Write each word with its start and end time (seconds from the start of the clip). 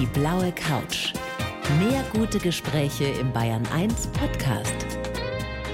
Die 0.00 0.06
blaue 0.06 0.50
Couch. 0.50 1.12
Mehr 1.78 2.04
gute 2.12 2.40
Gespräche 2.40 3.04
im 3.04 3.32
Bayern 3.32 3.64
1 3.72 4.08
Podcast. 4.08 4.74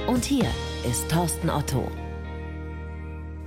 Und 0.07 0.27
hier 0.27 0.45
ist 0.87 1.11
Thorsten 1.11 1.49
Otto. 1.49 1.91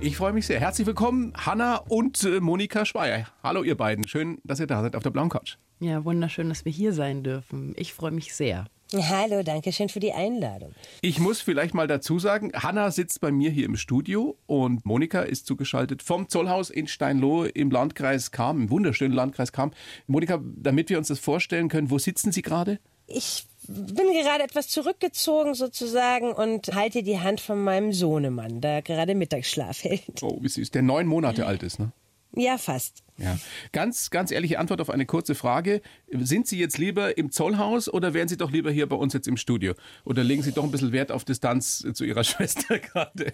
Ich 0.00 0.16
freue 0.16 0.32
mich 0.32 0.48
sehr. 0.48 0.58
Herzlich 0.58 0.84
willkommen, 0.84 1.32
Hanna 1.36 1.76
und 1.76 2.24
äh, 2.24 2.40
Monika 2.40 2.84
Schweier. 2.84 3.28
Hallo, 3.44 3.62
ihr 3.62 3.76
beiden. 3.76 4.08
Schön, 4.08 4.38
dass 4.42 4.58
ihr 4.58 4.66
da 4.66 4.82
seid 4.82 4.96
auf 4.96 5.04
der 5.04 5.10
blauen 5.10 5.28
Couch. 5.28 5.58
Ja, 5.78 6.04
wunderschön, 6.04 6.48
dass 6.48 6.64
wir 6.64 6.72
hier 6.72 6.92
sein 6.92 7.22
dürfen. 7.22 7.74
Ich 7.76 7.94
freue 7.94 8.10
mich 8.10 8.34
sehr. 8.34 8.66
Hallo, 8.92 9.42
danke 9.42 9.72
schön 9.72 9.88
für 9.88 10.00
die 10.00 10.12
Einladung. 10.12 10.72
Ich 11.00 11.18
muss 11.18 11.40
vielleicht 11.40 11.74
mal 11.74 11.86
dazu 11.86 12.18
sagen, 12.18 12.52
Hanna 12.54 12.90
sitzt 12.90 13.20
bei 13.20 13.32
mir 13.32 13.50
hier 13.50 13.64
im 13.64 13.76
Studio 13.76 14.36
und 14.46 14.84
Monika 14.84 15.22
ist 15.22 15.46
zugeschaltet 15.46 16.02
vom 16.02 16.28
Zollhaus 16.28 16.70
in 16.70 16.86
Steinlohe 16.86 17.48
im 17.48 17.70
Landkreis 17.70 18.30
Kam, 18.30 18.62
im 18.62 18.70
wunderschönen 18.70 19.14
Landkreis 19.14 19.52
Kam. 19.52 19.72
Monika, 20.06 20.40
damit 20.42 20.90
wir 20.90 20.98
uns 20.98 21.08
das 21.08 21.18
vorstellen 21.18 21.68
können, 21.68 21.90
wo 21.90 21.98
sitzen 21.98 22.30
Sie 22.30 22.42
gerade? 22.42 22.78
Ich 23.06 23.46
bin 23.66 24.12
gerade 24.12 24.44
etwas 24.44 24.68
zurückgezogen 24.68 25.54
sozusagen 25.54 26.32
und 26.32 26.74
halte 26.74 27.02
die 27.02 27.20
Hand 27.20 27.40
von 27.40 27.62
meinem 27.62 27.92
Sohnemann, 27.92 28.60
der 28.60 28.82
gerade 28.82 29.14
Mittagsschlaf 29.14 29.84
hält. 29.84 30.22
Oh, 30.22 30.38
wie 30.40 30.48
süß, 30.48 30.70
der 30.70 30.82
neun 30.82 31.06
Monate 31.06 31.46
alt 31.46 31.62
ist, 31.62 31.78
ne? 31.78 31.92
Ja, 32.36 32.58
fast. 32.58 33.03
Ja, 33.16 33.38
ganz, 33.70 34.10
ganz 34.10 34.32
ehrliche 34.32 34.58
Antwort 34.58 34.80
auf 34.80 34.90
eine 34.90 35.06
kurze 35.06 35.36
Frage. 35.36 35.82
Sind 36.10 36.48
Sie 36.48 36.58
jetzt 36.58 36.78
lieber 36.78 37.16
im 37.16 37.30
Zollhaus 37.30 37.88
oder 37.88 38.12
wären 38.12 38.26
Sie 38.26 38.36
doch 38.36 38.50
lieber 38.50 38.72
hier 38.72 38.88
bei 38.88 38.96
uns 38.96 39.12
jetzt 39.12 39.28
im 39.28 39.36
Studio? 39.36 39.74
Oder 40.04 40.24
legen 40.24 40.42
Sie 40.42 40.50
doch 40.50 40.64
ein 40.64 40.72
bisschen 40.72 40.90
Wert 40.90 41.12
auf 41.12 41.24
Distanz 41.24 41.86
zu 41.94 42.04
Ihrer 42.04 42.24
Schwester 42.24 42.80
gerade? 42.80 43.32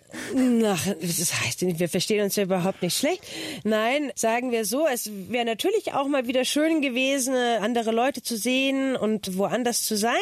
Ach, 0.67 0.87
das 1.01 1.41
heißt, 1.41 1.63
wir 1.63 1.89
verstehen 1.89 2.23
uns 2.23 2.37
ja 2.37 2.43
überhaupt 2.43 2.83
nicht 2.83 2.95
schlecht. 2.99 3.25
Nein, 3.65 4.13
sagen 4.15 4.51
wir 4.51 4.67
so, 4.67 4.87
es 4.87 5.11
wäre 5.31 5.47
natürlich 5.47 5.95
auch 5.95 6.09
mal 6.09 6.27
wieder 6.27 6.45
schön 6.45 6.83
gewesen, 6.83 7.35
andere 7.35 7.91
Leute 7.91 8.23
zu 8.23 8.37
sehen 8.37 8.97
und 8.97 9.39
woanders 9.39 9.85
zu 9.85 9.97
sein. 9.97 10.13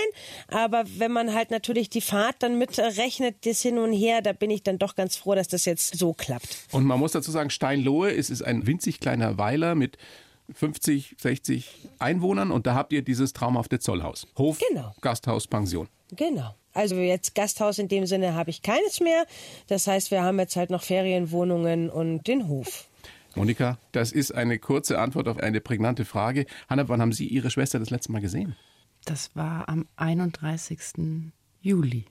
Aber 0.46 0.84
wenn 0.98 1.10
man 1.10 1.34
halt 1.34 1.50
natürlich 1.50 1.90
die 1.90 2.00
Fahrt 2.00 2.36
dann 2.40 2.58
mitrechnet, 2.58 3.44
das 3.44 3.60
hin 3.60 3.78
und 3.78 3.92
her, 3.92 4.22
da 4.22 4.32
bin 4.32 4.50
ich 4.50 4.62
dann 4.62 4.78
doch 4.78 4.94
ganz 4.94 5.16
froh, 5.16 5.34
dass 5.34 5.48
das 5.48 5.64
jetzt 5.64 5.98
so 5.98 6.12
klappt. 6.12 6.58
Und 6.70 6.84
man 6.84 7.00
muss 7.00 7.10
dazu 7.10 7.32
sagen, 7.32 7.50
Steinlohe 7.50 8.12
ist, 8.12 8.30
ist 8.30 8.42
ein 8.42 8.64
winzig 8.68 9.00
kleiner 9.00 9.36
Wald 9.36 9.47
Weiler 9.48 9.74
mit 9.74 9.96
50, 10.52 11.16
60 11.18 11.88
Einwohnern 11.98 12.50
und 12.50 12.66
da 12.66 12.74
habt 12.74 12.92
ihr 12.92 13.00
dieses 13.02 13.32
traumhafte 13.32 13.78
Zollhaus. 13.78 14.26
Hof, 14.36 14.60
genau. 14.68 14.94
Gasthaus, 15.00 15.46
Pension. 15.46 15.88
Genau. 16.14 16.54
Also 16.74 16.96
jetzt 16.96 17.34
Gasthaus 17.34 17.78
in 17.78 17.88
dem 17.88 18.04
Sinne 18.04 18.34
habe 18.34 18.50
ich 18.50 18.60
keines 18.60 19.00
mehr. 19.00 19.24
Das 19.66 19.86
heißt, 19.86 20.10
wir 20.10 20.22
haben 20.22 20.38
jetzt 20.38 20.56
halt 20.56 20.68
noch 20.70 20.82
Ferienwohnungen 20.82 21.88
und 21.88 22.26
den 22.26 22.46
Hof. 22.48 22.88
Monika, 23.34 23.78
das 23.92 24.12
ist 24.12 24.34
eine 24.34 24.58
kurze 24.58 24.98
Antwort 24.98 25.28
auf 25.28 25.38
eine 25.38 25.60
prägnante 25.60 26.04
Frage. 26.04 26.44
Hanna, 26.68 26.88
wann 26.88 27.00
haben 27.00 27.12
Sie 27.12 27.26
Ihre 27.26 27.50
Schwester 27.50 27.78
das 27.78 27.90
letzte 27.90 28.12
Mal 28.12 28.20
gesehen? 28.20 28.54
Das 29.06 29.34
war 29.34 29.68
am 29.68 29.86
31. 29.96 30.78
Juli. 31.62 32.04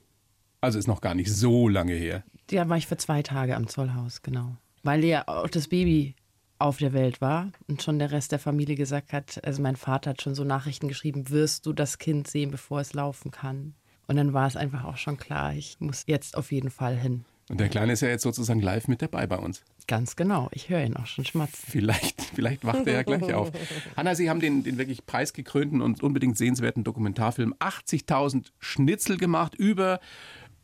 Also 0.62 0.80
ist 0.80 0.88
noch 0.88 1.02
gar 1.02 1.14
nicht 1.14 1.32
so 1.32 1.70
lange 1.70 1.94
her. 1.94 2.24
Ja, 2.50 2.68
war 2.68 2.78
ich 2.78 2.88
für 2.88 2.98
zwei 2.98 3.22
Tage 3.22 3.56
am 3.56 3.68
Zollhaus, 3.68 4.24
genau. 4.24 4.58
Weil 4.84 5.04
ja 5.04 5.28
auch 5.28 5.50
das 5.50 5.68
Baby 5.68 6.16
auf 6.60 6.78
der 6.78 6.94
Welt 6.94 7.22
war 7.22 7.52
und 7.68 7.84
schon 7.84 8.00
der 8.00 8.12
Rest 8.12 8.32
der 8.32 8.40
Familie 8.40 8.76
gesagt 8.76 9.14
hat, 9.14 9.44
also 9.44 9.62
mein 9.62 9.76
Vater 9.76 10.12
hat 10.12 10.22
schon 10.22 10.36
so 10.36 10.44
Nachrichten 10.44 10.88
geschrieben, 10.88 11.30
wirst 11.30 11.66
du 11.66 11.74
das 11.74 11.98
Kind 11.98 12.28
sehen, 12.28 12.52
bevor 12.52 12.80
es 12.80 12.94
laufen 12.94 13.32
kann? 13.32 13.74
Und 14.08 14.16
dann 14.16 14.34
war 14.34 14.48
es 14.48 14.56
einfach 14.56 14.86
auch 14.86 14.98
schon 14.98 15.18
klar, 15.18 15.54
ich 15.54 15.78
muss 15.80 16.04
jetzt 16.08 16.38
auf 16.38 16.52
jeden 16.52 16.70
Fall 16.70 16.96
hin. 16.96 17.26
Und 17.50 17.60
der 17.60 17.70
Kleine 17.70 17.94
ist 17.94 18.02
ja 18.02 18.10
jetzt 18.10 18.24
sozusagen 18.24 18.62
live 18.62 18.88
mit 18.88 19.02
dabei 19.02 19.26
bei 19.26 19.38
uns. 19.38 19.64
Ganz 19.88 20.18
genau, 20.18 20.50
ich 20.52 20.70
höre 20.70 20.84
ihn 20.84 20.98
auch 20.98 21.06
schon 21.06 21.24
schmatzen. 21.24 21.66
Vielleicht, 21.70 22.22
vielleicht 22.36 22.66
wacht 22.66 22.86
er 22.88 22.94
ja 22.94 23.04
gleich 23.04 23.34
auf. 23.34 23.52
Hanna, 23.96 24.16
Sie 24.16 24.30
haben 24.30 24.42
den, 24.42 24.64
den 24.64 24.78
wirklich 24.78 25.06
preisgekrönten 25.06 25.82
und 25.82 26.04
unbedingt 26.04 26.38
sehenswerten 26.38 26.84
Dokumentarfilm 26.84 27.54
80.000 27.54 28.48
Schnitzel 28.60 29.18
gemacht 29.18 29.56
über 29.56 30.02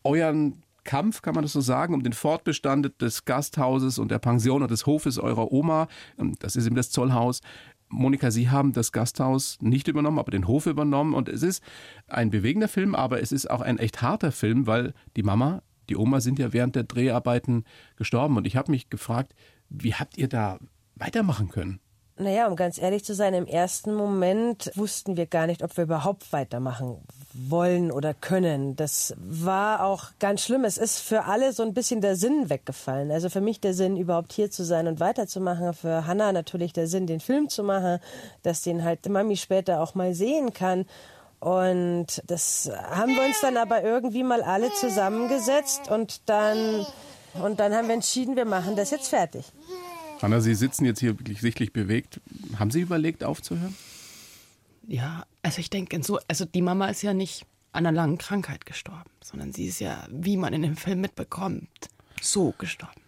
euren 0.03 0.62
Kampf, 0.83 1.21
kann 1.21 1.35
man 1.35 1.43
das 1.43 1.53
so 1.53 1.61
sagen, 1.61 1.93
um 1.93 2.03
den 2.03 2.13
Fortbestand 2.13 3.01
des 3.01 3.25
Gasthauses 3.25 3.99
und 3.99 4.11
der 4.11 4.19
Pension 4.19 4.61
und 4.61 4.71
des 4.71 4.85
Hofes 4.85 5.17
eurer 5.17 5.51
Oma. 5.51 5.87
Das 6.39 6.55
ist 6.55 6.65
eben 6.65 6.75
das 6.75 6.91
Zollhaus. 6.91 7.41
Monika, 7.89 8.31
Sie 8.31 8.49
haben 8.49 8.73
das 8.73 8.91
Gasthaus 8.91 9.57
nicht 9.61 9.87
übernommen, 9.87 10.19
aber 10.19 10.31
den 10.31 10.47
Hof 10.47 10.65
übernommen. 10.65 11.13
Und 11.13 11.29
es 11.29 11.43
ist 11.43 11.63
ein 12.07 12.31
bewegender 12.31 12.67
Film, 12.67 12.95
aber 12.95 13.21
es 13.21 13.31
ist 13.31 13.49
auch 13.49 13.61
ein 13.61 13.77
echt 13.77 14.01
harter 14.01 14.31
Film, 14.31 14.67
weil 14.67 14.93
die 15.15 15.23
Mama, 15.23 15.61
die 15.89 15.95
Oma 15.95 16.19
sind 16.19 16.39
ja 16.39 16.53
während 16.53 16.75
der 16.75 16.83
Dreharbeiten 16.83 17.65
gestorben. 17.95 18.37
Und 18.37 18.47
ich 18.47 18.55
habe 18.55 18.71
mich 18.71 18.89
gefragt, 18.89 19.35
wie 19.69 19.93
habt 19.93 20.17
ihr 20.17 20.27
da 20.27 20.59
weitermachen 20.95 21.49
können? 21.49 21.79
Naja, 22.15 22.47
um 22.47 22.55
ganz 22.55 22.77
ehrlich 22.77 23.03
zu 23.03 23.15
sein, 23.15 23.33
im 23.33 23.47
ersten 23.47 23.95
Moment 23.95 24.71
wussten 24.75 25.17
wir 25.17 25.25
gar 25.25 25.47
nicht, 25.47 25.63
ob 25.63 25.75
wir 25.77 25.85
überhaupt 25.85 26.31
weitermachen 26.31 26.97
wollen 27.33 27.91
oder 27.91 28.13
können. 28.13 28.75
Das 28.75 29.15
war 29.17 29.83
auch 29.83 30.05
ganz 30.19 30.43
schlimm. 30.43 30.63
Es 30.63 30.77
ist 30.77 30.99
für 30.99 31.25
alle 31.25 31.53
so 31.53 31.63
ein 31.63 31.73
bisschen 31.73 32.01
der 32.01 32.15
Sinn 32.15 32.51
weggefallen. 32.51 33.09
Also 33.09 33.29
für 33.29 33.41
mich 33.41 33.59
der 33.59 33.73
Sinn, 33.73 33.97
überhaupt 33.97 34.31
hier 34.31 34.51
zu 34.51 34.63
sein 34.63 34.87
und 34.87 34.99
weiterzumachen. 34.99 35.73
Für 35.73 36.05
Hannah 36.05 36.31
natürlich 36.31 36.71
der 36.71 36.85
Sinn, 36.85 37.07
den 37.07 37.19
Film 37.19 37.49
zu 37.49 37.63
machen, 37.63 37.97
dass 38.43 38.61
den 38.61 38.83
halt 38.83 39.09
Mami 39.09 39.35
später 39.35 39.81
auch 39.81 39.95
mal 39.95 40.13
sehen 40.13 40.53
kann. 40.53 40.85
Und 41.39 42.21
das 42.27 42.71
haben 42.91 43.15
wir 43.15 43.25
uns 43.25 43.41
dann 43.41 43.57
aber 43.57 43.83
irgendwie 43.83 44.23
mal 44.23 44.43
alle 44.43 44.71
zusammengesetzt 44.71 45.89
und 45.89 46.29
dann, 46.29 46.85
und 47.43 47.59
dann 47.59 47.73
haben 47.73 47.87
wir 47.87 47.95
entschieden, 47.95 48.35
wir 48.35 48.45
machen 48.45 48.75
das 48.75 48.91
jetzt 48.91 49.09
fertig. 49.09 49.51
Anna, 50.21 50.39
Sie 50.39 50.55
sitzen 50.55 50.85
jetzt 50.85 50.99
hier 50.99 51.19
wirklich 51.19 51.41
sichtlich 51.41 51.73
bewegt. 51.73 52.21
Haben 52.57 52.71
Sie 52.71 52.81
überlegt, 52.81 53.23
aufzuhören? 53.23 53.75
Ja, 54.87 55.25
also 55.41 55.59
ich 55.59 55.69
denke, 55.69 56.01
so, 56.03 56.19
also 56.27 56.45
die 56.45 56.61
Mama 56.61 56.87
ist 56.87 57.01
ja 57.01 57.13
nicht 57.13 57.45
an 57.71 57.85
einer 57.85 57.95
langen 57.95 58.17
Krankheit 58.17 58.65
gestorben, 58.65 59.09
sondern 59.23 59.51
sie 59.51 59.65
ist 59.65 59.79
ja, 59.79 60.05
wie 60.09 60.37
man 60.37 60.53
in 60.53 60.61
dem 60.61 60.77
Film 60.77 61.01
mitbekommt, 61.01 61.69
so 62.21 62.53
gestorben. 62.57 63.01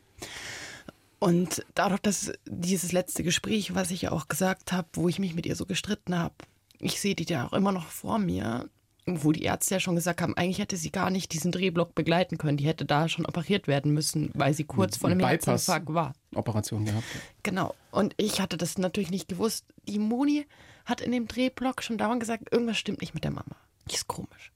Und 1.20 1.66
dadurch, 1.76 2.02
dass 2.02 2.34
dieses 2.46 2.92
letzte 2.92 3.24
Gespräch, 3.24 3.76
was 3.76 3.92
ich 3.92 4.04
ja 4.04 4.12
auch 4.12 4.28
gesagt 4.28 4.72
habe, 4.72 4.88
wo 4.94 5.08
ich 5.08 5.20
mich 5.20 5.36
mit 5.36 5.46
ihr 5.46 5.56
so 5.56 5.66
gestritten 5.66 6.18
habe, 6.18 6.36
ich 6.80 7.00
sehe 7.00 7.16
die 7.16 7.26
ja 7.26 7.48
auch 7.48 7.54
immer 7.54 7.72
noch 7.72 7.88
vor 7.88 8.20
mir, 8.20 8.70
wo 9.08 9.32
die 9.32 9.44
Ärzte 9.44 9.76
ja 9.76 9.80
schon 9.80 9.96
gesagt 9.96 10.22
haben, 10.22 10.36
eigentlich 10.36 10.60
hätte 10.60 10.78
sie 10.78 10.92
gar 10.92 11.12
nicht 11.12 11.32
diesen 11.32 11.52
Drehblock 11.52 11.94
begleiten 11.94 12.38
können. 12.38 12.58
Die 12.58 12.66
hätte 12.66 12.86
da 12.86 13.08
schon 13.08 13.26
operiert 13.26 13.68
werden 13.68 13.94
müssen, 13.94 14.32
weil 14.34 14.54
sie 14.54 14.64
kurz 14.64 14.98
vor 14.98 15.10
einem 15.10 15.26
Herzinfarkt 15.26 15.94
war. 15.94 16.14
Operation 16.34 16.86
gehabt. 16.86 17.06
Genau. 17.44 17.76
Und 17.92 18.16
ich 18.18 18.42
hatte 18.42 18.58
das 18.58 18.78
natürlich 18.78 19.12
nicht 19.12 19.28
gewusst. 19.28 19.66
Die 19.88 20.00
Moni 20.00 20.48
hat 20.86 21.02
in 21.02 21.12
dem 21.12 21.28
Drehblock 21.28 21.84
schon 21.84 21.98
dauernd 21.98 22.20
gesagt, 22.20 22.52
irgendwas 22.52 22.78
stimmt 22.78 23.02
nicht 23.02 23.14
mit 23.14 23.24
der 23.24 23.32
Mama. 23.32 23.56
Die 23.90 23.96
ist 23.96 24.08
komisch. 24.08 24.52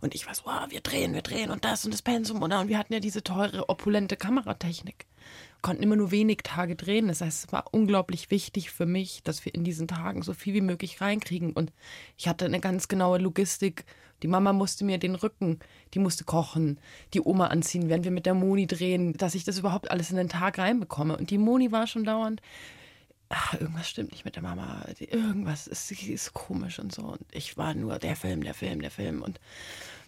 Und 0.00 0.14
ich 0.14 0.26
war 0.26 0.34
so, 0.34 0.44
wow, 0.44 0.66
wir 0.68 0.80
drehen, 0.80 1.14
wir 1.14 1.22
drehen 1.22 1.50
und 1.50 1.64
das 1.64 1.84
und 1.84 1.92
das 1.92 2.02
Pensum 2.02 2.40
und, 2.42 2.52
und 2.52 2.68
wir 2.68 2.78
hatten 2.78 2.92
ja 2.92 3.00
diese 3.00 3.24
teure, 3.24 3.68
opulente 3.68 4.16
Kameratechnik 4.16 5.06
konnten 5.62 5.82
immer 5.82 5.96
nur 5.96 6.10
wenig 6.10 6.38
Tage 6.44 6.76
drehen. 6.76 7.08
Das 7.08 7.20
heißt, 7.20 7.46
es 7.46 7.52
war 7.52 7.66
unglaublich 7.72 8.30
wichtig 8.30 8.70
für 8.70 8.86
mich, 8.86 9.22
dass 9.22 9.44
wir 9.44 9.54
in 9.54 9.64
diesen 9.64 9.88
Tagen 9.88 10.22
so 10.22 10.32
viel 10.32 10.54
wie 10.54 10.60
möglich 10.60 11.00
reinkriegen. 11.00 11.52
Und 11.52 11.72
ich 12.16 12.28
hatte 12.28 12.44
eine 12.44 12.60
ganz 12.60 12.88
genaue 12.88 13.18
Logistik. 13.18 13.84
Die 14.22 14.28
Mama 14.28 14.52
musste 14.52 14.84
mir 14.84 14.98
den 14.98 15.14
Rücken, 15.14 15.60
die 15.94 16.00
musste 16.00 16.24
kochen, 16.24 16.80
die 17.14 17.20
Oma 17.20 17.48
anziehen, 17.48 17.88
während 17.88 18.04
wir 18.04 18.10
mit 18.10 18.26
der 18.26 18.34
Moni 18.34 18.66
drehen, 18.66 19.12
dass 19.12 19.34
ich 19.34 19.44
das 19.44 19.58
überhaupt 19.58 19.90
alles 19.90 20.10
in 20.10 20.16
den 20.16 20.28
Tag 20.28 20.58
reinbekomme. 20.58 21.16
Und 21.16 21.30
die 21.30 21.38
Moni 21.38 21.70
war 21.70 21.86
schon 21.86 22.04
dauernd, 22.04 22.42
ach, 23.28 23.54
irgendwas 23.54 23.88
stimmt 23.88 24.12
nicht 24.12 24.24
mit 24.24 24.36
der 24.36 24.42
Mama, 24.42 24.84
irgendwas 24.98 25.66
ist, 25.66 25.90
ist 25.92 26.34
komisch 26.34 26.78
und 26.78 26.92
so. 26.92 27.02
Und 27.02 27.20
ich 27.30 27.56
war 27.56 27.74
nur 27.74 27.98
der 27.98 28.16
Film, 28.16 28.42
der 28.42 28.54
Film, 28.54 28.80
der 28.80 28.90
Film. 28.90 29.22
Und 29.22 29.38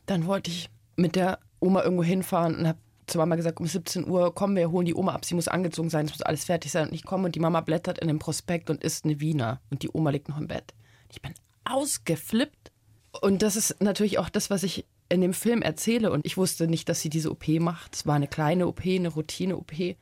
dann 0.06 0.27
wollte 0.27 0.50
ich 0.50 0.71
mit 0.97 1.17
der 1.17 1.38
Oma 1.61 1.82
irgendwo 1.82 2.03
hinfahren 2.03 2.56
und 2.56 2.67
habe 2.67 2.78
zur 3.10 3.21
Mama 3.21 3.37
gesagt, 3.37 3.60
um 3.60 3.66
17 3.66 4.09
Uhr 4.09 4.34
kommen 4.34 4.56
wir, 4.56 4.71
holen 4.71 4.87
die 4.87 4.94
Oma 4.94 5.15
ab, 5.15 5.25
sie 5.25 5.34
muss 5.34 5.48
angezogen 5.48 5.91
sein, 5.91 6.06
es 6.06 6.12
muss 6.12 6.22
alles 6.22 6.44
fertig 6.44 6.72
sein 6.72 6.88
und 6.88 6.94
ich 6.94 7.04
komme 7.04 7.26
und 7.26 7.34
die 7.34 7.41
Mama 7.41 7.60
blättert 7.60 7.98
in 7.98 8.09
dem 8.09 8.19
Prospekt 8.19 8.71
und 8.71 8.82
isst 8.82 9.05
eine 9.05 9.20
Wiener 9.20 9.61
und 9.70 9.82
die 9.82 9.90
Oma 9.93 10.11
liegt 10.11 10.29
noch 10.29 10.38
im 10.38 10.49
Bett. 10.49 10.75
Ich 11.11 11.20
bin 11.20 11.35
ausgeflippt. 11.64 12.73
Und 13.20 13.43
das 13.43 13.56
ist 13.56 13.82
natürlich 13.82 14.19
auch 14.19 14.29
das, 14.29 14.50
was 14.50 14.62
ich 14.62 14.87
in 15.08 15.20
dem 15.20 15.35
Film 15.35 15.62
erzähle. 15.62 16.12
Und 16.12 16.25
ich 16.25 16.37
wusste 16.37 16.69
nicht, 16.69 16.88
dass 16.88 17.00
sie 17.00 17.08
diese 17.08 17.32
OP 17.32 17.49
macht. 17.49 17.96
Es 17.96 18.06
war 18.06 18.14
eine 18.14 18.29
kleine 18.29 18.69
OP, 18.69 18.82
eine 18.87 19.08
Routine-OP 19.08 19.96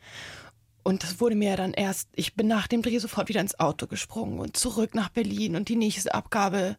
und 0.88 1.02
das 1.02 1.20
wurde 1.20 1.36
mir 1.36 1.54
dann 1.54 1.74
erst, 1.74 2.08
ich 2.14 2.34
bin 2.34 2.46
nach 2.46 2.66
dem 2.66 2.80
Dreh 2.80 2.98
sofort 2.98 3.28
wieder 3.28 3.42
ins 3.42 3.60
Auto 3.60 3.86
gesprungen 3.86 4.38
und 4.38 4.56
zurück 4.56 4.94
nach 4.94 5.10
Berlin 5.10 5.54
und 5.54 5.68
die 5.68 5.76
nächste 5.76 6.14
Abgabe 6.14 6.78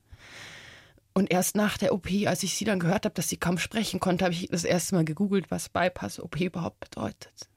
und 1.13 1.31
erst 1.31 1.55
nach 1.55 1.77
der 1.77 1.93
OP, 1.93 2.07
als 2.25 2.43
ich 2.43 2.55
sie 2.55 2.65
dann 2.65 2.79
gehört 2.79 3.05
habe, 3.05 3.15
dass 3.15 3.29
sie 3.29 3.37
kaum 3.37 3.57
sprechen 3.57 3.99
konnte, 3.99 4.25
habe 4.25 4.33
ich 4.33 4.47
das 4.49 4.63
erste 4.63 4.95
Mal 4.95 5.05
gegoogelt, 5.05 5.51
was 5.51 5.69
Bypass-OP 5.69 6.39
überhaupt 6.39 6.79
bedeutet. 6.79 7.49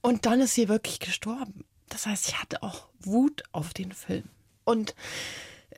Und 0.00 0.26
dann 0.26 0.40
ist 0.40 0.54
sie 0.54 0.68
wirklich 0.68 1.00
gestorben. 1.00 1.64
Das 1.88 2.06
heißt, 2.06 2.28
ich 2.28 2.40
hatte 2.40 2.62
auch 2.62 2.88
Wut 3.00 3.42
auf 3.52 3.72
den 3.72 3.92
Film. 3.92 4.24
Und 4.64 4.94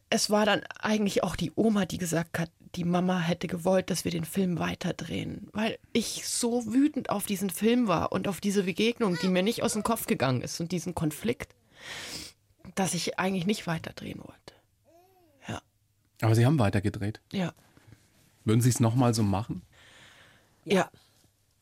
es 0.08 0.30
war 0.30 0.44
dann 0.44 0.62
eigentlich 0.80 1.22
auch 1.22 1.36
die 1.36 1.52
Oma, 1.54 1.86
die 1.86 1.98
gesagt 1.98 2.38
hat, 2.38 2.50
die 2.74 2.84
Mama 2.84 3.20
hätte 3.20 3.46
gewollt, 3.46 3.90
dass 3.90 4.04
wir 4.04 4.12
den 4.12 4.24
Film 4.24 4.58
weiterdrehen, 4.58 5.48
weil 5.52 5.78
ich 5.92 6.28
so 6.28 6.72
wütend 6.72 7.10
auf 7.10 7.26
diesen 7.26 7.50
Film 7.50 7.88
war 7.88 8.12
und 8.12 8.28
auf 8.28 8.40
diese 8.40 8.64
Begegnung, 8.64 9.18
die 9.20 9.28
mir 9.28 9.42
nicht 9.42 9.62
aus 9.62 9.72
dem 9.72 9.82
Kopf 9.82 10.06
gegangen 10.06 10.42
ist 10.42 10.60
und 10.60 10.70
diesen 10.70 10.94
Konflikt, 10.94 11.54
dass 12.74 12.94
ich 12.94 13.18
eigentlich 13.18 13.46
nicht 13.46 13.66
weiterdrehen 13.66 14.20
wollte. 14.20 14.54
Aber 16.20 16.34
Sie 16.34 16.44
haben 16.44 16.58
weiter 16.58 16.80
gedreht. 16.80 17.20
Ja. 17.32 17.52
Würden 18.44 18.60
Sie 18.60 18.68
es 18.68 18.80
nochmal 18.80 19.14
so 19.14 19.22
machen? 19.22 19.62
Ja. 20.64 20.90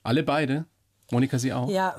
Alle 0.02 0.22
beide? 0.22 0.64
Monika, 1.10 1.38
Sie 1.38 1.52
auch? 1.52 1.70
Ja. 1.70 1.96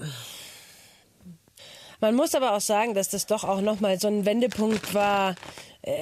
Man 2.01 2.15
muss 2.15 2.33
aber 2.33 2.55
auch 2.55 2.61
sagen, 2.61 2.93
dass 2.93 3.09
das 3.09 3.25
doch 3.25 3.43
auch 3.43 3.61
nochmal 3.61 3.99
so 3.99 4.07
ein 4.07 4.25
Wendepunkt 4.25 4.93
war 4.93 5.35
äh, 5.81 5.93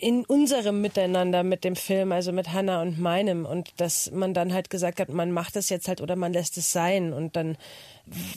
in 0.00 0.24
unserem 0.26 0.82
Miteinander 0.82 1.42
mit 1.42 1.64
dem 1.64 1.74
Film, 1.74 2.12
also 2.12 2.32
mit 2.32 2.52
Hannah 2.52 2.82
und 2.82 2.98
meinem. 2.98 3.46
Und 3.46 3.80
dass 3.80 4.10
man 4.10 4.34
dann 4.34 4.52
halt 4.52 4.68
gesagt 4.68 5.00
hat, 5.00 5.08
man 5.08 5.32
macht 5.32 5.56
das 5.56 5.70
jetzt 5.70 5.88
halt 5.88 6.00
oder 6.00 6.16
man 6.16 6.32
lässt 6.32 6.58
es 6.58 6.72
sein. 6.72 7.12
Und 7.12 7.36
dann 7.36 7.56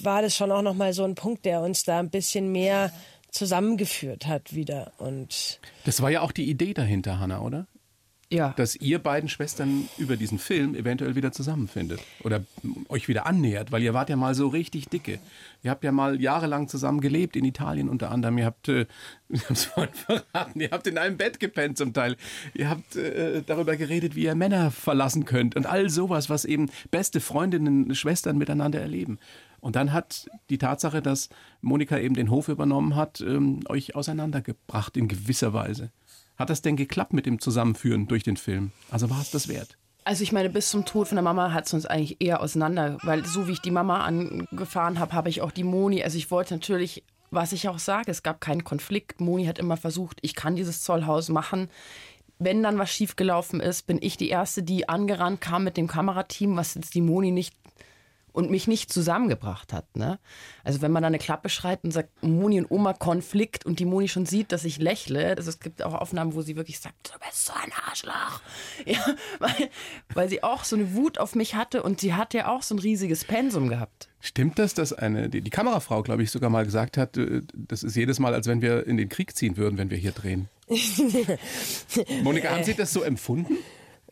war 0.01 0.21
das 0.21 0.35
schon 0.35 0.51
auch 0.51 0.61
nochmal 0.61 0.93
so 0.93 1.03
ein 1.03 1.15
Punkt, 1.15 1.45
der 1.45 1.61
uns 1.61 1.83
da 1.83 1.99
ein 1.99 2.09
bisschen 2.09 2.51
mehr 2.51 2.93
zusammengeführt 3.31 4.27
hat 4.27 4.53
wieder. 4.53 4.91
Und 4.97 5.59
Das 5.85 6.01
war 6.01 6.11
ja 6.11 6.21
auch 6.21 6.31
die 6.31 6.49
Idee 6.49 6.73
dahinter, 6.73 7.19
Hannah, 7.19 7.41
oder? 7.41 7.67
Ja. 8.31 8.53
Dass 8.55 8.77
ihr 8.77 8.99
beiden 8.99 9.27
Schwestern 9.27 9.89
über 9.97 10.15
diesen 10.15 10.39
Film 10.39 10.73
eventuell 10.73 11.15
wieder 11.15 11.33
zusammenfindet 11.33 11.99
oder 12.23 12.41
euch 12.87 13.09
wieder 13.09 13.25
annähert, 13.25 13.73
weil 13.73 13.83
ihr 13.83 13.93
wart 13.93 14.09
ja 14.09 14.15
mal 14.15 14.35
so 14.35 14.47
richtig 14.47 14.87
dicke. 14.87 15.19
Ihr 15.63 15.69
habt 15.69 15.83
ja 15.83 15.91
mal 15.91 16.21
jahrelang 16.21 16.69
zusammen 16.69 17.01
gelebt, 17.01 17.35
in 17.35 17.43
Italien 17.43 17.89
unter 17.89 18.09
anderem. 18.09 18.37
Ihr 18.37 18.45
habt, 18.45 18.69
äh, 18.69 18.85
ich 19.29 19.49
hab's 19.49 19.65
vorhin 19.65 19.93
verraten, 19.93 20.61
ihr 20.61 20.69
habt 20.71 20.87
in 20.87 20.97
einem 20.97 21.17
Bett 21.17 21.41
gepennt 21.41 21.77
zum 21.77 21.93
Teil. 21.93 22.15
Ihr 22.53 22.69
habt 22.69 22.95
äh, 22.95 23.41
darüber 23.45 23.75
geredet, 23.75 24.15
wie 24.15 24.23
ihr 24.23 24.35
Männer 24.35 24.71
verlassen 24.71 25.25
könnt 25.25 25.57
und 25.57 25.65
all 25.65 25.89
sowas, 25.89 26.29
was 26.29 26.45
eben 26.45 26.69
beste 26.89 27.19
Freundinnen, 27.19 27.93
Schwestern 27.95 28.37
miteinander 28.37 28.79
erleben. 28.79 29.19
Und 29.61 29.75
dann 29.75 29.93
hat 29.93 30.27
die 30.49 30.57
Tatsache, 30.57 31.01
dass 31.01 31.29
Monika 31.61 31.97
eben 31.97 32.15
den 32.15 32.29
Hof 32.29 32.49
übernommen 32.49 32.95
hat, 32.95 33.21
ähm, 33.21 33.61
euch 33.69 33.95
auseinandergebracht 33.95 34.97
in 34.97 35.07
gewisser 35.07 35.53
Weise. 35.53 35.91
Hat 36.37 36.49
das 36.49 36.63
denn 36.63 36.75
geklappt 36.75 37.13
mit 37.13 37.27
dem 37.27 37.39
Zusammenführen 37.39 38.07
durch 38.07 38.23
den 38.23 38.37
Film? 38.37 38.71
Also 38.89 39.09
war 39.09 39.21
es 39.21 39.29
das 39.29 39.47
wert? 39.47 39.77
Also 40.03 40.23
ich 40.23 40.31
meine, 40.31 40.49
bis 40.49 40.71
zum 40.71 40.83
Tod 40.83 41.07
von 41.07 41.15
der 41.15 41.23
Mama 41.23 41.53
hat 41.53 41.67
es 41.67 41.73
uns 41.75 41.85
eigentlich 41.85 42.19
eher 42.19 42.41
auseinander, 42.41 42.97
weil 43.03 43.23
so 43.23 43.47
wie 43.47 43.51
ich 43.51 43.61
die 43.61 43.69
Mama 43.69 44.03
angefahren 44.03 44.97
habe, 44.97 45.13
habe 45.13 45.29
ich 45.29 45.41
auch 45.41 45.51
die 45.51 45.63
Moni. 45.63 46.03
Also 46.03 46.17
ich 46.17 46.31
wollte 46.31 46.55
natürlich, 46.55 47.03
was 47.29 47.51
ich 47.51 47.69
auch 47.69 47.77
sage, 47.77 48.09
es 48.09 48.23
gab 48.23 48.41
keinen 48.41 48.63
Konflikt. 48.63 49.21
Moni 49.21 49.45
hat 49.45 49.59
immer 49.59 49.77
versucht, 49.77 50.17
ich 50.23 50.33
kann 50.33 50.55
dieses 50.55 50.81
Zollhaus 50.81 51.29
machen. 51.29 51.69
Wenn 52.39 52.63
dann 52.63 52.79
was 52.79 52.89
schiefgelaufen 52.89 53.59
ist, 53.59 53.85
bin 53.85 53.99
ich 54.01 54.17
die 54.17 54.29
Erste, 54.29 54.63
die 54.63 54.89
angerannt 54.89 55.41
kam 55.41 55.63
mit 55.63 55.77
dem 55.77 55.85
Kamerateam, 55.85 56.57
was 56.57 56.73
jetzt 56.73 56.95
die 56.95 57.01
Moni 57.01 57.29
nicht 57.29 57.53
und 58.33 58.49
mich 58.49 58.67
nicht 58.67 58.91
zusammengebracht 58.91 59.73
hat. 59.73 59.95
Ne? 59.95 60.19
Also 60.63 60.81
wenn 60.81 60.91
man 60.91 61.03
da 61.03 61.07
eine 61.07 61.19
Klappe 61.19 61.49
schreit 61.49 61.83
und 61.83 61.91
sagt, 61.91 62.23
Moni 62.23 62.59
und 62.59 62.71
Oma 62.71 62.93
Konflikt 62.93 63.65
und 63.65 63.79
die 63.79 63.85
Moni 63.85 64.07
schon 64.07 64.25
sieht, 64.25 64.51
dass 64.51 64.63
ich 64.63 64.79
lächle, 64.79 65.35
also 65.37 65.49
es 65.49 65.59
gibt 65.59 65.83
auch 65.83 65.93
Aufnahmen, 65.93 66.33
wo 66.33 66.41
sie 66.41 66.55
wirklich 66.55 66.79
sagt, 66.79 67.13
du 67.13 67.19
bist 67.25 67.45
so 67.45 67.53
ein 67.53 67.71
Arschloch. 67.87 68.41
Ja, 68.85 68.99
weil, 69.39 69.69
weil 70.13 70.29
sie 70.29 70.43
auch 70.43 70.63
so 70.63 70.75
eine 70.75 70.95
Wut 70.95 71.17
auf 71.17 71.35
mich 71.35 71.55
hatte 71.55 71.83
und 71.83 71.99
sie 71.99 72.13
hat 72.13 72.33
ja 72.33 72.47
auch 72.47 72.63
so 72.63 72.75
ein 72.75 72.79
riesiges 72.79 73.23
Pensum 73.23 73.69
gehabt. 73.69 74.09
Stimmt 74.19 74.59
das, 74.59 74.73
dass 74.73 74.91
eine, 74.93 75.29
die, 75.29 75.41
die 75.41 75.49
Kamerafrau, 75.49 76.03
glaube 76.03 76.23
ich, 76.23 76.31
sogar 76.31 76.49
mal 76.49 76.65
gesagt 76.65 76.97
hat, 76.97 77.17
äh, 77.17 77.41
das 77.53 77.83
ist 77.83 77.95
jedes 77.95 78.19
Mal, 78.19 78.33
als 78.33 78.47
wenn 78.47 78.61
wir 78.61 78.85
in 78.87 78.97
den 78.97 79.09
Krieg 79.09 79.35
ziehen 79.35 79.57
würden, 79.57 79.77
wenn 79.77 79.89
wir 79.89 79.97
hier 79.97 80.11
drehen? 80.11 80.49
Monika, 82.23 82.49
haben 82.49 82.63
Sie 82.63 82.73
das 82.73 82.93
so 82.93 83.03
empfunden? 83.03 83.57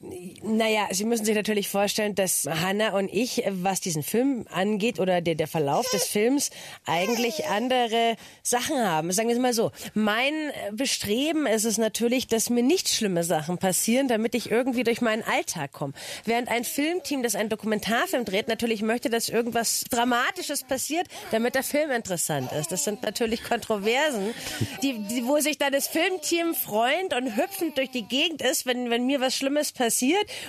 Naja, 0.01 0.87
Sie 0.91 1.03
müssen 1.03 1.25
sich 1.25 1.35
natürlich 1.35 1.67
vorstellen, 1.67 2.15
dass 2.15 2.45
Hannah 2.45 2.97
und 2.97 3.13
ich, 3.13 3.43
was 3.49 3.81
diesen 3.81 4.01
Film 4.01 4.45
angeht 4.49 4.97
oder 4.97 5.19
der, 5.19 5.35
der 5.35 5.47
Verlauf 5.49 5.89
des 5.89 6.05
Films, 6.05 6.51
eigentlich 6.85 7.47
andere 7.47 8.15
Sachen 8.41 8.77
haben. 8.77 9.11
Sagen 9.11 9.27
wir 9.27 9.35
es 9.35 9.41
mal 9.41 9.51
so. 9.51 9.71
Mein 9.95 10.33
Bestreben 10.71 11.45
ist 11.45 11.65
es 11.65 11.77
natürlich, 11.77 12.27
dass 12.27 12.49
mir 12.49 12.63
nicht 12.63 12.87
schlimme 12.87 13.25
Sachen 13.25 13.57
passieren, 13.57 14.07
damit 14.07 14.35
ich 14.35 14.49
irgendwie 14.49 14.85
durch 14.85 15.01
meinen 15.01 15.21
Alltag 15.21 15.73
komme. 15.73 15.91
Während 16.23 16.47
ein 16.47 16.63
Filmteam, 16.63 17.21
das 17.21 17.35
einen 17.35 17.49
Dokumentarfilm 17.49 18.23
dreht, 18.23 18.47
natürlich 18.47 18.81
möchte, 18.81 19.09
dass 19.09 19.27
irgendwas 19.27 19.83
Dramatisches 19.89 20.63
passiert, 20.63 21.07
damit 21.31 21.55
der 21.55 21.63
Film 21.63 21.91
interessant 21.91 22.53
ist. 22.53 22.71
Das 22.71 22.85
sind 22.85 23.03
natürlich 23.03 23.43
Kontroversen, 23.43 24.33
die, 24.81 24.97
die, 24.99 25.25
wo 25.25 25.41
sich 25.41 25.57
dann 25.57 25.73
das 25.73 25.87
Filmteam 25.87 26.55
freund 26.55 27.13
und 27.13 27.35
hüpfend 27.35 27.77
durch 27.77 27.91
die 27.91 28.03
Gegend 28.03 28.41
ist, 28.41 28.65
wenn, 28.65 28.89
wenn 28.89 29.05
mir 29.05 29.19
was 29.19 29.35
Schlimmes 29.35 29.73
passiert 29.73 29.88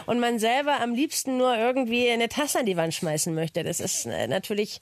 und 0.06 0.20
man 0.20 0.38
selber 0.38 0.80
am 0.80 0.94
liebsten 0.94 1.36
nur 1.36 1.56
irgendwie 1.56 2.08
eine 2.10 2.28
Tasse 2.28 2.60
an 2.60 2.66
die 2.66 2.76
Wand 2.76 2.94
schmeißen 2.94 3.34
möchte. 3.34 3.62
Das 3.62 3.80
ist 3.80 4.06
äh, 4.06 4.28
natürlich 4.28 4.80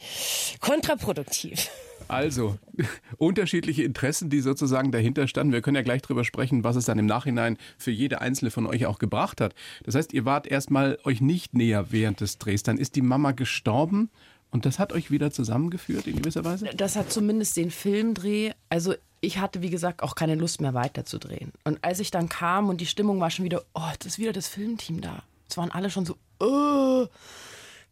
kontraproduktiv. 0.61 1.71
Also, 2.09 2.59
unterschiedliche 3.19 3.83
Interessen, 3.83 4.31
die 4.31 4.41
sozusagen 4.41 4.91
dahinter 4.91 5.29
standen. 5.29 5.53
Wir 5.53 5.61
können 5.61 5.77
ja 5.77 5.83
gleich 5.83 6.03
drüber 6.03 6.25
sprechen, 6.25 6.65
was 6.65 6.77
es 6.77 6.87
dann 6.87 6.99
im 6.99 7.07
Nachhinein 7.07 7.59
für 7.77 7.91
jede 7.91 8.21
einzelne 8.21 8.51
von 8.51 8.67
euch 8.67 8.87
auch 8.87 8.99
gebracht 8.99 9.41
hat. 9.41 9.55
Das 9.85 9.95
heißt, 9.95 10.15
ihr 10.15 10.25
wart 10.25 10.47
erstmal 10.47 10.99
euch 11.05 11.21
nicht 11.21 11.55
näher 11.55 11.87
während 11.91 12.21
des 12.21 12.39
Drehs. 12.39 12.63
Dann 12.63 12.79
ist 12.79 12.97
die 12.97 13.03
Mama 13.03 13.33
gestorben 13.33 14.11
und 14.51 14.65
das 14.65 14.79
hat 14.79 14.93
euch 14.93 15.11
wieder 15.11 15.31
zusammengeführt 15.31 16.07
in 16.07 16.17
gewisser 16.17 16.45
Weise? 16.45 16.71
Das 16.75 16.97
hat 16.97 17.13
zumindest 17.13 17.57
den 17.57 17.71
Filmdreh, 17.71 18.53
also 18.71 18.95
ich 19.21 19.39
hatte, 19.39 19.63
wie 19.63 19.71
gesagt, 19.71 20.03
auch 20.03 20.15
keine 20.15 20.35
Lust 20.35 20.61
mehr 20.61 20.75
weiterzudrehen. 20.75 21.53
Und 21.65 21.85
als 21.85 22.01
ich 22.01 22.11
dann 22.11 22.29
kam 22.29 22.69
und 22.69 22.81
die 22.81 22.87
Stimmung 22.87 23.21
war 23.21 23.31
schon 23.31 23.45
wieder, 23.45 23.65
oh, 23.75 23.91
das 23.99 24.07
ist 24.07 24.19
wieder 24.19 24.33
das 24.33 24.49
Filmteam 24.49 25.01
da. 25.01 25.23
Es 25.49 25.57
waren 25.57 25.71
alle 25.71 25.91
schon 25.91 26.07
so, 26.07 26.17
oh, 26.41 27.07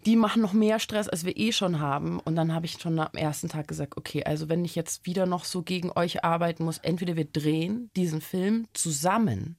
die 0.05 0.15
machen 0.15 0.41
noch 0.41 0.53
mehr 0.53 0.79
Stress, 0.79 1.09
als 1.09 1.25
wir 1.25 1.37
eh 1.37 1.51
schon 1.51 1.81
haben. 1.81 2.21
Und 2.21 2.37
dann 2.37 2.55
habe 2.55 2.67
ich 2.67 2.73
schon 2.73 2.99
am 2.99 3.15
ersten 3.15 3.49
Tag 3.49 3.67
gesagt, 3.67 3.97
okay, 3.97 4.23
also 4.25 4.49
wenn 4.49 4.65
ich 4.65 4.77
jetzt 4.77 5.05
wieder 5.05 5.27
noch 5.27 5.45
so 5.45 5.63
gegen 5.63 5.91
euch 5.91 6.25
arbeiten 6.25 6.65
muss, 6.65 6.79
entweder 6.79 7.17
wir 7.17 7.25
drehen 7.25 7.91
diesen 7.97 8.21
Film 8.21 8.69
zusammen 8.73 9.57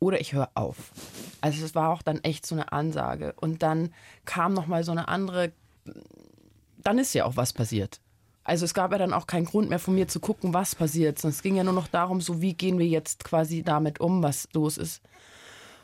oder 0.00 0.20
ich 0.20 0.32
höre 0.32 0.50
auf. 0.54 0.92
Also 1.40 1.64
es 1.64 1.74
war 1.74 1.90
auch 1.90 2.02
dann 2.02 2.22
echt 2.24 2.44
so 2.44 2.56
eine 2.56 2.72
Ansage. 2.72 3.34
Und 3.36 3.62
dann 3.62 3.94
kam 4.24 4.52
noch 4.52 4.66
mal 4.66 4.82
so 4.82 4.90
eine 4.90 5.06
andere, 5.06 5.52
dann 6.78 6.98
ist 6.98 7.14
ja 7.14 7.24
auch 7.24 7.36
was 7.36 7.52
passiert. 7.52 8.00
Also 8.48 8.64
es 8.64 8.72
gab 8.72 8.92
ja 8.92 8.98
dann 8.98 9.12
auch 9.12 9.26
keinen 9.26 9.44
Grund 9.44 9.68
mehr 9.68 9.78
von 9.78 9.94
mir 9.94 10.08
zu 10.08 10.20
gucken, 10.20 10.54
was 10.54 10.74
passiert. 10.74 11.18
Sondern 11.18 11.36
es 11.36 11.42
ging 11.42 11.56
ja 11.56 11.64
nur 11.64 11.74
noch 11.74 11.86
darum, 11.86 12.22
so 12.22 12.40
wie 12.40 12.54
gehen 12.54 12.78
wir 12.78 12.86
jetzt 12.86 13.22
quasi 13.22 13.62
damit 13.62 14.00
um, 14.00 14.22
was 14.22 14.48
los 14.54 14.78
ist. 14.78 15.02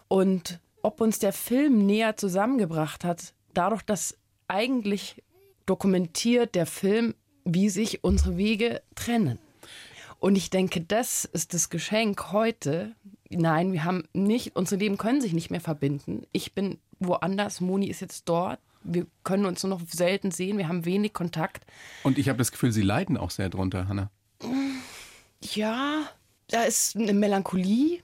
Und 0.09 0.61
ob 0.83 1.03
uns 1.03 1.19
der 1.19 1.35
Film 1.35 1.85
näher 1.85 2.17
zusammengebracht 2.17 3.05
hat, 3.05 3.35
dadurch, 3.53 3.83
dass 3.83 4.17
eigentlich 4.49 5.23
dokumentiert 5.67 6.55
der 6.55 6.65
Film, 6.65 7.15
wie 7.45 7.69
sich 7.69 8.03
unsere 8.03 8.39
Wege 8.39 8.81
trennen. 8.95 9.39
Und 10.19 10.37
ich 10.37 10.49
denke, 10.49 10.81
das 10.81 11.27
ist 11.27 11.53
das 11.53 11.69
Geschenk 11.69 12.33
heute. 12.33 12.95
Nein, 13.29 13.75
wir 13.75 13.85
haben 13.85 14.05
nicht, 14.15 14.57
unsere 14.57 14.79
Leben 14.79 14.97
können 14.97 15.21
sich 15.21 15.35
nicht 15.35 15.51
mehr 15.51 15.61
verbinden. 15.61 16.23
Ich 16.33 16.55
bin 16.55 16.79
woanders, 16.99 17.61
Moni 17.61 17.89
ist 17.89 18.01
jetzt 18.01 18.27
dort. 18.27 18.59
Wir 18.85 19.07
können 19.25 19.47
uns 19.47 19.63
nur 19.63 19.71
noch 19.79 19.83
selten 19.89 20.31
sehen, 20.31 20.59
wir 20.59 20.69
haben 20.69 20.85
wenig 20.85 21.13
Kontakt. 21.13 21.65
Und 22.03 22.19
ich 22.19 22.29
habe 22.29 22.39
das 22.39 22.53
Gefühl, 22.53 22.73
Sie 22.73 22.83
leiden 22.83 23.17
auch 23.17 23.31
sehr 23.31 23.49
drunter, 23.49 23.89
Hanna. 23.89 24.11
Ja, 25.41 26.09
da 26.49 26.63
ist 26.63 26.97
eine 26.97 27.15
Melancholie, 27.15 28.01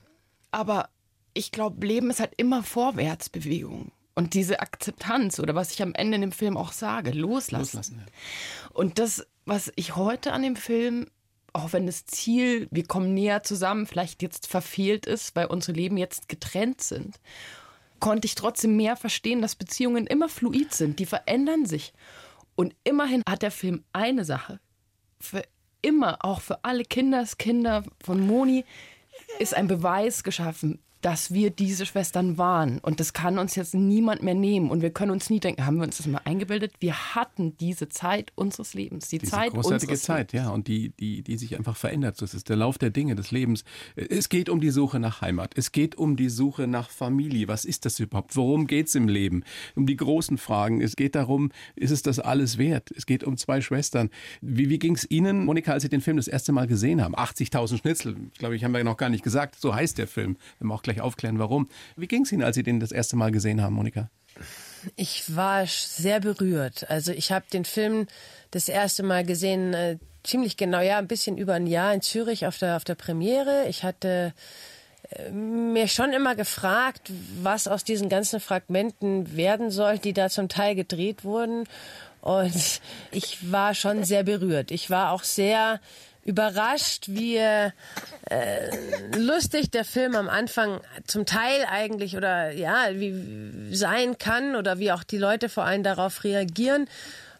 aber 0.51 0.89
ich 1.33 1.51
glaube, 1.51 1.85
Leben 1.85 2.09
ist 2.09 2.19
halt 2.19 2.33
immer 2.37 2.63
Vorwärtsbewegung. 2.63 3.91
Und 4.13 4.33
diese 4.33 4.59
Akzeptanz 4.59 5.39
oder 5.39 5.55
was 5.55 5.71
ich 5.71 5.81
am 5.81 5.93
Ende 5.93 6.15
in 6.15 6.21
dem 6.21 6.31
Film 6.31 6.57
auch 6.57 6.73
sage, 6.73 7.11
loslassen. 7.11 7.77
Loslassen, 7.77 7.99
ja. 7.99 8.69
Und 8.73 8.99
das, 8.99 9.25
was 9.45 9.71
ich 9.75 9.95
heute 9.95 10.33
an 10.33 10.43
dem 10.43 10.55
Film, 10.57 11.07
auch 11.53 11.73
wenn 11.73 11.85
das 11.85 12.05
Ziel, 12.05 12.67
wir 12.71 12.85
kommen 12.85 13.13
näher 13.13 13.43
zusammen, 13.43 13.85
vielleicht 13.85 14.21
jetzt 14.21 14.47
verfehlt 14.47 15.05
ist, 15.05 15.35
weil 15.35 15.47
unsere 15.47 15.77
Leben 15.77 15.97
jetzt 15.97 16.27
getrennt 16.27 16.81
sind, 16.81 17.19
konnte 18.01 18.25
ich 18.25 18.35
trotzdem 18.35 18.75
mehr 18.75 18.97
verstehen, 18.97 19.41
dass 19.41 19.55
Beziehungen 19.55 20.05
immer 20.07 20.27
fluid 20.27 20.73
sind, 20.73 20.99
die 20.99 21.05
verändern 21.05 21.65
sich. 21.65 21.93
Und 22.55 22.75
immerhin 22.83 23.23
hat 23.29 23.43
der 23.43 23.51
Film 23.51 23.85
eine 23.93 24.25
Sache. 24.25 24.59
Für 25.21 25.43
immer, 25.81 26.25
auch 26.25 26.41
für 26.41 26.65
alle 26.65 26.83
Kinderskinder 26.83 27.85
von 28.03 28.19
Moni, 28.19 28.65
ist 29.39 29.53
ein 29.53 29.67
Beweis 29.67 30.23
geschaffen, 30.23 30.79
dass 31.01 31.33
wir 31.33 31.49
diese 31.49 31.85
Schwestern 31.85 32.37
waren. 32.37 32.79
Und 32.79 32.99
das 32.99 33.13
kann 33.13 33.37
uns 33.37 33.55
jetzt 33.55 33.73
niemand 33.73 34.23
mehr 34.23 34.33
nehmen. 34.33 34.69
Und 34.69 34.81
wir 34.81 34.91
können 34.91 35.11
uns 35.11 35.29
nie 35.29 35.39
denken, 35.39 35.65
haben 35.65 35.77
wir 35.77 35.83
uns 35.83 35.97
das 35.97 36.07
mal 36.07 36.21
eingebildet? 36.25 36.73
Wir 36.79 37.15
hatten 37.15 37.57
diese 37.57 37.89
Zeit 37.89 38.31
unseres 38.35 38.73
Lebens. 38.73 39.09
Die 39.09 39.19
Diese 39.19 39.31
Zeit 39.31 39.51
großartige 39.51 39.95
Zeit, 39.95 40.33
ja, 40.33 40.49
und 40.49 40.67
die, 40.67 40.89
die, 40.89 41.21
die 41.21 41.37
sich 41.37 41.57
einfach 41.57 41.75
verändert. 41.75 42.21
Das 42.21 42.33
ist 42.33 42.49
der 42.49 42.55
Lauf 42.55 42.77
der 42.77 42.89
Dinge, 42.89 43.15
des 43.15 43.31
Lebens. 43.31 43.63
Es 43.95 44.29
geht 44.29 44.49
um 44.49 44.61
die 44.61 44.69
Suche 44.69 44.99
nach 44.99 45.21
Heimat. 45.21 45.53
Es 45.55 45.71
geht 45.71 45.95
um 45.95 46.15
die 46.15 46.29
Suche 46.29 46.67
nach 46.67 46.89
Familie. 46.89 47.47
Was 47.47 47.65
ist 47.65 47.85
das 47.85 47.99
überhaupt? 47.99 48.35
Worum 48.35 48.67
geht's 48.67 48.95
im 48.95 49.07
Leben? 49.07 49.43
Um 49.75 49.85
die 49.85 49.97
großen 49.97 50.37
Fragen. 50.37 50.81
Es 50.81 50.95
geht 50.95 51.15
darum, 51.15 51.51
ist 51.75 51.91
es 51.91 52.01
das 52.01 52.19
alles 52.19 52.57
wert? 52.57 52.91
Es 52.91 53.05
geht 53.05 53.23
um 53.23 53.37
zwei 53.37 53.61
Schwestern. 53.61 54.09
Wie, 54.41 54.69
wie 54.69 54.79
ging's 54.79 55.05
Ihnen, 55.09 55.45
Monika, 55.45 55.73
als 55.73 55.83
Sie 55.83 55.89
den 55.89 56.01
Film 56.01 56.17
das 56.17 56.27
erste 56.27 56.51
Mal 56.51 56.67
gesehen 56.67 57.03
haben? 57.03 57.15
80.000 57.15 57.79
Schnitzel, 57.79 58.15
glaube 58.37 58.55
ich, 58.55 58.63
haben 58.63 58.73
wir 58.73 58.83
noch 58.83 58.97
gar 58.97 59.09
nicht 59.09 59.23
gesagt. 59.23 59.59
So 59.59 59.73
heißt 59.75 59.97
der 59.97 60.07
Film. 60.07 60.37
Wir 60.59 60.71
wir 60.71 60.75
auch 60.75 60.83
gleich 60.93 61.01
aufklären, 61.01 61.39
warum. 61.39 61.69
Wie 61.95 62.07
ging's 62.07 62.31
Ihnen, 62.31 62.43
als 62.43 62.55
Sie 62.55 62.63
den 62.63 62.79
das 62.79 62.91
erste 62.91 63.15
Mal 63.15 63.31
gesehen 63.31 63.61
haben, 63.61 63.73
Monika? 63.73 64.09
Ich 64.95 65.35
war 65.35 65.65
sehr 65.67 66.19
berührt. 66.19 66.89
Also 66.89 67.11
ich 67.11 67.31
habe 67.31 67.45
den 67.51 67.65
Film 67.65 68.07
das 68.49 68.67
erste 68.67 69.03
Mal 69.03 69.23
gesehen, 69.23 69.73
äh, 69.73 69.97
ziemlich 70.23 70.57
genau, 70.57 70.81
ja, 70.81 70.97
ein 70.97 71.07
bisschen 71.07 71.37
über 71.37 71.53
ein 71.53 71.67
Jahr 71.67 71.93
in 71.93 72.01
Zürich 72.01 72.45
auf 72.45 72.57
der, 72.57 72.77
auf 72.77 72.83
der 72.83 72.95
Premiere. 72.95 73.67
Ich 73.67 73.83
hatte 73.83 74.33
mir 75.31 75.87
schon 75.87 76.13
immer 76.13 76.35
gefragt, 76.35 77.11
was 77.41 77.67
aus 77.67 77.83
diesen 77.83 78.09
ganzen 78.09 78.39
Fragmenten 78.39 79.35
werden 79.35 79.71
soll, 79.71 79.97
die 79.97 80.13
da 80.13 80.29
zum 80.29 80.47
Teil 80.47 80.75
gedreht 80.75 81.23
wurden. 81.23 81.65
Und 82.21 82.81
ich 83.11 83.51
war 83.51 83.73
schon 83.73 84.03
sehr 84.03 84.23
berührt. 84.23 84.71
Ich 84.71 84.89
war 84.89 85.11
auch 85.11 85.23
sehr 85.23 85.79
überrascht, 86.23 87.05
wie 87.07 87.37
äh, 87.37 87.71
lustig 89.17 89.71
der 89.71 89.85
Film 89.85 90.15
am 90.15 90.29
Anfang 90.29 90.79
zum 91.07 91.25
Teil 91.25 91.65
eigentlich 91.69 92.15
oder 92.15 92.51
ja, 92.51 92.89
wie 92.93 93.75
sein 93.75 94.17
kann 94.17 94.55
oder 94.55 94.79
wie 94.79 94.91
auch 94.91 95.03
die 95.03 95.17
Leute 95.17 95.49
vor 95.49 95.65
allem 95.65 95.83
darauf 95.83 96.23
reagieren. 96.23 96.87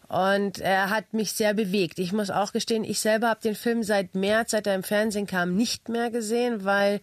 Und 0.08 0.58
er 0.58 0.90
hat 0.90 1.14
mich 1.14 1.32
sehr 1.32 1.54
bewegt. 1.54 1.98
Ich 1.98 2.12
muss 2.12 2.28
auch 2.28 2.52
gestehen, 2.52 2.84
ich 2.84 3.00
selber 3.00 3.30
habe 3.30 3.40
den 3.40 3.54
Film 3.54 3.82
seit 3.82 4.14
März, 4.14 4.50
seit 4.50 4.66
er 4.66 4.74
im 4.74 4.82
Fernsehen 4.82 5.26
kam, 5.26 5.56
nicht 5.56 5.88
mehr 5.88 6.10
gesehen, 6.10 6.64
weil 6.64 7.00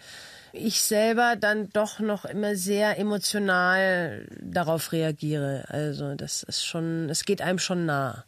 ich 0.54 0.82
selber 0.82 1.36
dann 1.36 1.70
doch 1.70 2.00
noch 2.00 2.26
immer 2.26 2.56
sehr 2.56 3.00
emotional 3.00 4.28
darauf 4.42 4.92
reagiere. 4.92 5.64
Also 5.70 6.14
das 6.14 6.44
ist 6.44 6.64
schon, 6.64 7.10
es 7.10 7.26
geht 7.26 7.42
einem 7.42 7.58
schon 7.58 7.88
nah. 7.88 8.26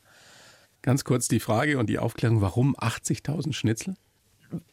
Ganz 0.82 1.04
kurz 1.04 1.28
die 1.28 1.40
Frage 1.40 1.78
und 1.78 1.90
die 1.90 2.00
Aufklärung, 2.00 2.42
warum 2.42 2.76
80.000 2.76 3.54
Schnitzel? 3.54 3.96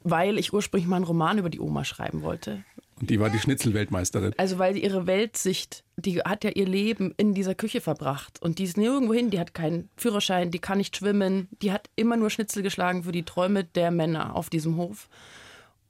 Weil 0.02 0.38
ich 0.38 0.52
ursprünglich 0.52 0.88
mal 0.88 0.96
einen 0.96 1.04
Roman 1.04 1.38
über 1.38 1.50
die 1.50 1.60
Oma 1.60 1.84
schreiben 1.84 2.22
wollte. 2.22 2.64
Und 3.00 3.10
die 3.10 3.20
war 3.20 3.30
die 3.30 3.38
Schnitzelweltmeisterin. 3.38 4.32
Also 4.38 4.58
weil 4.58 4.74
sie 4.74 4.82
ihre 4.82 5.06
Weltsicht, 5.06 5.84
die 5.96 6.20
hat 6.20 6.42
ja 6.42 6.50
ihr 6.50 6.66
Leben 6.66 7.14
in 7.16 7.34
dieser 7.34 7.54
Küche 7.54 7.80
verbracht. 7.80 8.42
Und 8.42 8.58
die 8.58 8.64
ist 8.64 8.76
nirgendwo 8.76 9.14
hin, 9.14 9.30
die 9.30 9.38
hat 9.38 9.54
keinen 9.54 9.88
Führerschein, 9.96 10.50
die 10.50 10.58
kann 10.58 10.78
nicht 10.78 10.96
schwimmen, 10.96 11.48
die 11.62 11.70
hat 11.70 11.90
immer 11.94 12.16
nur 12.16 12.30
Schnitzel 12.30 12.62
geschlagen 12.62 13.04
für 13.04 13.12
die 13.12 13.24
Träume 13.24 13.64
der 13.64 13.90
Männer 13.90 14.34
auf 14.34 14.50
diesem 14.50 14.76
Hof. 14.76 15.08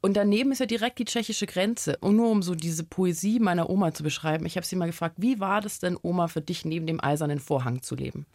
Und 0.00 0.16
daneben 0.16 0.52
ist 0.52 0.60
ja 0.60 0.66
direkt 0.66 0.98
die 0.98 1.06
tschechische 1.06 1.46
Grenze. 1.46 1.96
Und 2.00 2.16
nur 2.16 2.30
um 2.30 2.42
so 2.42 2.54
diese 2.54 2.84
Poesie 2.84 3.40
meiner 3.40 3.70
Oma 3.70 3.94
zu 3.94 4.02
beschreiben, 4.02 4.46
ich 4.46 4.56
habe 4.56 4.66
sie 4.66 4.76
mal 4.76 4.86
gefragt, 4.86 5.16
wie 5.18 5.40
war 5.40 5.60
das 5.60 5.78
denn, 5.80 5.96
Oma, 6.02 6.28
für 6.28 6.42
dich 6.42 6.64
neben 6.64 6.86
dem 6.86 7.02
eisernen 7.02 7.40
Vorhang 7.40 7.82
zu 7.82 7.94
leben? 7.94 8.26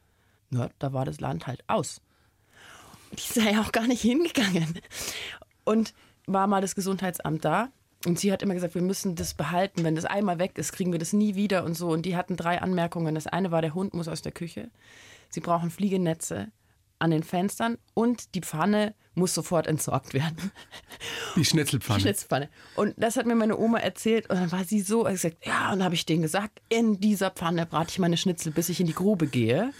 Na, 0.54 0.70
da 0.78 0.94
war 0.94 1.04
das 1.04 1.20
Land 1.20 1.48
halt 1.48 1.64
aus. 1.68 2.00
Die 3.12 3.40
sei 3.40 3.52
ja 3.52 3.62
auch 3.62 3.72
gar 3.72 3.88
nicht 3.88 4.02
hingegangen. 4.02 4.80
Und 5.64 5.94
war 6.28 6.48
mal 6.48 6.62
das 6.62 6.76
Gesundheitsamt 6.76 7.44
da. 7.44 7.70
Und 8.06 8.20
sie 8.20 8.32
hat 8.32 8.44
immer 8.44 8.54
gesagt, 8.54 8.76
wir 8.76 8.82
müssen 8.82 9.16
das 9.16 9.34
behalten. 9.34 9.84
Wenn 9.84 9.96
das 9.96 10.06
einmal 10.06 10.38
weg 10.38 10.58
ist, 10.58 10.74
kriegen 10.74 10.92
wir 10.92 11.00
das 11.00 11.14
nie 11.14 11.36
wieder 11.36 11.64
und 11.64 11.74
so. 11.76 11.90
Und 11.90 12.06
die 12.06 12.16
hatten 12.16 12.38
drei 12.38 12.62
Anmerkungen. 12.62 13.16
Das 13.16 13.28
eine 13.28 13.50
war, 13.50 13.62
der 13.62 13.74
Hund 13.74 13.94
muss 13.94 14.08
aus 14.08 14.22
der 14.22 14.32
Küche. 14.32 14.70
Sie 15.30 15.40
brauchen 15.40 15.72
Fliegenetze 15.72 16.52
an 17.04 17.12
den 17.12 17.24
Fenstern 17.24 17.78
und 17.94 18.34
die 18.34 18.42
Pfanne 18.42 18.96
muss 19.16 19.36
sofort 19.36 19.68
entsorgt 19.68 20.14
werden. 20.14 20.52
Die 21.36 21.46
Schnitzelpfanne. 21.46 21.98
Die 21.98 22.04
Schnitzelpfanne. 22.04 22.50
Und 22.76 22.94
das 22.98 23.18
hat 23.18 23.26
mir 23.26 23.36
meine 23.36 23.58
Oma 23.58 23.80
erzählt 23.80 24.30
und 24.30 24.38
dann 24.38 24.52
war 24.52 24.64
sie 24.64 24.82
so, 24.82 25.06
ich 25.06 25.14
gesagt, 25.14 25.46
ja, 25.46 25.72
und 25.72 25.80
dann 25.80 25.86
habe 25.86 25.96
ich 25.96 26.06
denen 26.06 26.22
gesagt, 26.22 26.62
in 26.70 27.00
dieser 27.00 27.30
Pfanne 27.30 27.66
brate 27.66 27.92
ich 27.92 28.00
meine 28.00 28.18
Schnitzel, 28.18 28.52
bis 28.52 28.70
ich 28.70 28.80
in 28.80 28.88
die 28.88 28.94
Grube 28.94 29.28
gehe. 29.28 29.72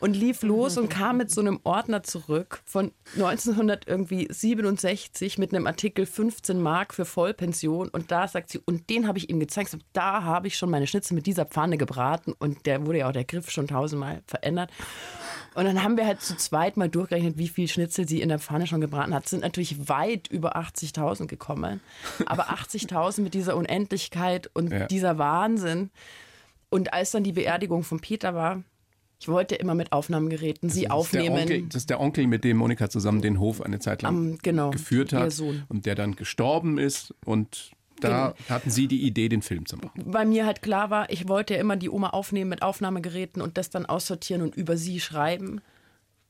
Und 0.00 0.14
lief 0.14 0.42
los 0.42 0.76
und 0.76 0.90
kam 0.90 1.16
mit 1.16 1.30
so 1.30 1.40
einem 1.40 1.60
Ordner 1.64 2.02
zurück 2.02 2.60
von 2.66 2.92
1967 3.16 5.38
mit 5.38 5.54
einem 5.54 5.66
Artikel 5.66 6.04
15 6.04 6.60
Mark 6.60 6.92
für 6.92 7.06
Vollpension. 7.06 7.88
Und 7.88 8.12
da 8.12 8.28
sagt 8.28 8.50
sie, 8.50 8.60
und 8.64 8.90
den 8.90 9.08
habe 9.08 9.16
ich 9.18 9.30
ihm 9.30 9.40
gezeigt, 9.40 9.78
da 9.94 10.24
habe 10.24 10.46
ich 10.46 10.58
schon 10.58 10.68
meine 10.70 10.86
Schnitzel 10.86 11.14
mit 11.14 11.24
dieser 11.26 11.46
Pfanne 11.46 11.78
gebraten 11.78 12.34
und 12.38 12.66
der 12.66 12.86
wurde 12.86 12.98
ja 12.98 13.08
auch 13.08 13.12
der 13.12 13.24
Griff 13.24 13.50
schon 13.50 13.66
tausendmal 13.66 14.22
verändert. 14.26 14.70
Und 15.54 15.64
dann 15.64 15.82
haben 15.82 15.96
wir 15.96 16.06
halt 16.06 16.20
zu 16.20 16.36
zweit 16.36 16.76
mal 16.76 16.88
durchgerechnet, 16.88 17.38
wie 17.38 17.48
viel 17.48 17.68
Schnitzel 17.68 18.08
sie 18.08 18.20
in 18.20 18.28
der 18.28 18.38
Pfanne 18.38 18.66
schon 18.66 18.80
gebraten 18.80 19.14
hat. 19.14 19.28
Sind 19.28 19.42
natürlich 19.42 19.88
weit 19.88 20.28
über 20.28 20.56
80.000 20.56 21.26
gekommen. 21.26 21.80
Aber 22.26 22.48
80.000 22.50 23.22
mit 23.22 23.34
dieser 23.34 23.56
Unendlichkeit 23.56 24.50
und 24.54 24.70
ja. 24.70 24.86
dieser 24.86 25.18
Wahnsinn. 25.18 25.90
Und 26.70 26.92
als 26.92 27.10
dann 27.10 27.24
die 27.24 27.32
Beerdigung 27.32 27.82
von 27.82 28.00
Peter 28.00 28.34
war, 28.34 28.62
ich 29.20 29.28
wollte 29.28 29.56
immer 29.56 29.74
mit 29.74 29.92
Aufnahmegeräten 29.92 30.70
sie 30.70 30.82
das 30.82 30.92
aufnehmen. 30.92 31.40
Onkel, 31.40 31.62
das 31.62 31.82
ist 31.82 31.90
der 31.90 32.00
Onkel, 32.00 32.26
mit 32.26 32.44
dem 32.44 32.56
Monika 32.56 32.88
zusammen 32.88 33.20
den 33.20 33.40
Hof 33.40 33.60
eine 33.60 33.80
Zeit 33.80 34.02
lang 34.02 34.16
um, 34.16 34.38
genau, 34.38 34.70
geführt 34.70 35.12
hat 35.12 35.34
und 35.68 35.86
der 35.86 35.96
dann 35.96 36.14
gestorben 36.14 36.78
ist 36.78 37.14
und 37.24 37.72
da 38.00 38.34
genau. 38.36 38.48
hatten 38.48 38.70
Sie 38.70 38.88
die 38.88 39.02
Idee, 39.02 39.28
den 39.28 39.42
Film 39.42 39.66
zu 39.66 39.76
machen. 39.76 40.10
Bei 40.10 40.24
mir 40.24 40.46
halt 40.46 40.62
klar 40.62 40.90
war, 40.90 41.10
ich 41.10 41.28
wollte 41.28 41.54
ja 41.54 41.60
immer 41.60 41.76
die 41.76 41.90
Oma 41.90 42.10
aufnehmen 42.10 42.50
mit 42.50 42.62
Aufnahmegeräten 42.62 43.42
und 43.42 43.58
das 43.58 43.70
dann 43.70 43.86
aussortieren 43.86 44.42
und 44.42 44.56
über 44.56 44.76
sie 44.76 45.00
schreiben. 45.00 45.60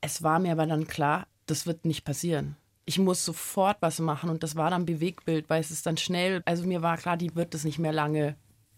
Es 0.00 0.22
war 0.22 0.38
mir 0.38 0.52
aber 0.52 0.66
dann 0.66 0.86
klar, 0.86 1.26
das 1.46 1.66
wird 1.66 1.84
nicht 1.84 2.04
passieren. 2.04 2.56
Ich 2.84 2.98
muss 2.98 3.24
sofort 3.24 3.76
was 3.80 3.98
machen 3.98 4.30
und 4.30 4.42
das 4.42 4.56
war 4.56 4.70
dann 4.70 4.86
Bewegbild, 4.86 5.50
weil 5.50 5.60
es 5.60 5.70
ist 5.70 5.84
dann 5.86 5.96
schnell, 5.96 6.42
also 6.46 6.64
mir 6.64 6.82
war 6.82 6.96
klar, 6.96 7.16
die 7.16 7.34
wird 7.34 7.54
es 7.54 7.64
nicht 7.64 7.78
mehr 7.78 7.92
lange 7.92 8.36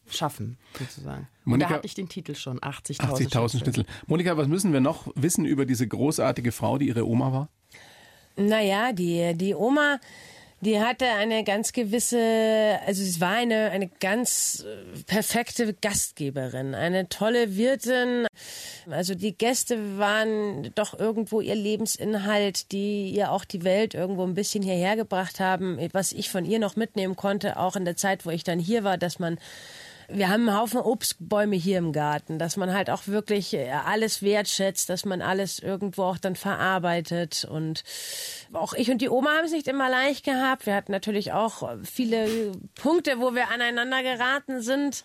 schaffen, 0.09 0.59
sozusagen. 0.79 1.29
Monika, 1.45 1.67
und 1.67 1.71
da 1.71 1.77
hatte 1.77 1.87
ich 1.87 1.95
den 1.95 2.09
Titel 2.09 2.35
schon, 2.35 2.59
80.000 2.59 3.03
80 3.03 3.29
Schnitzel. 3.31 3.61
Schnitzel. 3.61 3.87
Monika, 4.07 4.37
was 4.37 4.49
müssen 4.49 4.73
wir 4.73 4.81
noch 4.81 5.09
wissen 5.15 5.45
über 5.45 5.67
diese 5.67 5.87
großartige 5.87 6.53
Frau, 6.53 6.79
die 6.79 6.89
ihre 6.89 7.07
Oma 7.07 7.33
war? 7.33 7.49
Naja, 8.37 8.93
die, 8.93 9.35
die 9.37 9.55
Oma 9.55 10.01
die 10.61 10.81
hatte 10.81 11.07
eine 11.07 11.43
ganz 11.45 11.73
gewisse, 11.73 12.79
also 12.87 13.03
es 13.03 13.21
war 13.21 13.33
eine, 13.33 13.71
eine 13.71 13.89
ganz 13.89 14.65
äh, 14.67 15.03
perfekte 15.05 15.73
Gastgeberin, 15.73 16.75
eine 16.75 17.09
tolle 17.09 17.57
Wirtin. 17.57 18.27
Also 18.91 19.15
die 19.15 19.37
Gäste 19.37 19.99
waren 19.99 20.71
doch 20.75 20.99
irgendwo 20.99 21.41
ihr 21.41 21.55
Lebensinhalt, 21.55 22.73
die 22.73 23.11
ihr 23.11 23.33
auch 23.33 23.45
die 23.45 23.65
Welt 23.65 23.95
irgendwo 23.95 24.25
ein 24.25 24.35
bisschen 24.35 24.63
hierher 24.63 24.97
gebracht 24.97 25.41
haben. 25.41 25.79
Was 25.93 26.13
ich 26.13 26.29
von 26.29 26.45
ihr 26.45 26.59
noch 26.59 26.77
mitnehmen 26.77 27.17
konnte, 27.17 27.59
auch 27.59 27.77
in 27.77 27.85
der 27.85 27.97
Zeit, 27.97 28.27
wo 28.27 28.31
ich 28.31 28.45
dann 28.45 28.59
hier 28.59 28.85
war, 28.85 28.99
dass 28.99 29.19
man 29.19 29.39
wir 30.13 30.29
haben 30.29 30.49
einen 30.49 30.59
Haufen 30.59 30.81
Obstbäume 30.81 31.57
hier 31.57 31.79
im 31.79 31.93
Garten, 31.93 32.39
dass 32.39 32.57
man 32.57 32.73
halt 32.73 32.91
auch 32.91 33.07
wirklich 33.07 33.55
äh, 33.55 33.71
alles 33.71 34.23
wertschätzt, 34.23 34.89
dass 34.89 35.05
man 35.05 35.23
alles 35.23 35.59
irgendwo 35.59 36.05
auch 36.05 36.19
dann 36.19 36.37
verarbeitet. 36.37 37.47
Und 37.51 37.85
auch 38.53 38.73
ich 38.73 38.91
und 38.91 39.01
die 39.01 39.09
Oma 39.09 39.31
haben 39.37 39.45
es 39.45 39.53
nicht 39.53 39.69
immer 39.69 39.89
leicht 39.89 40.25
gehabt. 40.25 40.67
Wir 40.67 40.75
hatten 40.75 40.93
natürlich 40.93 41.33
auch 41.33 41.77
viele 41.85 42.53
Punkte, 42.75 43.19
wo 43.19 43.35
wir 43.35 43.49
aneinander 43.51 44.03
geraten 44.03 44.61
sind. 44.63 45.05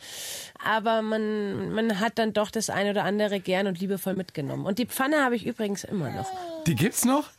Aber 0.63 1.01
man, 1.01 1.71
man 1.71 1.99
hat 1.99 2.17
dann 2.17 2.33
doch 2.33 2.51
das 2.51 2.69
eine 2.69 2.91
oder 2.91 3.03
andere 3.03 3.39
gern 3.39 3.67
und 3.67 3.79
liebevoll 3.79 4.15
mitgenommen. 4.15 4.65
Und 4.65 4.79
die 4.79 4.87
Pfanne 4.87 5.23
habe 5.23 5.35
ich 5.35 5.45
übrigens 5.45 5.83
immer 5.83 6.09
noch. 6.09 6.29
Die 6.65 6.75
gibt's 6.75 7.05
noch? 7.05 7.29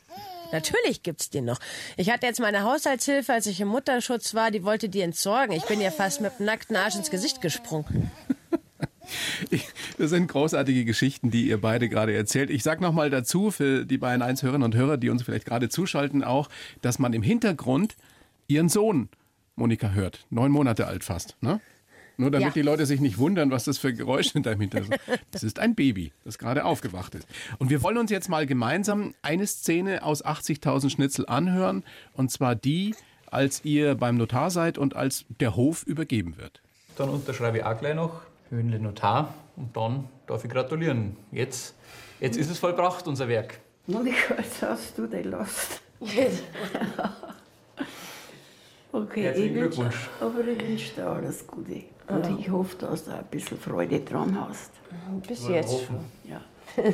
Natürlich 0.53 1.03
gibt's 1.03 1.31
die 1.31 1.41
noch. 1.41 1.59
Ich 1.97 2.11
hatte 2.11 2.27
jetzt 2.27 2.41
meine 2.41 2.63
Haushaltshilfe, 2.63 3.33
als 3.33 3.47
ich 3.47 3.61
im 3.61 3.69
Mutterschutz 3.69 4.35
war, 4.35 4.51
die 4.51 4.65
wollte 4.65 4.89
die 4.89 5.01
entsorgen. 5.01 5.55
Ich 5.55 5.65
bin 5.65 5.81
ja 5.81 5.91
fast 5.91 6.21
mit 6.21 6.39
dem 6.39 6.47
nackten 6.47 6.77
Arsch 6.77 6.97
ins 6.97 7.11
Gesicht 7.11 7.41
gesprungen. 7.41 8.11
Das 9.99 10.11
sind 10.11 10.27
großartige 10.27 10.85
Geschichten, 10.85 11.31
die 11.31 11.49
ihr 11.49 11.61
beide 11.61 11.89
gerade 11.89 12.13
erzählt. 12.13 12.51
Ich 12.51 12.65
sage 12.65 12.83
nochmal 12.83 13.09
dazu 13.09 13.53
für 13.53 13.87
die 13.87 13.99
beiden 13.99 14.21
1 14.21 14.43
Hörerinnen 14.43 14.65
und 14.65 14.75
Hörer, 14.75 14.97
die 14.97 15.11
uns 15.11 15.23
vielleicht 15.23 15.47
gerade 15.47 15.69
zuschalten, 15.69 16.25
auch, 16.25 16.49
dass 16.83 16.99
man 16.99 17.13
im 17.13 17.23
Hintergrund 17.23 17.95
ihren 18.49 18.69
Sohn 18.69 19.09
Monika 19.55 19.91
hört. 19.91 20.27
Neun 20.31 20.51
Monate 20.51 20.87
alt 20.87 21.05
fast. 21.05 21.37
Ne? 21.41 21.61
Nur 22.19 22.31
damit 22.31 22.49
ja. 22.49 22.53
die 22.55 22.63
Leute 22.63 22.87
sich 22.87 23.01
nicht 23.01 23.19
wundern, 23.19 23.51
was 23.51 23.65
das 23.65 23.79
für 23.79 23.93
Geräusche 23.93 24.41
dahinter 24.41 24.83
sind. 24.85 24.99
Das 25.31 25.43
ist 25.43 25.59
ein 25.59 25.75
Baby, 25.75 26.13
das 26.25 26.39
gerade 26.39 26.65
aufgewacht 26.65 27.15
ist. 27.15 27.27
Und 27.59 27.71
wir 27.71 27.83
wollen 27.83 27.99
uns 27.99 28.11
jetzt 28.11 28.29
mal 28.29 28.47
gemeinsam 28.47 29.15
eine 29.23 29.47
Szene 29.47 30.03
aus 30.03 30.25
80.000 30.25 30.91
Schnitzel 30.91 31.27
anhören. 31.27 31.85
Und 32.15 32.31
zwar 32.31 32.55
die, 32.55 32.95
als 33.31 33.65
ihr 33.65 33.95
beim 33.95 34.17
Notar 34.17 34.51
seid 34.51 34.79
und 34.79 34.97
als 34.97 35.27
der 35.41 35.57
Hof 35.57 35.83
übergeben 35.83 36.39
wird. 36.39 36.63
Dann 36.97 37.11
unterschreibe 37.11 37.59
ich 37.59 37.65
auch 37.65 37.79
gleich 37.79 37.95
noch, 37.95 38.23
Höhenle 38.51 38.79
Notar. 38.79 39.35
Und 39.57 39.77
dann 39.77 40.09
darf 40.27 40.45
ich 40.45 40.51
gratulieren. 40.51 41.17
Jetzt, 41.33 41.75
jetzt 42.21 42.37
ist 42.37 42.51
es 42.51 42.59
vollbracht, 42.59 43.07
unser 43.07 43.29
Werk. 43.29 43.59
Monika, 43.87 44.35
jetzt 44.39 44.63
hast 44.63 44.99
du 44.99 45.07
den 45.07 45.31
Last. 45.31 45.81
Okay, 48.97 49.25
Herzlichen 49.25 49.55
Glückwunsch. 49.55 50.09
aber 50.21 50.49
ich 50.49 50.69
wünsche 50.69 50.95
dir 50.95 51.07
alles 51.07 51.47
Gute. 51.47 51.83
Und 52.09 52.25
ja. 52.25 52.37
ich 52.39 52.51
hoffe, 52.51 52.77
dass 52.77 53.05
du 53.05 53.15
ein 53.15 53.25
bisschen 53.31 53.59
Freude 53.59 54.01
dran 54.01 54.39
hast. 54.41 54.71
Bis 55.27 55.49
jetzt 55.49 55.87
schon. 55.87 56.05
Ja. 56.25 56.41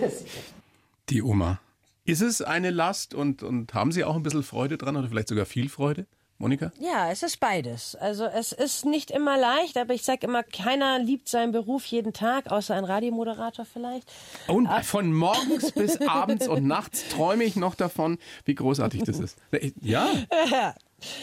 Die 1.08 1.22
Oma. 1.22 1.60
Ist 2.04 2.22
es 2.22 2.42
eine 2.42 2.70
Last 2.70 3.14
und, 3.14 3.42
und 3.42 3.74
haben 3.74 3.92
Sie 3.92 4.04
auch 4.04 4.16
ein 4.16 4.22
bisschen 4.22 4.42
Freude 4.42 4.78
dran 4.78 4.96
oder 4.96 5.08
vielleicht 5.08 5.28
sogar 5.28 5.44
viel 5.44 5.68
Freude? 5.68 6.06
Monika? 6.42 6.72
Ja, 6.80 7.12
es 7.12 7.22
ist 7.22 7.38
beides. 7.38 7.94
Also 7.94 8.24
es 8.24 8.50
ist 8.50 8.84
nicht 8.84 9.12
immer 9.12 9.38
leicht, 9.38 9.76
aber 9.76 9.94
ich 9.94 10.02
sage 10.02 10.26
immer, 10.26 10.42
keiner 10.42 10.98
liebt 10.98 11.28
seinen 11.28 11.52
Beruf 11.52 11.84
jeden 11.86 12.12
Tag, 12.12 12.50
außer 12.50 12.74
ein 12.74 12.84
Radiomoderator 12.84 13.64
vielleicht. 13.64 14.10
Und 14.48 14.66
aber 14.66 14.82
von 14.82 15.12
morgens 15.12 15.70
bis 15.70 16.00
abends 16.08 16.48
und 16.48 16.66
nachts 16.66 17.08
träume 17.10 17.44
ich 17.44 17.54
noch 17.54 17.76
davon, 17.76 18.18
wie 18.44 18.56
großartig 18.56 19.04
das 19.04 19.20
ist. 19.20 19.38
Ja. 19.80 20.08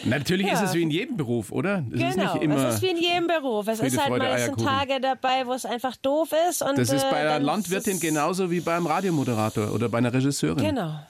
Natürlich 0.04 0.46
ja. 0.46 0.54
ist 0.54 0.62
es 0.62 0.74
wie 0.74 0.82
in 0.82 0.90
jedem 0.90 1.16
Beruf, 1.16 1.52
oder? 1.52 1.84
Es 1.92 1.98
genau, 1.98 2.34
ist 2.34 2.66
es 2.66 2.74
ist 2.74 2.82
wie 2.82 2.90
in 2.90 2.98
jedem 2.98 3.26
Beruf. 3.26 3.68
Es 3.68 3.78
Friede, 3.78 3.94
ist 3.94 3.98
halt 3.98 4.08
Freude, 4.08 4.24
meistens 4.24 4.64
Tage 4.64 5.00
dabei, 5.00 5.46
wo 5.46 5.52
es 5.52 5.64
einfach 5.64 5.96
doof 5.96 6.30
ist. 6.48 6.62
Und, 6.62 6.78
das 6.78 6.90
ist 6.90 7.08
bei 7.10 7.22
äh, 7.22 7.28
einer 7.28 7.40
Landwirtin 7.40 8.00
genauso 8.00 8.50
wie 8.50 8.60
beim 8.60 8.86
Radiomoderator 8.86 9.72
oder 9.72 9.88
bei 9.88 9.98
einer 9.98 10.12
Regisseurin. 10.12 10.64
Genau. 10.64 11.00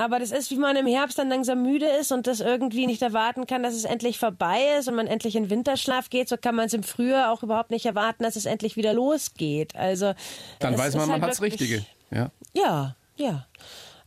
Aber 0.00 0.18
das 0.18 0.30
ist, 0.30 0.50
wie 0.50 0.56
man 0.56 0.76
im 0.76 0.86
Herbst 0.86 1.18
dann 1.18 1.28
langsam 1.28 1.62
müde 1.62 1.84
ist 1.84 2.10
und 2.10 2.26
das 2.26 2.40
irgendwie 2.40 2.86
nicht 2.86 3.02
erwarten 3.02 3.46
kann, 3.46 3.62
dass 3.62 3.74
es 3.74 3.84
endlich 3.84 4.18
vorbei 4.18 4.60
ist 4.78 4.88
und 4.88 4.94
man 4.94 5.06
endlich 5.06 5.36
in 5.36 5.50
Winterschlaf 5.50 6.08
geht. 6.08 6.26
So 6.26 6.38
kann 6.38 6.54
man 6.54 6.66
es 6.66 6.72
im 6.72 6.82
Frühjahr 6.82 7.30
auch 7.30 7.42
überhaupt 7.42 7.70
nicht 7.70 7.84
erwarten, 7.84 8.22
dass 8.22 8.34
es 8.34 8.46
endlich 8.46 8.76
wieder 8.76 8.94
losgeht. 8.94 9.76
Also 9.76 10.14
Dann 10.58 10.78
weiß 10.78 10.94
man, 10.94 11.06
man 11.06 11.20
halt 11.20 11.30
hat's 11.30 11.42
Richtige. 11.42 11.84
Ja. 12.10 12.30
Ja, 12.54 12.96
ja. 13.16 13.46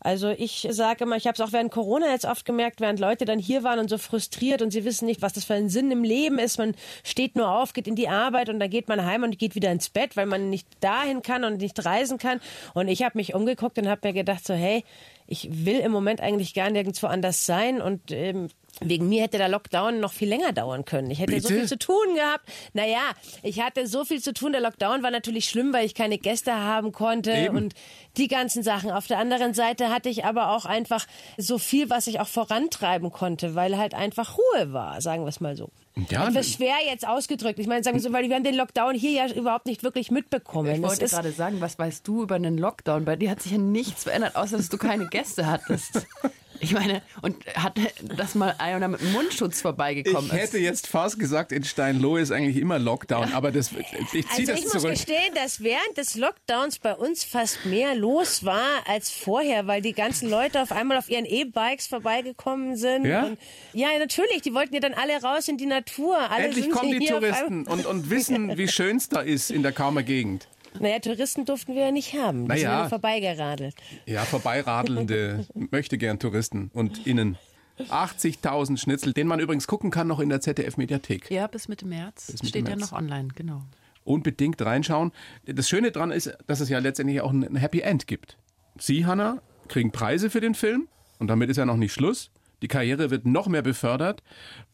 Also 0.03 0.29
ich 0.29 0.67
sage 0.69 1.05
immer, 1.05 1.15
ich 1.15 1.27
habe 1.27 1.35
es 1.35 1.41
auch 1.41 1.53
während 1.53 1.71
Corona 1.71 2.11
jetzt 2.11 2.25
oft 2.25 2.45
gemerkt, 2.45 2.81
während 2.81 2.99
Leute 2.99 3.25
dann 3.25 3.39
hier 3.39 3.63
waren 3.63 3.79
und 3.79 3.89
so 3.89 3.97
frustriert 3.97 4.61
und 4.61 4.71
sie 4.71 4.83
wissen 4.83 5.05
nicht, 5.05 5.21
was 5.21 5.33
das 5.33 5.45
für 5.45 5.53
ein 5.53 5.69
Sinn 5.69 5.89
im 5.91 6.03
Leben 6.03 6.39
ist. 6.39 6.57
Man 6.57 6.75
steht 7.03 7.35
nur 7.35 7.49
auf, 7.49 7.73
geht 7.73 7.87
in 7.87 7.95
die 7.95 8.09
Arbeit 8.09 8.49
und 8.49 8.59
dann 8.59 8.69
geht 8.69 8.89
man 8.89 9.05
heim 9.05 9.23
und 9.23 9.39
geht 9.39 9.55
wieder 9.55 9.71
ins 9.71 9.89
Bett, 9.89 10.17
weil 10.17 10.25
man 10.25 10.49
nicht 10.49 10.67
dahin 10.81 11.21
kann 11.21 11.45
und 11.45 11.61
nicht 11.61 11.83
reisen 11.85 12.17
kann. 12.17 12.41
Und 12.73 12.89
ich 12.89 13.03
habe 13.03 13.17
mich 13.17 13.33
umgeguckt 13.33 13.77
und 13.77 13.87
habe 13.87 14.07
mir 14.07 14.13
gedacht 14.13 14.45
so, 14.45 14.53
hey, 14.53 14.83
ich 15.25 15.65
will 15.65 15.79
im 15.79 15.91
Moment 15.91 16.21
eigentlich 16.21 16.53
gar 16.53 16.69
nirgendwo 16.69 17.07
anders 17.07 17.45
sein 17.45 17.81
und 17.81 18.11
ähm, 18.11 18.49
Wegen 18.81 19.07
mir 19.07 19.21
hätte 19.21 19.37
der 19.37 19.49
Lockdown 19.49 19.99
noch 19.99 20.13
viel 20.13 20.27
länger 20.27 20.51
dauern 20.51 20.83
können. 20.83 21.11
Ich 21.11 21.19
hätte 21.19 21.39
so 21.39 21.47
Bitte? 21.47 21.59
viel 21.59 21.67
zu 21.67 21.77
tun 21.77 22.15
gehabt. 22.15 22.49
Naja, 22.73 23.11
ich 23.43 23.61
hatte 23.61 23.85
so 23.85 24.03
viel 24.03 24.21
zu 24.21 24.33
tun. 24.33 24.51
Der 24.51 24.61
Lockdown 24.61 25.03
war 25.03 25.11
natürlich 25.11 25.47
schlimm, 25.47 25.73
weil 25.73 25.85
ich 25.85 25.93
keine 25.93 26.17
Gäste 26.17 26.53
haben 26.53 26.91
konnte 26.91 27.31
Eben. 27.31 27.55
und 27.55 27.73
die 28.17 28.27
ganzen 28.27 28.63
Sachen. 28.63 28.91
Auf 28.91 29.07
der 29.07 29.19
anderen 29.19 29.53
Seite 29.53 29.89
hatte 29.89 30.09
ich 30.09 30.25
aber 30.25 30.49
auch 30.49 30.65
einfach 30.65 31.05
so 31.37 31.59
viel, 31.59 31.89
was 31.89 32.07
ich 32.07 32.19
auch 32.19 32.27
vorantreiben 32.27 33.11
konnte, 33.11 33.53
weil 33.55 33.77
halt 33.77 33.93
einfach 33.93 34.37
Ruhe 34.37 34.73
war, 34.73 35.01
sagen 35.01 35.23
wir 35.23 35.29
es 35.29 35.39
mal 35.39 35.55
so. 35.55 35.69
Ja, 36.09 36.27
Etwas 36.27 36.51
schwer 36.51 36.75
jetzt 36.87 37.07
ausgedrückt. 37.07 37.59
Ich 37.59 37.67
meine, 37.67 37.83
sagen 37.83 37.95
wir 37.97 38.01
so, 38.01 38.11
weil 38.11 38.27
wir 38.27 38.35
haben 38.35 38.43
den 38.43 38.55
Lockdown 38.55 38.95
hier 38.95 39.11
ja 39.11 39.31
überhaupt 39.31 39.67
nicht 39.67 39.83
wirklich 39.83 40.09
mitbekommen. 40.09 40.73
Ich 40.73 40.81
wollte 40.81 41.05
ist- 41.05 41.11
gerade 41.11 41.31
sagen, 41.31 41.61
was 41.61 41.77
weißt 41.77 42.07
du 42.07 42.23
über 42.23 42.35
einen 42.35 42.57
Lockdown? 42.57 43.05
Bei 43.05 43.15
dir 43.15 43.29
hat 43.29 43.41
sich 43.43 43.51
ja 43.51 43.57
nichts 43.59 44.03
verändert, 44.03 44.35
außer 44.35 44.57
dass 44.57 44.69
du 44.69 44.77
keine 44.77 45.07
Gäste 45.07 45.45
hattest. 45.47 46.05
Ich 46.59 46.71
meine, 46.71 47.01
und 47.21 47.35
hat 47.55 47.77
das 48.15 48.35
mal 48.35 48.55
einer 48.57 48.87
mit 48.87 49.01
Mundschutz 49.11 49.59
vorbeigekommen 49.59 50.27
Ich 50.27 50.31
hätte 50.37 50.57
ist. 50.57 50.63
jetzt 50.63 50.87
fast 50.87 51.19
gesagt, 51.19 51.51
in 51.51 51.65
Steinlohe 51.65 52.21
ist 52.21 52.31
eigentlich 52.31 52.55
immer 52.55 52.79
Lockdown, 52.79 53.33
aber 53.33 53.51
das, 53.51 53.71
ich 53.73 54.07
ziehe 54.09 54.23
Also 54.31 54.45
das 54.45 54.59
ich 54.59 54.63
muss 54.65 54.71
zurück. 54.71 54.91
gestehen, 54.91 55.33
dass 55.35 55.61
während 55.61 55.97
des 55.97 56.15
Lockdowns 56.15 56.79
bei 56.79 56.93
uns 56.95 57.25
fast 57.25 57.65
mehr 57.65 57.95
los 57.95 58.45
war 58.45 58.63
als 58.87 59.09
vorher, 59.11 59.67
weil 59.67 59.81
die 59.81 59.91
ganzen 59.91 60.29
Leute 60.29 60.61
auf 60.61 60.71
einmal 60.71 60.97
auf 60.97 61.09
ihren 61.09 61.25
E-Bikes 61.25 61.87
vorbeigekommen 61.87 62.77
sind. 62.77 63.03
Ja? 63.05 63.23
Und, 63.25 63.39
ja, 63.73 63.87
natürlich, 63.99 64.41
die 64.43 64.53
wollten 64.53 64.73
ja 64.73 64.79
dann 64.79 64.93
alle 64.93 65.21
raus 65.21 65.49
in 65.49 65.57
die 65.57 65.65
Natur. 65.65 65.82
Alle 66.29 66.45
Endlich 66.45 66.65
sind 66.65 66.73
kommen 66.73 66.99
die 66.99 67.05
Touristen 67.05 67.65
und, 67.65 67.85
und 67.85 68.09
wissen, 68.09 68.57
wie 68.57 68.67
schön 68.67 68.97
es 68.97 69.09
da 69.09 69.21
ist 69.21 69.51
in 69.51 69.63
der 69.63 69.71
Kaumer 69.71 70.03
Gegend. 70.03 70.47
Naja, 70.79 70.99
Touristen 70.99 71.45
durften 71.45 71.75
wir 71.75 71.83
ja 71.83 71.91
nicht 71.91 72.13
haben. 72.13 72.43
Die 72.43 72.47
Na 72.47 72.55
sind 72.55 72.63
ja. 72.63 72.71
ja 72.71 72.79
nur 72.79 72.89
vorbeigeradelt. 72.89 73.75
Ja, 74.05 74.23
vorbeiradelnde 74.25 75.45
möchte 75.71 75.97
gern 75.97 76.19
Touristen 76.19 76.71
und 76.73 77.05
innen. 77.05 77.37
80.000 77.79 78.77
Schnitzel, 78.77 79.13
den 79.13 79.27
man 79.27 79.39
übrigens 79.39 79.65
gucken 79.67 79.89
kann 79.89 80.07
noch 80.07 80.19
in 80.19 80.29
der 80.29 80.41
ZDF-Mediathek. 80.41 81.31
Ja, 81.31 81.47
bis 81.47 81.67
Mitte 81.67 81.87
März. 81.87 82.29
Mitte 82.29 82.47
Steht 82.47 82.67
ja 82.67 82.75
März. 82.75 82.91
noch 82.91 82.97
online, 82.97 83.29
genau. 83.35 83.63
Unbedingt 84.03 84.61
reinschauen. 84.61 85.11
Das 85.45 85.69
Schöne 85.69 85.91
daran 85.91 86.11
ist, 86.11 86.35
dass 86.45 86.59
es 86.59 86.69
ja 86.69 86.79
letztendlich 86.79 87.21
auch 87.21 87.31
ein 87.31 87.55
Happy 87.55 87.81
End 87.81 88.05
gibt. 88.05 88.37
Sie, 88.77 89.05
Hanna, 89.05 89.41
kriegen 89.69 89.91
Preise 89.91 90.29
für 90.29 90.41
den 90.41 90.55
Film 90.55 90.87
und 91.19 91.27
damit 91.27 91.49
ist 91.49 91.57
ja 91.57 91.65
noch 91.65 91.77
nicht 91.77 91.93
Schluss. 91.93 92.29
Die 92.63 92.69
Karriere 92.69 93.09
wird 93.09 93.25
noch 93.25 93.47
mehr 93.47 93.61
befördert 93.61 94.23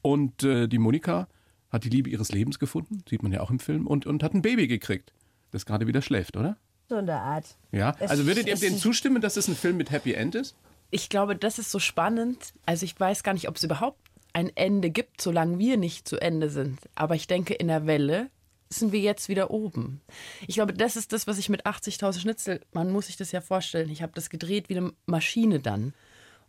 und 0.04 0.44
äh, 0.44 0.68
die 0.68 0.78
Monika 0.78 1.28
hat 1.72 1.84
die 1.84 1.90
Liebe 1.90 2.10
ihres 2.10 2.32
Lebens 2.32 2.60
gefunden, 2.60 3.04
sieht 3.10 3.24
man 3.24 3.32
ja 3.32 3.42
auch 3.42 3.50
im 3.50 3.60
Film, 3.60 3.88
und, 3.88 4.06
und 4.06 4.22
hat 4.22 4.36
ein 4.36 4.44
Baby 4.44 4.68
gekriegt, 4.68 5.12
das 5.50 5.66
gerade 5.66 5.88
wieder 5.88 6.04
schläft, 6.04 6.38
oder? 6.38 6.56
So 6.88 6.98
in 6.98 7.08
der 7.08 7.22
Art. 7.22 7.58
Ja, 7.72 7.96
also 8.00 8.28
würdet 8.28 8.48
ihr 8.48 8.56
dem 8.56 8.78
zustimmen, 8.78 9.24
dass 9.24 9.38
es 9.38 9.48
ein 9.48 9.56
Film 9.56 9.78
mit 9.78 9.90
Happy 9.90 10.14
End 10.14 10.36
ist? 10.36 10.56
Ich 10.92 11.10
glaube, 11.10 11.36
das 11.36 11.58
ist 11.58 11.72
so 11.72 11.80
spannend. 11.80 12.54
Also 12.66 12.86
ich 12.86 13.00
weiß 13.00 13.24
gar 13.24 13.34
nicht, 13.34 13.50
ob 13.50 13.56
es 13.56 13.64
überhaupt 13.64 14.00
ein 14.34 14.52
Ende 14.56 14.92
gibt, 14.92 15.20
solange 15.20 15.58
wir 15.58 15.78
nicht 15.78 16.08
zu 16.08 16.22
Ende 16.22 16.52
sind. 16.52 16.80
Aber 16.94 17.16
ich 17.16 17.26
denke, 17.26 17.56
in 17.56 17.70
der 17.70 17.88
Welle 17.88 18.30
sind 18.70 18.92
wir 18.92 19.00
jetzt 19.00 19.30
wieder 19.30 19.50
oben. 19.50 20.02
Ich 20.48 20.56
glaube, 20.56 20.74
das 20.74 20.96
ist 20.96 21.12
das, 21.12 21.26
was 21.26 21.40
ich 21.40 21.50
mit 21.50 21.66
80.000 21.66 22.20
Schnitzel, 22.20 22.62
man 22.72 22.92
muss 22.92 23.08
sich 23.08 23.18
das 23.18 23.32
ja 23.32 23.42
vorstellen. 23.42 23.90
Ich 23.90 24.04
habe 24.04 24.12
das 24.14 24.30
gedreht 24.30 24.70
wie 24.70 24.78
eine 24.78 24.94
Maschine 25.08 25.60
dann. 25.60 25.94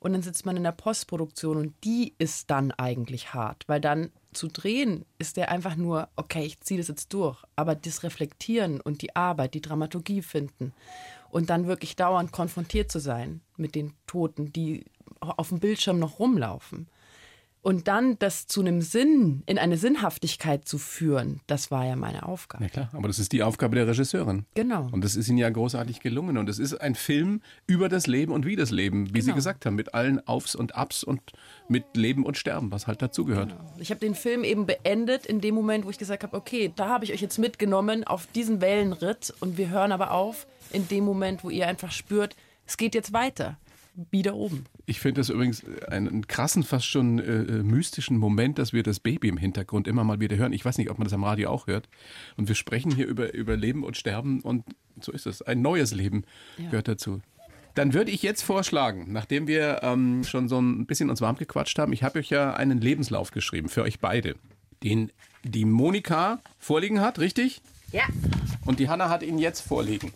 Und 0.00 0.12
dann 0.14 0.22
sitzt 0.22 0.46
man 0.46 0.56
in 0.56 0.64
der 0.64 0.72
Postproduktion 0.72 1.58
und 1.58 1.74
die 1.84 2.14
ist 2.18 2.50
dann 2.50 2.72
eigentlich 2.72 3.34
hart, 3.34 3.64
weil 3.68 3.80
dann 3.80 4.10
zu 4.32 4.48
drehen 4.48 5.04
ist 5.18 5.36
der 5.36 5.50
einfach 5.50 5.76
nur, 5.76 6.08
okay, 6.16 6.44
ich 6.44 6.60
ziehe 6.60 6.78
das 6.78 6.88
jetzt 6.88 7.12
durch. 7.12 7.42
Aber 7.54 7.74
das 7.74 8.02
Reflektieren 8.02 8.80
und 8.80 9.02
die 9.02 9.14
Arbeit, 9.14 9.54
die 9.54 9.60
Dramaturgie 9.60 10.22
finden 10.22 10.72
und 11.30 11.50
dann 11.50 11.66
wirklich 11.66 11.96
dauernd 11.96 12.32
konfrontiert 12.32 12.90
zu 12.90 12.98
sein 12.98 13.40
mit 13.56 13.74
den 13.74 13.92
Toten, 14.06 14.52
die 14.52 14.84
auf 15.20 15.50
dem 15.50 15.60
Bildschirm 15.60 15.98
noch 15.98 16.18
rumlaufen. 16.18 16.88
Und 17.62 17.88
dann 17.88 18.18
das 18.18 18.46
zu 18.46 18.61
einem 18.62 18.81
Sinn, 18.81 19.42
in 19.44 19.59
eine 19.59 19.77
Sinnhaftigkeit 19.77 20.66
zu 20.66 20.79
führen, 20.79 21.40
das 21.46 21.70
war 21.70 21.85
ja 21.85 21.94
meine 21.94 22.27
Aufgabe. 22.27 22.64
Ja 22.64 22.70
klar, 22.70 22.88
aber 22.94 23.07
das 23.09 23.18
ist 23.18 23.33
die 23.33 23.42
Aufgabe 23.42 23.77
der 23.77 23.87
Regisseurin. 23.87 24.46
Genau. 24.55 24.88
Und 24.92 25.05
das 25.05 25.14
ist 25.14 25.29
ihnen 25.29 25.37
ja 25.37 25.51
großartig 25.51 26.01
gelungen. 26.01 26.38
Und 26.38 26.49
es 26.49 26.59
ist 26.59 26.81
ein 26.81 26.94
Film 26.94 27.42
über 27.66 27.90
das 27.90 28.07
Leben 28.07 28.33
und 28.33 28.46
wie 28.46 28.57
das 28.57 28.70
Leben, 28.70 29.14
wie 29.14 29.20
Sie 29.20 29.27
Genau. 29.27 29.37
gesagt 29.37 29.66
haben, 29.66 29.75
mit 29.75 29.92
allen 29.92 30.27
Aufs 30.27 30.55
und 30.55 30.75
Abs 30.75 31.05
und 31.05 31.20
mit 31.68 31.85
Leben 31.96 32.25
und 32.25 32.38
Sterben, 32.38 32.73
was 32.73 32.87
halt 32.87 33.03
dazugehört. 33.03 33.55
Ich 33.79 33.90
habe 33.90 34.01
den 34.01 34.14
Film 34.14 34.42
eben 34.42 34.64
beendet 34.64 35.27
in 35.27 35.42
dem 35.42 35.55
Moment, 35.55 35.85
wo 35.85 35.90
ich 35.90 35.99
gesagt 35.99 36.23
habe, 36.23 36.37
okay, 36.37 36.73
da 36.75 36.88
habe 36.88 37.05
ich 37.05 37.12
euch 37.12 37.20
jetzt 37.20 37.38
mitgenommen 37.38 38.05
auf 38.05 38.27
diesen 38.29 38.61
Wellenritt 38.62 39.35
und 39.40 39.59
wir 39.59 39.68
hören 39.68 39.92
aber 39.92 40.12
auf 40.12 40.46
in 40.73 40.88
dem 40.88 41.05
Moment, 41.05 41.44
wo 41.44 41.51
ihr 41.51 41.66
einfach 41.68 41.92
spürt, 41.92 42.37
es 42.66 42.77
geht 42.79 42.94
jetzt 42.94 43.12
weiter, 43.12 43.59
wieder 44.11 44.35
oben. 44.35 44.64
Ich 44.87 45.00
finde 45.00 45.20
das 45.20 45.29
übrigens 45.29 45.64
einen 45.88 46.26
krassen, 46.26 46.62
fast 46.62 46.87
schon 46.87 47.18
äh, 47.18 47.22
äh, 47.22 47.62
mystischen 47.62 48.16
Moment, 48.16 48.59
dass 48.59 48.72
wir 48.72 48.83
das 48.83 49.00
Baby 49.00 49.29
im 49.29 49.37
Hintergrund 49.37 49.88
immer 49.88 50.05
mal 50.05 50.20
wieder 50.20 50.37
hören. 50.37 50.53
Ich 50.53 50.64
weiß 50.64 50.79
nicht, 50.79 50.90
ob 50.90 50.98
man 50.98 51.05
das 51.05 51.12
am 51.12 51.24
Radio 51.24 51.50
auch 51.50 51.66
hört. 51.66 51.88
Und 52.37 52.48
wir 52.48 52.55
sprechen 52.55 52.94
hier 52.94 53.07
über, 53.07 53.35
über 53.35 53.57
Leben 53.57 53.85
und 53.85 53.96
Sterben 53.96 54.40
und 54.40 54.64
so 55.00 55.12
ist 55.12 55.26
es. 55.26 55.42
Ein 55.42 55.62
neues 55.62 55.92
Leben 55.92 56.24
gehört 56.57 56.88
dazu. 56.88 57.20
Dann 57.74 57.94
würde 57.94 58.11
ich 58.11 58.22
jetzt 58.22 58.42
vorschlagen, 58.42 59.07
nachdem 59.12 59.46
wir 59.46 59.81
ähm, 59.83 60.24
schon 60.24 60.48
so 60.48 60.61
ein 60.61 60.87
bisschen 60.87 61.09
uns 61.09 61.20
warm 61.20 61.37
gequatscht 61.37 61.79
haben, 61.79 61.92
ich 61.92 62.03
habe 62.03 62.18
euch 62.18 62.29
ja 62.29 62.53
einen 62.53 62.81
Lebenslauf 62.81 63.31
geschrieben 63.31 63.68
für 63.68 63.83
euch 63.83 64.00
beide, 64.00 64.35
den 64.83 65.12
die 65.44 65.64
Monika 65.64 66.40
vorliegen 66.59 67.00
hat, 67.00 67.18
richtig? 67.18 67.62
Ja. 67.92 68.03
Und 68.66 68.81
die 68.81 68.88
Hanna 68.88 69.09
hat 69.09 69.22
ihn 69.22 69.38
jetzt 69.38 69.61
vorliegen. 69.61 70.12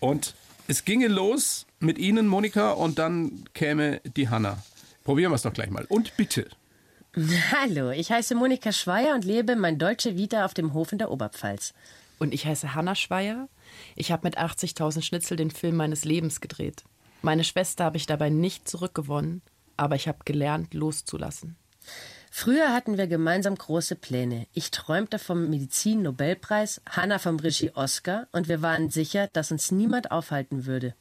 Und 0.00 0.34
es 0.68 0.84
ginge 0.84 1.08
los 1.08 1.66
mit 1.82 1.98
Ihnen, 1.98 2.26
Monika, 2.26 2.72
und 2.72 2.98
dann 2.98 3.44
käme 3.54 4.00
die 4.16 4.28
Hanna. 4.28 4.62
Probieren 5.04 5.32
wir 5.32 5.36
es 5.36 5.42
doch 5.42 5.52
gleich 5.52 5.70
mal. 5.70 5.84
Und 5.88 6.16
bitte. 6.16 6.48
Hallo, 7.52 7.90
ich 7.90 8.10
heiße 8.10 8.34
Monika 8.34 8.72
Schweier 8.72 9.14
und 9.14 9.24
lebe 9.24 9.56
mein 9.56 9.78
Deutsche 9.78 10.16
Vita 10.16 10.44
auf 10.44 10.54
dem 10.54 10.72
Hof 10.72 10.92
in 10.92 10.98
der 10.98 11.10
Oberpfalz. 11.10 11.74
Und 12.18 12.32
ich 12.32 12.46
heiße 12.46 12.74
Hanna 12.74 12.94
Schweier. 12.94 13.48
Ich 13.96 14.12
habe 14.12 14.26
mit 14.26 14.38
80.000 14.38 15.02
Schnitzel 15.02 15.36
den 15.36 15.50
Film 15.50 15.76
meines 15.76 16.04
Lebens 16.04 16.40
gedreht. 16.40 16.84
Meine 17.20 17.44
Schwester 17.44 17.84
habe 17.84 17.96
ich 17.96 18.06
dabei 18.06 18.30
nicht 18.30 18.68
zurückgewonnen, 18.68 19.42
aber 19.76 19.96
ich 19.96 20.08
habe 20.08 20.20
gelernt, 20.24 20.72
loszulassen. 20.72 21.56
Früher 22.30 22.72
hatten 22.72 22.96
wir 22.96 23.08
gemeinsam 23.08 23.56
große 23.56 23.94
Pläne. 23.94 24.46
Ich 24.54 24.70
träumte 24.70 25.18
vom 25.18 25.50
Medizin-Nobelpreis, 25.50 26.80
Hanna 26.88 27.18
vom 27.18 27.36
Regie-Oscar 27.36 28.26
und 28.32 28.48
wir 28.48 28.62
waren 28.62 28.88
sicher, 28.88 29.28
dass 29.34 29.52
uns 29.52 29.70
niemand 29.70 30.10
aufhalten 30.10 30.64
würde. 30.64 30.94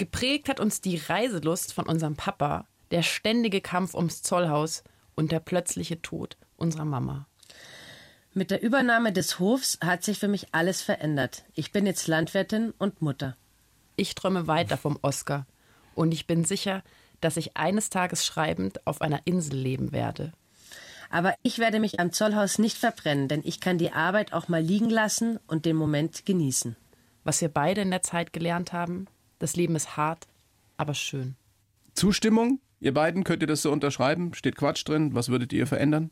Geprägt 0.00 0.48
hat 0.48 0.60
uns 0.60 0.80
die 0.80 0.96
Reiselust 0.96 1.74
von 1.74 1.84
unserem 1.84 2.16
Papa, 2.16 2.64
der 2.90 3.02
ständige 3.02 3.60
Kampf 3.60 3.92
ums 3.92 4.22
Zollhaus 4.22 4.82
und 5.14 5.30
der 5.30 5.40
plötzliche 5.40 6.00
Tod 6.00 6.38
unserer 6.56 6.86
Mama. 6.86 7.26
Mit 8.32 8.50
der 8.50 8.62
Übernahme 8.62 9.12
des 9.12 9.38
Hofs 9.38 9.76
hat 9.84 10.02
sich 10.02 10.18
für 10.18 10.26
mich 10.26 10.54
alles 10.54 10.80
verändert. 10.80 11.44
Ich 11.52 11.70
bin 11.70 11.84
jetzt 11.84 12.08
Landwirtin 12.08 12.72
und 12.78 13.02
Mutter. 13.02 13.36
Ich 13.94 14.14
träume 14.14 14.46
weiter 14.46 14.78
vom 14.78 14.98
Oscar 15.02 15.46
und 15.94 16.12
ich 16.12 16.26
bin 16.26 16.46
sicher, 16.46 16.82
dass 17.20 17.36
ich 17.36 17.58
eines 17.58 17.90
Tages 17.90 18.24
schreibend 18.24 18.86
auf 18.86 19.02
einer 19.02 19.20
Insel 19.26 19.58
leben 19.58 19.92
werde. 19.92 20.32
Aber 21.10 21.34
ich 21.42 21.58
werde 21.58 21.78
mich 21.78 22.00
am 22.00 22.10
Zollhaus 22.10 22.58
nicht 22.58 22.78
verbrennen, 22.78 23.28
denn 23.28 23.42
ich 23.44 23.60
kann 23.60 23.76
die 23.76 23.92
Arbeit 23.92 24.32
auch 24.32 24.48
mal 24.48 24.62
liegen 24.62 24.88
lassen 24.88 25.38
und 25.46 25.66
den 25.66 25.76
Moment 25.76 26.24
genießen. 26.24 26.74
Was 27.22 27.42
wir 27.42 27.50
beide 27.50 27.82
in 27.82 27.90
der 27.90 28.00
Zeit 28.00 28.32
gelernt 28.32 28.72
haben, 28.72 29.06
das 29.40 29.56
Leben 29.56 29.74
ist 29.74 29.96
hart, 29.96 30.28
aber 30.76 30.94
schön. 30.94 31.34
Zustimmung? 31.94 32.60
Ihr 32.78 32.94
beiden 32.94 33.24
könnt 33.24 33.42
ihr 33.42 33.48
das 33.48 33.62
so 33.62 33.72
unterschreiben? 33.72 34.32
Steht 34.34 34.56
Quatsch 34.56 34.88
drin? 34.88 35.14
Was 35.14 35.28
würdet 35.28 35.52
ihr 35.52 35.66
verändern? 35.66 36.10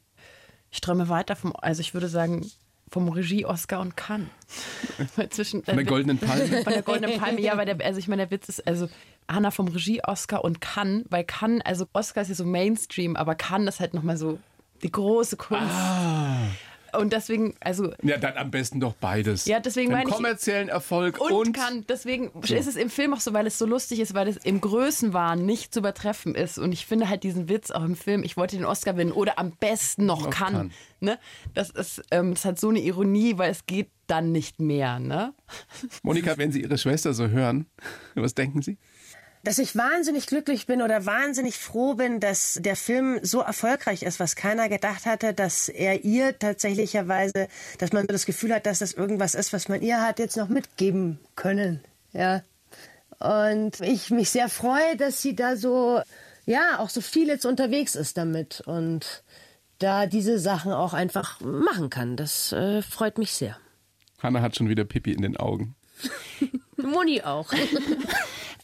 Ich 0.71 0.81
träume 0.81 1.09
weiter 1.09 1.37
vom, 1.37 1.55
also 1.57 1.81
ich 1.81 1.95
würde 1.95 2.09
sagen, 2.09 2.51
vom 2.91 3.09
Regie 3.09 3.45
Oscar 3.45 3.81
und 3.81 3.97
Cannes. 3.97 4.29
Weil 5.17 5.29
Zwischen, 5.31 5.63
Von 5.63 5.77
der 5.77 5.85
Goldenen 5.85 6.19
Palme? 6.19 6.47
Von 6.65 6.73
der 6.73 6.83
Goldenen 6.83 7.19
Palme, 7.19 7.41
ja, 7.41 7.57
weil 7.57 7.67
der, 7.67 7.85
also 7.85 7.99
ich 7.99 8.09
meine, 8.09 8.27
der 8.27 8.31
Witz 8.31 8.49
ist, 8.49 8.67
also 8.67 8.89
Hanna 9.31 9.51
vom 9.51 9.69
Regie 9.69 10.03
Oscar 10.03 10.43
und 10.43 10.61
Cannes, 10.61 11.05
weil 11.11 11.25
Cannes, 11.25 11.65
also 11.65 11.87
Oscar 11.93 12.23
ist 12.23 12.29
ja 12.29 12.35
so 12.35 12.45
Mainstream, 12.45 13.17
aber 13.17 13.35
Cannes 13.35 13.75
ist 13.75 13.81
halt 13.81 13.95
nochmal 13.95 14.17
so 14.17 14.39
die 14.83 14.91
große 14.91 15.37
Kunst. 15.37 15.75
Und 16.99 17.13
deswegen, 17.13 17.55
also. 17.61 17.93
Ja, 18.03 18.19
dann 18.19 18.37
am 18.37 18.51
besten 18.51 18.81
doch 18.81 18.95
beides. 18.95 19.47
Ja, 19.47 19.61
deswegen 19.61 19.93
meine 19.93 20.09
ich- 20.09 20.15
kommerziellen 20.15 20.69
Erfolg 20.69 21.21
Und, 21.21 21.33
und, 21.33 21.53
kann, 21.53 21.85
deswegen 21.89 22.31
ist 22.43 22.67
es 22.67 22.77
im 22.77 22.91
Film 22.91 23.15
auch 23.15 23.21
so, 23.21 23.33
weil 23.33 23.47
es 23.47 23.59
so 23.59 23.67
lustig 23.67 24.01
ist, 24.01 24.15
weil 24.15 24.29
es 24.29 24.37
im 24.39 24.61
Größenwahn 24.61 25.45
nicht 25.47 25.73
zu 25.73 25.81
übertreffen 25.81 26.35
ist. 26.35 26.59
Und 26.59 26.73
ich 26.73 26.87
finde 26.87 27.09
halt 27.09 27.23
diesen 27.23 27.49
Witz 27.49 27.71
auch 27.71 27.85
im 27.85 27.97
Film, 27.97 28.23
ich 28.23 28.37
wollte 28.37 28.57
den 28.57 28.65
Oscar 28.65 28.93
gewinnen 28.93 29.13
oder 29.13 29.39
am 29.39 29.53
besten 29.53 30.07
noch, 30.07 30.23
Noch 30.25 30.31
kann. 30.31 30.53
kann. 30.53 30.73
Ne? 31.01 31.19
Das, 31.55 31.71
ist, 31.71 32.03
ähm, 32.11 32.35
das 32.35 32.45
hat 32.45 32.59
so 32.59 32.69
eine 32.69 32.81
Ironie, 32.81 33.39
weil 33.39 33.51
es 33.51 33.67
geht 33.67 33.89
dann 34.07 34.33
nicht 34.33 34.59
mehr. 34.61 34.99
Ne? 34.99 35.33
Monika, 36.03 36.37
wenn 36.39 36.51
Sie 36.53 36.63
Ihre 36.63 36.79
Schwester 36.79 37.13
so 37.15 37.29
hören, 37.29 37.67
was 38.15 38.35
denken 38.35 38.63
Sie? 38.63 38.79
Dass 39.45 39.59
ich 39.59 39.77
wahnsinnig 39.77 40.27
glücklich 40.27 40.67
bin 40.67 40.83
oder 40.83 41.07
wahnsinnig 41.07 41.57
froh 41.57 41.95
bin, 41.95 42.21
dass 42.21 42.59
der 42.61 42.77
Film 42.77 43.21
so 43.23 43.41
erfolgreich 43.41 44.03
ist, 44.03 44.21
was 44.21 44.37
keiner 44.37 44.69
gedacht 44.69 45.07
hatte, 45.07 45.33
dass 45.33 45.69
er 45.69 46.05
ihr 46.05 46.39
tatsächlicherweise, 46.39 47.49
dass 47.79 47.93
man 47.93 48.03
so 48.03 48.09
das 48.09 48.27
Gefühl 48.27 48.55
hat, 48.55 48.67
dass 48.67 48.81
das 48.81 48.93
irgendwas 48.93 49.35
ist, 49.35 49.53
was 49.53 49.69
man 49.69 49.83
ihr 49.83 50.01
hat 50.01 50.19
jetzt 50.19 50.37
noch 50.37 50.49
mitgeben 50.49 51.19
können. 51.37 51.81
Ja. 52.13 52.43
Und 53.19 53.81
ich 53.81 54.11
mich 54.11 54.31
sehr 54.31 54.49
freue, 54.49 54.97
dass 54.97 55.23
sie 55.23 55.35
da 55.35 55.57
so, 55.57 56.01
ja, 56.47 56.79
auch 56.79 56.91
so 56.91 57.01
viel 57.01 57.29
jetzt 57.29 57.47
unterwegs 57.47 57.95
ist 57.95 58.17
damit 58.17 58.61
und 58.61 59.23
da 59.79 60.07
diese 60.07 60.39
Sachen 60.39 60.73
auch 60.73 60.95
einfach 60.95 61.41
machen 61.41 61.91
kann. 61.91 62.17
Das 62.17 62.53
äh, 62.53 62.83
freut 62.83 63.19
mich 63.19 63.33
sehr. 63.33 63.57
Hanna 64.21 64.43
hat 64.43 64.57
schon 64.57 64.69
wieder 64.69 64.85
Pipi 64.85 65.13
in 65.13 65.23
den 65.23 65.37
Augen. 65.37 65.77
Moni 66.77 67.23
auch. 67.23 67.53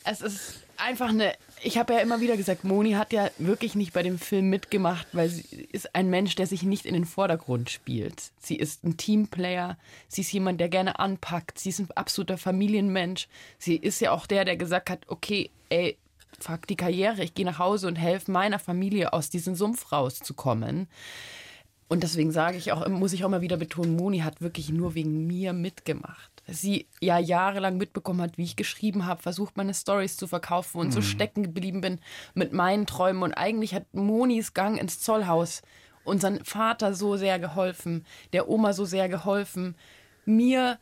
Es 0.07 0.21
ist 0.21 0.64
einfach 0.79 1.09
eine. 1.09 1.35
Ich 1.63 1.79
habe 1.79 1.95
ja 1.95 2.01
immer 2.01 2.21
wieder 2.21 2.37
gesagt, 2.37 2.65
Moni 2.65 2.93
hat 2.93 3.13
ja 3.13 3.31
wirklich 3.39 3.75
nicht 3.75 3.93
bei 3.93 4.03
dem 4.03 4.19
Film 4.19 4.51
mitgemacht, 4.51 5.07
weil 5.13 5.29
sie 5.29 5.69
ist 5.73 5.95
ein 5.95 6.11
Mensch, 6.11 6.35
der 6.35 6.47
sich 6.47 6.63
nicht 6.63 6.87
in 6.87 6.95
den 6.95 7.07
Vordergrund 7.07 7.71
spielt. 7.71 8.33
Sie 8.39 8.57
ist 8.57 8.85
ein 8.85 8.97
Teamplayer, 8.97 9.79
sie 10.09 10.21
ist 10.21 10.33
jemand, 10.33 10.61
der 10.61 10.69
gerne 10.69 10.99
anpackt, 10.99 11.59
sie 11.59 11.71
ist 11.71 11.79
ein 11.79 11.89
absoluter 11.95 12.39
Familienmensch. 12.39 13.29
Sie 13.59 13.77
ist 13.77 14.01
ja 14.01 14.13
auch 14.13 14.27
der, 14.27 14.45
der 14.45 14.57
gesagt 14.57 14.91
hat, 14.91 15.01
okay, 15.09 15.51
ey, 15.71 15.97
fuck 16.39 16.67
die 16.67 16.77
Karriere, 16.77 17.23
ich 17.23 17.35
gehe 17.35 17.47
nach 17.47 17.59
Hause 17.59 17.87
und 17.87 17.97
helfe 17.97 18.31
meiner 18.31 18.59
Familie 18.59 19.13
aus 19.13 19.31
diesem 19.31 19.55
Sumpf 19.55 19.93
rauszukommen. 19.93 20.89
Und 21.89 22.03
deswegen 22.03 22.33
sage 22.33 22.57
ich 22.57 22.73
auch, 22.73 22.89
muss 22.89 23.13
ich 23.13 23.25
auch 23.25 23.29
mal 23.29 23.41
wieder 23.41 23.57
betonen, 23.57 23.97
Moni 23.97 24.21
hat 24.21 24.41
wirklich 24.41 24.71
nur 24.71 24.95
wegen 24.95 25.27
mir 25.27 25.53
mitgemacht. 25.53 26.34
Sie 26.47 26.89
ja 27.01 27.19
jahrelang 27.19 27.77
mitbekommen 27.77 28.21
hat, 28.21 28.37
wie 28.37 28.45
ich 28.45 28.57
geschrieben 28.57 29.07
habe, 29.07 29.23
versucht 29.23 29.57
meine 29.57 29.75
Stories 29.75 30.17
zu 30.17 30.27
verkaufen 30.27 30.79
und 30.79 30.93
so 30.93 31.01
stecken 31.01 31.43
geblieben 31.43 31.81
bin 31.81 32.01
mit 32.35 32.53
meinen 32.53 32.87
Träumen. 32.87 33.23
Und 33.23 33.35
eigentlich 33.35 33.75
hat 33.75 33.95
Monis 33.95 34.53
Gang 34.53 34.79
ins 34.79 35.01
Zollhaus 35.01 35.63
unseren 36.05 36.45
Vater 36.45 36.95
so 36.95 37.17
sehr 37.17 37.39
geholfen, 37.39 38.05
der 38.33 38.49
Oma 38.49 38.73
so 38.75 38.85
sehr 38.85 39.09
geholfen, 39.09 39.75
mir 40.27 40.79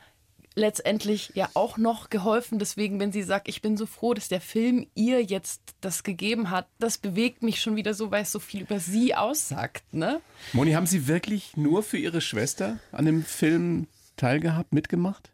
letztendlich 0.54 1.32
ja 1.34 1.48
auch 1.54 1.78
noch 1.78 2.10
geholfen. 2.10 2.58
Deswegen, 2.58 3.00
wenn 3.00 3.12
sie 3.12 3.22
sagt, 3.22 3.48
ich 3.48 3.62
bin 3.62 3.76
so 3.76 3.86
froh, 3.86 4.14
dass 4.14 4.28
der 4.28 4.40
Film 4.40 4.86
ihr 4.94 5.22
jetzt 5.22 5.62
das 5.80 6.02
gegeben 6.02 6.50
hat, 6.50 6.66
das 6.78 6.98
bewegt 6.98 7.42
mich 7.42 7.60
schon 7.60 7.76
wieder 7.76 7.94
so, 7.94 8.10
weil 8.10 8.22
es 8.22 8.32
so 8.32 8.38
viel 8.38 8.62
über 8.62 8.78
sie 8.78 9.14
aussagt. 9.14 9.84
Ne? 9.92 10.20
Moni, 10.52 10.72
haben 10.72 10.86
Sie 10.86 11.06
wirklich 11.06 11.56
nur 11.56 11.82
für 11.82 11.98
Ihre 11.98 12.20
Schwester 12.20 12.78
an 12.90 13.06
dem 13.06 13.24
Film 13.24 13.86
teilgehabt, 14.16 14.72
mitgemacht? 14.72 15.30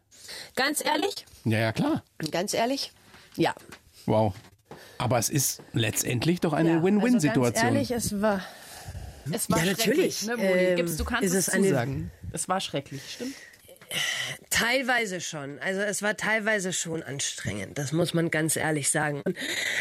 Ganz 0.55 0.83
ehrlich? 0.83 1.25
Ja, 1.45 1.59
ja, 1.59 1.71
klar. 1.71 2.03
Ganz 2.31 2.53
ehrlich? 2.53 2.91
Ja. 3.35 3.53
Wow. 4.05 4.33
Aber 4.97 5.17
es 5.17 5.29
ist 5.29 5.61
letztendlich 5.73 6.41
doch 6.41 6.53
eine 6.53 6.69
Ja, 6.75 6.83
Win-Win-Situation. 6.83 7.45
Also 7.45 7.75
ganz 7.75 7.89
ehrlich, 7.89 7.91
es 7.91 8.21
war. 8.21 8.41
Es 9.31 9.49
war 9.49 9.59
Ja, 9.59 9.65
natürlich. 9.65 10.19
schrecklich, 10.19 10.23
ne, 10.23 10.37
Moni? 10.37 10.49
Ähm, 10.61 10.75
Gibst, 10.75 10.99
du 10.99 11.05
kannst 11.05 11.23
ist 11.23 11.33
es, 11.33 11.47
es 11.47 11.53
eine- 11.53 11.67
zusagen. 11.67 12.11
Es 12.31 12.47
war 12.49 12.59
schrecklich, 12.59 13.01
stimmt? 13.13 13.35
Teilweise 14.49 15.21
schon. 15.21 15.59
Also 15.59 15.81
es 15.81 16.01
war 16.01 16.17
teilweise 16.17 16.73
schon 16.73 17.01
anstrengend. 17.03 17.77
Das 17.77 17.91
muss 17.91 18.13
man 18.13 18.29
ganz 18.29 18.55
ehrlich 18.55 18.89
sagen. 18.89 19.21
Und 19.23 19.37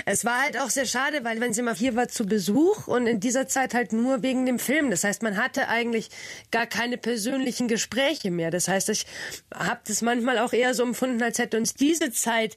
es 0.07 0.25
war 0.25 0.43
halt 0.43 0.59
auch 0.59 0.71
sehr 0.71 0.87
schade, 0.87 1.25
weil 1.25 1.41
wenn 1.41 1.53
sie 1.53 1.63
mal 1.63 1.75
hier 1.75 1.97
war 1.97 2.09
zu 2.09 2.27
Besuch 2.27 2.87
und 2.87 3.07
in 3.07 3.21
dieser 3.21 3.49
Zeit 3.49 3.75
halt 3.75 3.93
nur 3.93 4.23
wegen 4.23 4.47
dem 4.47 4.59
Film. 4.59 4.91
Das 4.91 5.05
heißt, 5.05 5.23
man 5.23 5.37
hatte 5.37 5.69
eigentlich 5.69 6.11
gar 6.51 6.67
keine 6.67 6.97
persönlichen 6.97 7.69
Gespräche 7.69 8.31
mehr. 8.31 8.51
Das 8.51 8.69
heißt, 8.69 8.89
ich 8.91 9.07
habe 9.55 9.81
das 9.87 10.03
manchmal 10.03 10.39
auch 10.39 10.53
eher 10.53 10.75
so 10.75 10.83
empfunden, 10.83 11.23
als 11.23 11.39
hätte 11.39 11.57
uns 11.57 11.75
diese 11.75 12.13
Zeit 12.13 12.57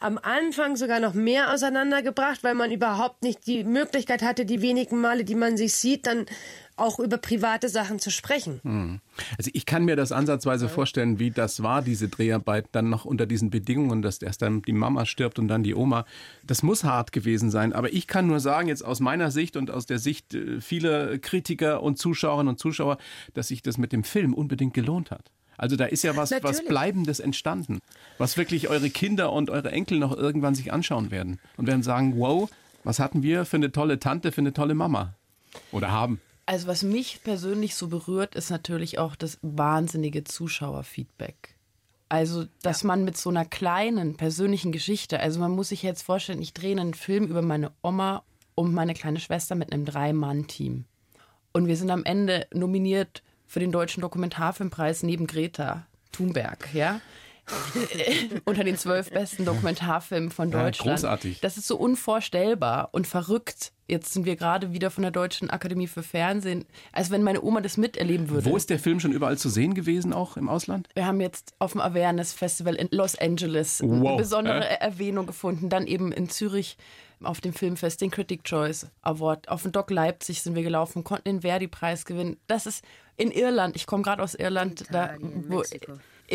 am 0.00 0.18
Anfang 0.18 0.76
sogar 0.76 1.00
noch 1.00 1.14
mehr 1.14 1.52
auseinandergebracht, 1.52 2.44
weil 2.44 2.54
man 2.54 2.70
überhaupt 2.70 3.22
nicht 3.22 3.46
die 3.46 3.64
Möglichkeit 3.64 4.22
hatte, 4.22 4.44
die 4.44 4.60
wenigen 4.60 5.00
Male, 5.00 5.24
die 5.24 5.34
man 5.34 5.56
sich 5.56 5.74
sieht, 5.74 6.06
dann 6.06 6.26
auch 6.76 6.98
über 6.98 7.18
private 7.18 7.68
Sachen 7.68 7.98
zu 7.98 8.10
sprechen. 8.10 9.00
Also 9.38 9.50
ich 9.54 9.66
kann 9.66 9.84
mir 9.84 9.96
das 9.96 10.12
ansatzweise 10.12 10.68
vorstellen, 10.68 11.18
wie 11.18 11.30
das 11.30 11.62
war, 11.62 11.82
diese 11.82 12.08
Dreharbeit 12.08 12.66
dann 12.72 12.90
noch 12.90 13.04
unter 13.04 13.26
diesen 13.26 13.50
Bedingungen, 13.50 14.02
dass 14.02 14.20
erst 14.20 14.42
dann 14.42 14.62
die 14.62 14.72
Mama 14.72 15.06
stirbt 15.06 15.38
und 15.38 15.48
dann 15.48 15.62
die 15.62 15.74
Oma. 15.74 16.04
Das 16.44 16.62
muss 16.62 16.84
hart 16.84 17.12
gewesen 17.12 17.50
sein. 17.50 17.72
Aber 17.72 17.92
ich 17.92 18.06
kann 18.06 18.26
nur 18.26 18.40
sagen, 18.40 18.68
jetzt 18.68 18.84
aus 18.84 19.00
meiner 19.00 19.30
Sicht 19.30 19.56
und 19.56 19.70
aus 19.70 19.86
der 19.86 19.98
Sicht 19.98 20.34
äh, 20.34 20.60
vieler 20.60 21.18
Kritiker 21.18 21.82
und 21.82 21.98
Zuschauerinnen 21.98 22.48
und 22.48 22.58
Zuschauer, 22.58 22.98
dass 23.34 23.48
sich 23.48 23.62
das 23.62 23.78
mit 23.78 23.92
dem 23.92 24.04
Film 24.04 24.34
unbedingt 24.34 24.74
gelohnt 24.74 25.10
hat. 25.10 25.30
Also 25.56 25.76
da 25.76 25.84
ist 25.84 26.02
ja 26.02 26.16
was, 26.16 26.32
was. 26.42 26.64
Bleibendes 26.64 27.20
entstanden, 27.20 27.78
was 28.18 28.36
wirklich 28.36 28.68
eure 28.68 28.90
Kinder 28.90 29.32
und 29.32 29.50
eure 29.50 29.70
Enkel 29.70 29.98
noch 29.98 30.16
irgendwann 30.16 30.54
sich 30.54 30.72
anschauen 30.72 31.10
werden 31.10 31.38
und 31.56 31.66
werden 31.66 31.82
sagen, 31.82 32.14
wow, 32.18 32.50
was 32.82 32.98
hatten 32.98 33.22
wir 33.22 33.44
für 33.44 33.56
eine 33.56 33.70
tolle 33.70 34.00
Tante, 34.00 34.32
für 34.32 34.40
eine 34.40 34.52
tolle 34.52 34.74
Mama? 34.74 35.14
Oder 35.70 35.92
haben. 35.92 36.20
Also 36.46 36.66
was 36.66 36.82
mich 36.82 37.22
persönlich 37.22 37.74
so 37.74 37.88
berührt, 37.88 38.34
ist 38.34 38.50
natürlich 38.50 38.98
auch 38.98 39.16
das 39.16 39.38
wahnsinnige 39.42 40.24
Zuschauerfeedback. 40.24 41.54
Also, 42.08 42.44
dass 42.62 42.84
man 42.84 43.04
mit 43.04 43.16
so 43.16 43.30
einer 43.30 43.44
kleinen 43.44 44.16
persönlichen 44.16 44.70
Geschichte, 44.70 45.20
also 45.20 45.40
man 45.40 45.52
muss 45.52 45.70
sich 45.70 45.82
jetzt 45.82 46.02
vorstellen, 46.02 46.42
ich 46.42 46.52
drehe 46.52 46.78
einen 46.78 46.94
Film 46.94 47.26
über 47.26 47.42
meine 47.42 47.72
Oma 47.82 48.22
und 48.54 48.72
meine 48.74 48.94
kleine 48.94 49.20
Schwester 49.20 49.54
mit 49.54 49.72
einem 49.72 49.84
Drei-Mann-Team. 49.84 50.84
Und 51.52 51.66
wir 51.66 51.76
sind 51.76 51.90
am 51.90 52.04
Ende 52.04 52.46
nominiert 52.52 53.22
für 53.46 53.60
den 53.60 53.72
Deutschen 53.72 54.00
Dokumentarfilmpreis 54.00 55.02
neben 55.02 55.26
Greta 55.26 55.86
Thunberg, 56.12 56.72
ja? 56.74 57.00
Unter 58.44 58.64
den 58.64 58.76
zwölf 58.76 59.10
besten 59.10 59.44
Dokumentarfilmen 59.44 60.30
von 60.30 60.50
Ja, 60.50 60.64
Deutschland. 60.64 60.96
großartig. 61.00 61.40
Das 61.40 61.56
ist 61.56 61.66
so 61.66 61.76
unvorstellbar 61.76 62.88
und 62.92 63.06
verrückt. 63.06 63.72
Jetzt 63.86 64.14
sind 64.14 64.24
wir 64.24 64.36
gerade 64.36 64.72
wieder 64.72 64.90
von 64.90 65.02
der 65.02 65.10
Deutschen 65.10 65.50
Akademie 65.50 65.86
für 65.86 66.02
Fernsehen, 66.02 66.64
als 66.92 67.10
wenn 67.10 67.22
meine 67.22 67.42
Oma 67.42 67.60
das 67.60 67.76
miterleben 67.76 68.30
würde. 68.30 68.46
Wo 68.50 68.56
ist 68.56 68.70
der 68.70 68.78
Film 68.78 68.98
schon 68.98 69.12
überall 69.12 69.36
zu 69.36 69.50
sehen 69.50 69.74
gewesen, 69.74 70.14
auch 70.14 70.38
im 70.38 70.48
Ausland? 70.48 70.88
Wir 70.94 71.04
haben 71.06 71.20
jetzt 71.20 71.52
auf 71.58 71.72
dem 71.72 71.82
Awareness 71.82 72.32
Festival 72.32 72.74
in 72.76 72.88
Los 72.92 73.14
Angeles 73.18 73.82
eine 73.82 74.00
Wow, 74.00 74.16
besondere 74.16 74.64
äh? 74.66 74.80
Erwähnung 74.80 75.26
gefunden. 75.26 75.68
Dann 75.68 75.86
eben 75.86 76.12
in 76.12 76.30
Zürich 76.30 76.78
auf 77.22 77.42
dem 77.42 77.52
Filmfest 77.52 78.00
den 78.00 78.10
Critic 78.10 78.44
Choice 78.44 78.86
Award. 79.02 79.48
Auf 79.50 79.62
dem 79.62 79.72
Doc 79.72 79.90
Leipzig 79.90 80.40
sind 80.42 80.54
wir 80.54 80.62
gelaufen, 80.62 81.04
konnten 81.04 81.24
den 81.28 81.40
Verdi-Preis 81.42 82.06
gewinnen. 82.06 82.38
Das 82.46 82.64
ist 82.66 82.82
in 83.18 83.30
Irland. 83.30 83.76
Ich 83.76 83.86
komme 83.86 84.02
gerade 84.02 84.22
aus 84.22 84.34
Irland. 84.34 84.86
da, 84.92 85.14
wo, 85.20 85.62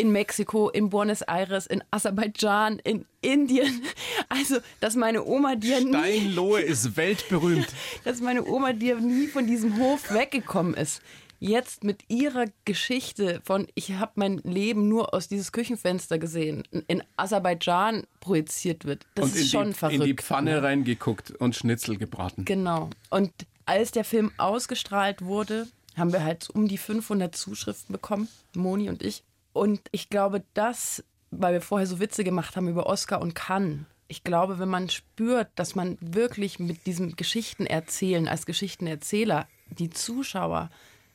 in 0.00 0.12
Mexiko, 0.12 0.70
in 0.70 0.88
Buenos 0.88 1.20
Aires, 1.22 1.66
in 1.66 1.84
Aserbaidschan, 1.90 2.78
in 2.78 3.04
Indien. 3.20 3.82
Also, 4.30 4.58
dass 4.80 4.96
meine 4.96 5.24
Oma 5.24 5.56
dir 5.56 5.80
nie 5.80 5.90
Steinlohe 5.90 6.60
ist 6.60 6.96
weltberühmt. 6.96 7.68
dass 8.04 8.20
meine 8.20 8.44
Oma 8.44 8.72
dir 8.72 8.96
nie 9.00 9.26
von 9.26 9.46
diesem 9.46 9.78
Hof 9.78 10.12
weggekommen 10.12 10.74
ist. 10.74 11.02
Jetzt 11.38 11.84
mit 11.84 12.04
ihrer 12.08 12.46
Geschichte 12.64 13.40
von, 13.44 13.66
ich 13.74 13.92
habe 13.94 14.12
mein 14.14 14.38
Leben 14.38 14.88
nur 14.88 15.14
aus 15.14 15.26
dieses 15.28 15.52
Küchenfenster 15.52 16.18
gesehen, 16.18 16.62
in 16.86 17.02
Aserbaidschan 17.16 18.04
projiziert 18.20 18.84
wird. 18.84 19.06
Das 19.14 19.26
und 19.26 19.36
ist 19.36 19.50
schon 19.50 19.68
die, 19.68 19.74
verrückt. 19.74 20.00
in 20.00 20.04
die 20.04 20.14
Pfanne 20.14 20.62
reingeguckt 20.62 21.30
und 21.32 21.56
Schnitzel 21.56 21.96
gebraten. 21.96 22.44
Genau. 22.44 22.90
Und 23.10 23.32
als 23.66 23.90
der 23.90 24.04
Film 24.04 24.32
ausgestrahlt 24.36 25.22
wurde, 25.22 25.66
haben 25.96 26.12
wir 26.12 26.22
halt 26.22 26.48
um 26.50 26.68
die 26.68 26.78
500 26.78 27.34
Zuschriften 27.34 27.92
bekommen, 27.92 28.28
Moni 28.54 28.88
und 28.88 29.02
ich. 29.02 29.22
Und 29.52 29.80
ich 29.92 30.08
glaube, 30.08 30.44
das, 30.54 31.04
weil 31.30 31.54
wir 31.54 31.60
vorher 31.60 31.86
so 31.86 32.00
Witze 32.00 32.24
gemacht 32.24 32.56
haben 32.56 32.68
über 32.68 32.86
Oscar 32.86 33.20
und 33.20 33.34
Cannes, 33.34 33.86
ich 34.08 34.24
glaube, 34.24 34.58
wenn 34.58 34.68
man 34.68 34.88
spürt, 34.88 35.48
dass 35.54 35.76
man 35.76 35.96
wirklich 36.00 36.58
mit 36.58 36.86
diesem 36.86 37.14
Geschichtenerzählen 37.14 38.26
als 38.26 38.44
Geschichtenerzähler 38.44 39.46
die 39.70 39.90
Zuschauer 39.90 40.68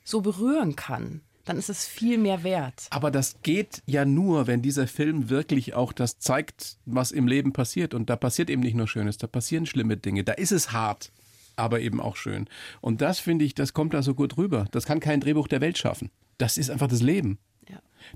so 0.05 0.21
berühren 0.21 0.77
kann, 0.77 1.21
dann 1.43 1.57
ist 1.57 1.69
es 1.69 1.85
viel 1.85 2.17
mehr 2.17 2.43
wert. 2.43 2.87
Aber 2.89 3.11
das 3.11 3.41
geht 3.43 3.83
ja 3.85 4.05
nur, 4.05 4.47
wenn 4.47 4.61
dieser 4.61 4.87
Film 4.87 5.29
wirklich 5.29 5.73
auch 5.73 5.93
das 5.93 6.19
zeigt, 6.19 6.77
was 6.85 7.11
im 7.11 7.27
Leben 7.27 7.53
passiert. 7.53 7.93
Und 7.93 8.09
da 8.09 8.15
passiert 8.15 8.49
eben 8.49 8.61
nicht 8.61 8.75
nur 8.75 8.87
Schönes, 8.87 9.17
da 9.17 9.27
passieren 9.27 9.65
schlimme 9.65 9.97
Dinge. 9.97 10.23
Da 10.23 10.33
ist 10.33 10.51
es 10.51 10.71
hart, 10.71 11.11
aber 11.55 11.81
eben 11.81 12.01
auch 12.01 12.15
schön. 12.15 12.47
Und 12.81 13.01
das 13.01 13.19
finde 13.19 13.45
ich, 13.45 13.53
das 13.53 13.73
kommt 13.73 13.93
da 13.93 14.01
so 14.01 14.15
gut 14.15 14.37
rüber. 14.37 14.67
Das 14.71 14.85
kann 14.85 14.99
kein 14.99 15.19
Drehbuch 15.19 15.47
der 15.47 15.61
Welt 15.61 15.77
schaffen. 15.77 16.09
Das 16.37 16.57
ist 16.57 16.69
einfach 16.69 16.87
das 16.87 17.01
Leben. 17.01 17.37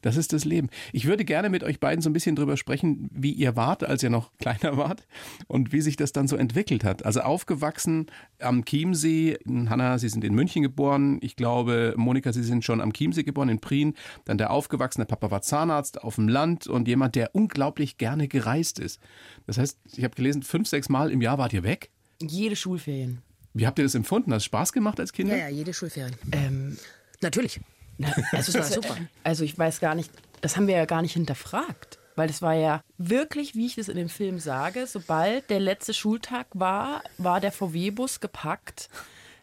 Das 0.02 0.18
ist 0.18 0.34
das 0.34 0.46
Leben. 0.46 0.70
Ich 0.94 1.06
würde 1.06 1.26
gerne 1.26 1.50
mit 1.50 1.64
euch 1.64 1.80
beiden 1.80 2.02
so 2.02 2.10
ein 2.10 2.14
bisschen 2.14 2.36
drüber 2.36 2.58
sprechen, 2.58 3.10
wie 3.14 3.32
ihr 3.32 3.56
wart, 3.56 3.84
als 3.84 4.04
ihr 4.04 4.10
noch 4.10 4.32
kleiner 4.40 4.78
wart 4.78 5.08
und 5.48 5.72
wie 5.72 5.82
sich 5.82 5.96
das 5.96 6.12
dann 6.12 6.28
so 6.28 6.36
entwickelt 6.36 6.84
hat. 6.84 7.06
Also 7.06 7.22
aufgewachsen 7.22 8.08
am 8.40 8.66
Chiemsee. 8.66 9.38
Hanna, 9.70 9.98
Sie 9.98 10.10
sind 10.10 10.24
in 10.24 10.34
München 10.34 10.62
geboren. 10.62 11.20
Ich 11.22 11.36
glaube, 11.36 11.94
Monika, 11.98 12.34
Sie 12.34 12.44
sind 12.44 12.64
schon 12.64 12.82
am 12.82 12.94
Chiemsee 12.94 13.24
geboren, 13.24 13.50
in 13.50 13.60
Prien. 13.60 13.94
Dann 14.26 14.38
der 14.38 14.52
aufgewachsene 14.52 15.06
Papa 15.06 15.32
war 15.32 15.42
Zahnarzt 15.42 16.04
auf 16.04 16.16
dem 16.16 16.28
Land 16.28 16.68
und 16.68 16.88
jemand, 16.88 17.16
der 17.16 17.36
unglaublich 17.36 17.98
gerne 17.98 18.28
gereist 18.28 18.80
ist. 18.80 19.00
Das 19.48 19.58
heißt, 19.58 19.80
ich 19.96 20.04
habe 20.04 20.16
gelesen, 20.16 20.44
fünf, 20.44 20.68
sechs 20.68 20.90
Mal 20.90 21.12
im 21.12 21.22
Jahr 21.22 21.38
wart 21.38 21.54
ihr 21.54 21.64
weg. 21.64 21.90
Jede 22.22 22.56
Schulferien. 22.56 23.22
Wie 23.54 23.66
habt 23.66 23.80
ihr 23.80 23.84
das 23.84 23.96
empfunden? 23.96 24.32
Hat 24.32 24.38
es 24.38 24.46
Spaß 24.46 24.74
gemacht 24.74 25.00
als 25.00 25.14
Kinder? 25.14 25.36
Ja, 25.36 25.50
ja, 25.50 25.50
jede 25.50 25.74
Schulferien. 25.74 26.16
Ähm, 26.32 26.78
Natürlich. 27.22 27.60
Na, 28.00 28.10
Das 28.32 28.52
war 28.54 28.64
super. 28.64 28.98
Also 29.24 29.44
ich 29.44 29.58
weiß 29.58 29.80
gar 29.80 29.94
nicht, 29.94 30.10
das 30.42 30.56
haben 30.58 30.66
wir 30.68 30.76
ja 30.76 30.86
gar 30.86 31.02
nicht 31.04 31.14
hinterfragt. 31.14 31.98
Weil 32.16 32.28
das 32.28 32.42
war 32.42 32.54
ja 32.54 32.84
wirklich, 32.98 33.56
wie 33.56 33.66
ich 33.68 33.76
das 33.76 33.88
in 33.88 33.96
dem 33.96 34.10
Film 34.10 34.40
sage, 34.40 34.88
sobald 34.88 35.50
der 35.50 35.62
letzte 35.62 35.94
Schultag 35.94 36.48
war, 36.54 37.02
war 37.18 37.40
der 37.40 37.54
VW-Bus 37.54 38.20
gepackt. 38.20 38.90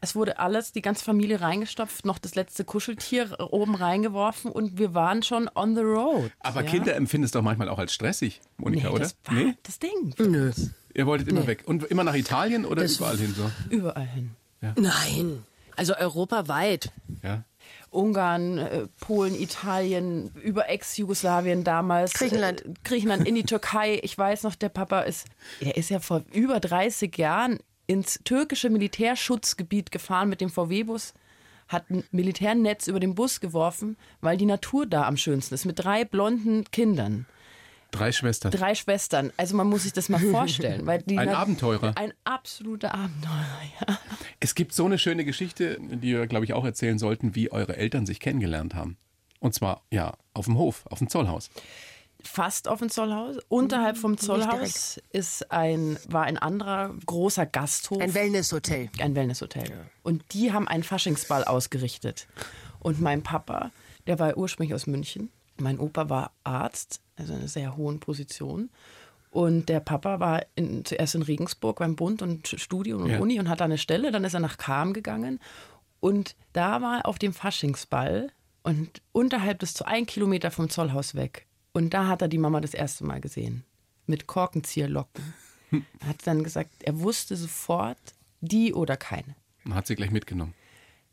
Es 0.03 0.15
wurde 0.15 0.39
alles, 0.39 0.73
die 0.73 0.83
ganze 0.83 1.03
Familie 1.03 1.41
reingestopft, 1.41 2.05
noch 2.05 2.19
das 2.19 2.35
letzte 2.35 2.65
Kuscheltier 2.65 3.35
oben 3.51 3.75
reingeworfen 3.77 4.53
und 4.53 4.77
wir 4.77 4.93
waren 4.93 5.23
schon 5.23 5.49
on 5.55 5.75
the 5.75 5.81
road. 5.81 6.31
Aber 6.41 6.63
ja? 6.65 6.71
Kinder 6.71 6.95
empfinden 6.97 7.25
es 7.25 7.31
doch 7.31 7.41
manchmal 7.41 7.71
auch 7.71 7.79
als 7.79 7.95
stressig, 7.95 8.43
Monika, 8.59 8.89
nee, 8.89 8.95
oder? 8.95 9.05
Das 9.05 9.17
war 9.25 9.55
das 9.63 9.79
Ding. 9.79 10.15
Nö. 10.19 10.53
Ihr 10.93 11.07
wolltet 11.07 11.29
immer 11.29 11.47
weg. 11.47 11.63
Und 11.65 11.85
immer 11.85 12.05
nach 12.05 12.15
Italien 12.15 12.67
oder 12.67 12.83
Das- 12.83 12.97
überall 12.99 13.17
hin 13.17 13.35
so? 13.35 13.51
Überall 13.71 14.07
hin. 14.07 14.33
Nein. 14.77 15.45
Also 15.77 15.97
europaweit. 15.97 16.91
Ja. 17.23 17.43
Ungarn, 17.91 18.59
äh, 18.59 18.87
Polen, 19.01 19.35
Italien, 19.35 20.31
über 20.43 20.69
Ex-Jugoslawien 20.69 21.65
damals. 21.65 22.15
Griechenland. 22.15 22.65
Äh, 22.65 22.75
Griechenland, 22.85 23.27
in 23.27 23.35
die 23.35 23.45
Türkei. 23.45 24.01
Ich 24.03 24.17
weiß 24.17 24.43
noch, 24.43 24.55
der 24.55 24.69
Papa 24.69 25.01
ist, 25.01 25.27
er 25.61 25.77
ist 25.77 25.91
ja 25.91 26.01
vor 26.01 26.23
über 26.33 26.61
30 26.61 27.17
Jahren 27.17 27.59
ins 27.87 28.21
türkische 28.25 28.71
Militärschutzgebiet 28.71 29.91
gefahren 29.91 30.29
mit 30.29 30.41
dem 30.41 30.51
VW-Bus, 30.51 31.15
hat 31.69 31.91
ein 31.91 32.05
Militärnetz 32.11 32.87
über 32.87 33.01
den 33.01 33.15
Bus 33.15 33.41
geworfen, 33.41 33.97
weil 34.21 34.37
die 34.37 34.47
Natur 34.47 34.87
da 34.87 35.07
am 35.07 35.17
schönsten 35.17 35.55
ist, 35.55 35.65
mit 35.65 35.79
drei 35.79 36.05
blonden 36.05 36.65
Kindern. 36.71 37.27
Drei 37.97 38.13
Schwestern. 38.13 38.51
Drei 38.53 38.75
Schwestern. 38.75 39.33
Also 39.37 39.57
man 39.57 39.67
muss 39.69 39.85
sich 39.85 39.93
das 39.93 40.09
mal 40.09 40.21
vorstellen. 40.21 40.87
Weil 40.87 41.03
die 41.03 41.19
Ein 41.19 41.29
Abenteurer. 41.31 41.93
Ein 41.97 42.13
absoluter 42.25 42.95
Abenteurer, 42.95 43.61
ja. 43.81 43.99
Es 44.41 44.55
gibt 44.55 44.73
so 44.73 44.85
eine 44.85 44.99
schöne 44.99 45.25
Geschichte, 45.25 45.79
die 45.81 46.13
wir, 46.15 46.27
glaube 46.27 46.45
ich, 46.45 46.53
auch 46.53 46.65
erzählen 46.65 46.99
sollten, 46.99 47.35
wie 47.35 47.51
eure 47.51 47.77
Eltern 47.77 48.07
sich 48.07 48.21
kennengelernt 48.21 48.75
haben. 48.75 48.97
Und 49.41 49.55
zwar, 49.55 49.83
ja, 49.91 50.15
auf 50.35 50.47
dem 50.47 50.59
Hof, 50.59 50.85
auf 50.87 50.99
dem 50.99 51.09
Zollhaus. 51.09 51.51
fast 52.23 52.67
auf 52.69 52.81
dem 52.81 52.89
Zollhaus. 52.91 53.37
Unterhalb 53.49 53.97
vom 53.97 54.19
Zollhaus 54.19 55.01
ist 55.13 55.53
ein, 55.53 55.97
war 56.09 56.25
ein 56.25 56.39
anderer 56.39 56.95
großer 57.07 57.47
Gasthof. 57.47 58.01
Ein 58.01 58.15
Wellnesshotel. 58.15 58.89
ein 58.99 59.15
Wellnesshotel. 59.15 59.65
Und 60.03 60.25
die 60.33 60.53
haben 60.53 60.67
einen 60.67 60.83
Faschingsball 60.83 61.45
ausgerichtet. 61.45 62.27
Und 62.81 63.01
mein 63.01 63.23
Papa, 63.23 63.71
der 64.07 64.19
war 64.19 64.37
ursprünglich 64.37 64.75
aus 64.75 64.87
München. 64.87 65.31
Mein 65.59 65.79
Opa 65.79 66.09
war 66.09 66.33
Arzt, 66.45 67.01
also 67.17 67.33
in 67.33 67.41
einer 67.41 67.49
sehr 67.49 67.77
hohen 67.77 68.01
Position. 68.01 68.71
Und 69.31 69.69
der 69.69 69.81
Papa 69.81 70.21
war 70.21 70.47
in, 70.55 70.85
zuerst 70.85 71.15
in 71.15 71.23
Regensburg 71.23 71.79
beim 71.79 71.97
Bund 71.97 72.23
und 72.23 72.49
Studium 72.49 73.03
und 73.03 73.11
Ja. 73.11 73.19
Uni 73.19 73.39
und 73.39 73.49
hat 73.49 73.61
da 73.61 73.65
eine 73.67 73.79
Stelle. 73.79 74.11
Dann 74.11 74.25
ist 74.25 74.35
er 74.35 74.41
nach 74.41 74.57
Kam 74.57 74.93
gegangen. 74.93 75.41
Und 76.01 76.37
da 76.53 76.81
war 76.81 76.99
er 76.99 77.07
auf 77.07 77.19
dem 77.19 77.33
Faschingsball 77.33 78.31
und 78.63 79.03
unterhalb 79.13 79.59
des 79.59 79.75
zu 79.75 79.87
ein 79.87 80.07
Kilometer 80.07 80.51
vom 80.51 80.71
Zollhaus 80.71 81.15
weg. 81.15 81.47
Und 81.73 81.93
da 81.93 82.07
hat 82.07 82.23
er 82.23 82.29
die 82.29 82.39
Mama 82.39 82.61
das 82.61 82.75
erste 82.75 83.05
Mal 83.05 83.21
gesehen. 83.21 83.65
Mit 84.07 84.27
Korkenzieherlocken. 84.27 85.35
Er 86.01 86.07
hat 86.07 86.25
dann 86.27 86.45
gesagt, 86.45 86.71
er 86.85 87.01
wusste 87.01 87.35
sofort, 87.37 87.99
die 88.41 88.73
oder 88.73 88.97
keine. 88.97 89.35
Und 89.65 89.75
hat 89.75 89.89
sie 89.89 89.97
gleich 89.97 90.13
mitgenommen. 90.13 90.55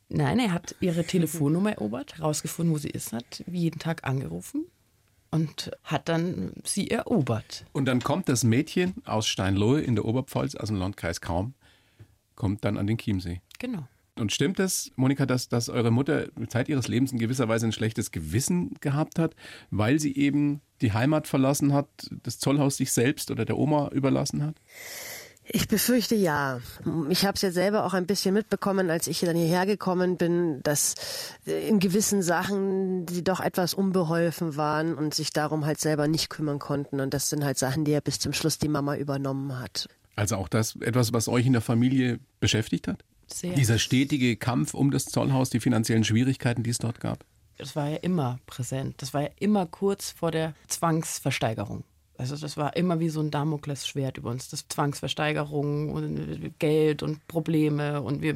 Nein, 0.09 0.37
er 0.37 0.51
hat 0.53 0.75
ihre 0.79 1.03
Telefonnummer 1.03 1.71
erobert, 1.71 2.19
herausgefunden, 2.19 2.71
wo 2.71 2.77
sie 2.77 2.91
ist, 2.91 3.13
hat 3.13 3.43
jeden 3.47 3.79
Tag 3.79 4.03
angerufen 4.03 4.65
und 5.33 5.71
hat 5.83 6.09
dann 6.09 6.53
sie 6.63 6.91
erobert. 6.91 7.65
Und 7.71 7.85
dann 7.85 8.01
kommt 8.01 8.29
das 8.29 8.43
Mädchen 8.43 8.93
aus 9.03 9.27
Steinlohe 9.27 9.81
in 9.81 9.95
der 9.95 10.05
Oberpfalz, 10.05 10.53
aus 10.53 10.67
dem 10.67 10.77
Landkreis 10.77 11.21
Kaum, 11.21 11.55
kommt 12.35 12.63
dann 12.63 12.77
an 12.77 12.85
den 12.85 12.99
Chiemsee. 12.99 13.41
Genau. 13.57 13.87
Und 14.15 14.31
stimmt 14.31 14.59
es, 14.59 14.91
Monika, 14.95 15.25
dass, 15.25 15.49
dass 15.49 15.69
eure 15.69 15.89
Mutter 15.89 16.27
Zeit 16.49 16.69
ihres 16.69 16.87
Lebens 16.87 17.11
in 17.11 17.17
gewisser 17.17 17.47
Weise 17.47 17.65
ein 17.65 17.71
schlechtes 17.71 18.11
Gewissen 18.11 18.75
gehabt 18.79 19.17
hat, 19.17 19.35
weil 19.71 19.99
sie 19.99 20.15
eben 20.15 20.61
die 20.81 20.93
Heimat 20.93 21.27
verlassen 21.27 21.73
hat, 21.73 21.87
das 22.21 22.37
Zollhaus 22.37 22.77
sich 22.77 22.91
selbst 22.91 23.31
oder 23.31 23.43
der 23.43 23.57
Oma 23.57 23.87
überlassen 23.87 24.43
hat? 24.43 24.57
Ich 25.45 25.67
befürchte 25.67 26.15
ja. 26.15 26.61
Ich 27.09 27.25
habe 27.25 27.35
es 27.35 27.41
ja 27.41 27.51
selber 27.51 27.85
auch 27.85 27.93
ein 27.93 28.05
bisschen 28.05 28.33
mitbekommen, 28.33 28.89
als 28.89 29.07
ich 29.07 29.19
dann 29.19 29.35
hierher 29.35 29.65
gekommen 29.65 30.17
bin, 30.17 30.61
dass 30.63 30.95
in 31.45 31.79
gewissen 31.79 32.21
Sachen 32.21 33.05
die 33.05 33.23
doch 33.23 33.41
etwas 33.41 33.73
unbeholfen 33.73 34.55
waren 34.55 34.95
und 34.95 35.13
sich 35.13 35.31
darum 35.31 35.65
halt 35.65 35.79
selber 35.79 36.07
nicht 36.07 36.29
kümmern 36.29 36.59
konnten. 36.59 37.01
Und 37.01 37.13
das 37.13 37.29
sind 37.29 37.43
halt 37.43 37.57
Sachen, 37.57 37.83
die 37.83 37.91
ja 37.91 37.99
bis 37.99 38.19
zum 38.19 38.31
Schluss 38.31 38.57
die 38.57 38.69
Mama 38.69 38.95
übernommen 38.95 39.59
hat. 39.59 39.89
Also 40.15 40.37
auch 40.37 40.47
das 40.47 40.75
etwas, 40.77 41.11
was 41.11 41.27
euch 41.27 41.45
in 41.45 41.53
der 41.53 41.61
Familie 41.61 42.19
beschäftigt 42.39 42.87
hat? 42.87 43.03
Sehr. 43.27 43.53
Dieser 43.53 43.79
stetige 43.79 44.37
Kampf 44.37 44.73
um 44.73 44.91
das 44.91 45.05
Zollhaus, 45.05 45.49
die 45.49 45.59
finanziellen 45.59 46.03
Schwierigkeiten, 46.03 46.63
die 46.63 46.69
es 46.69 46.77
dort 46.77 46.99
gab? 46.99 47.25
Das 47.57 47.75
war 47.75 47.89
ja 47.89 47.97
immer 47.97 48.39
präsent. 48.45 48.95
Das 49.01 49.13
war 49.13 49.23
ja 49.23 49.29
immer 49.39 49.65
kurz 49.65 50.11
vor 50.11 50.31
der 50.31 50.53
Zwangsversteigerung. 50.67 51.83
Also 52.17 52.37
das 52.37 52.57
war 52.57 52.75
immer 52.75 52.99
wie 52.99 53.09
so 53.09 53.19
ein 53.21 53.31
Damoklesschwert 53.31 54.17
über 54.17 54.29
uns. 54.29 54.49
Das 54.49 54.67
Zwangsversteigerung 54.67 55.91
und 55.91 56.59
Geld 56.59 57.01
und 57.01 57.27
Probleme 57.27 58.01
und 58.01 58.21
wir 58.21 58.35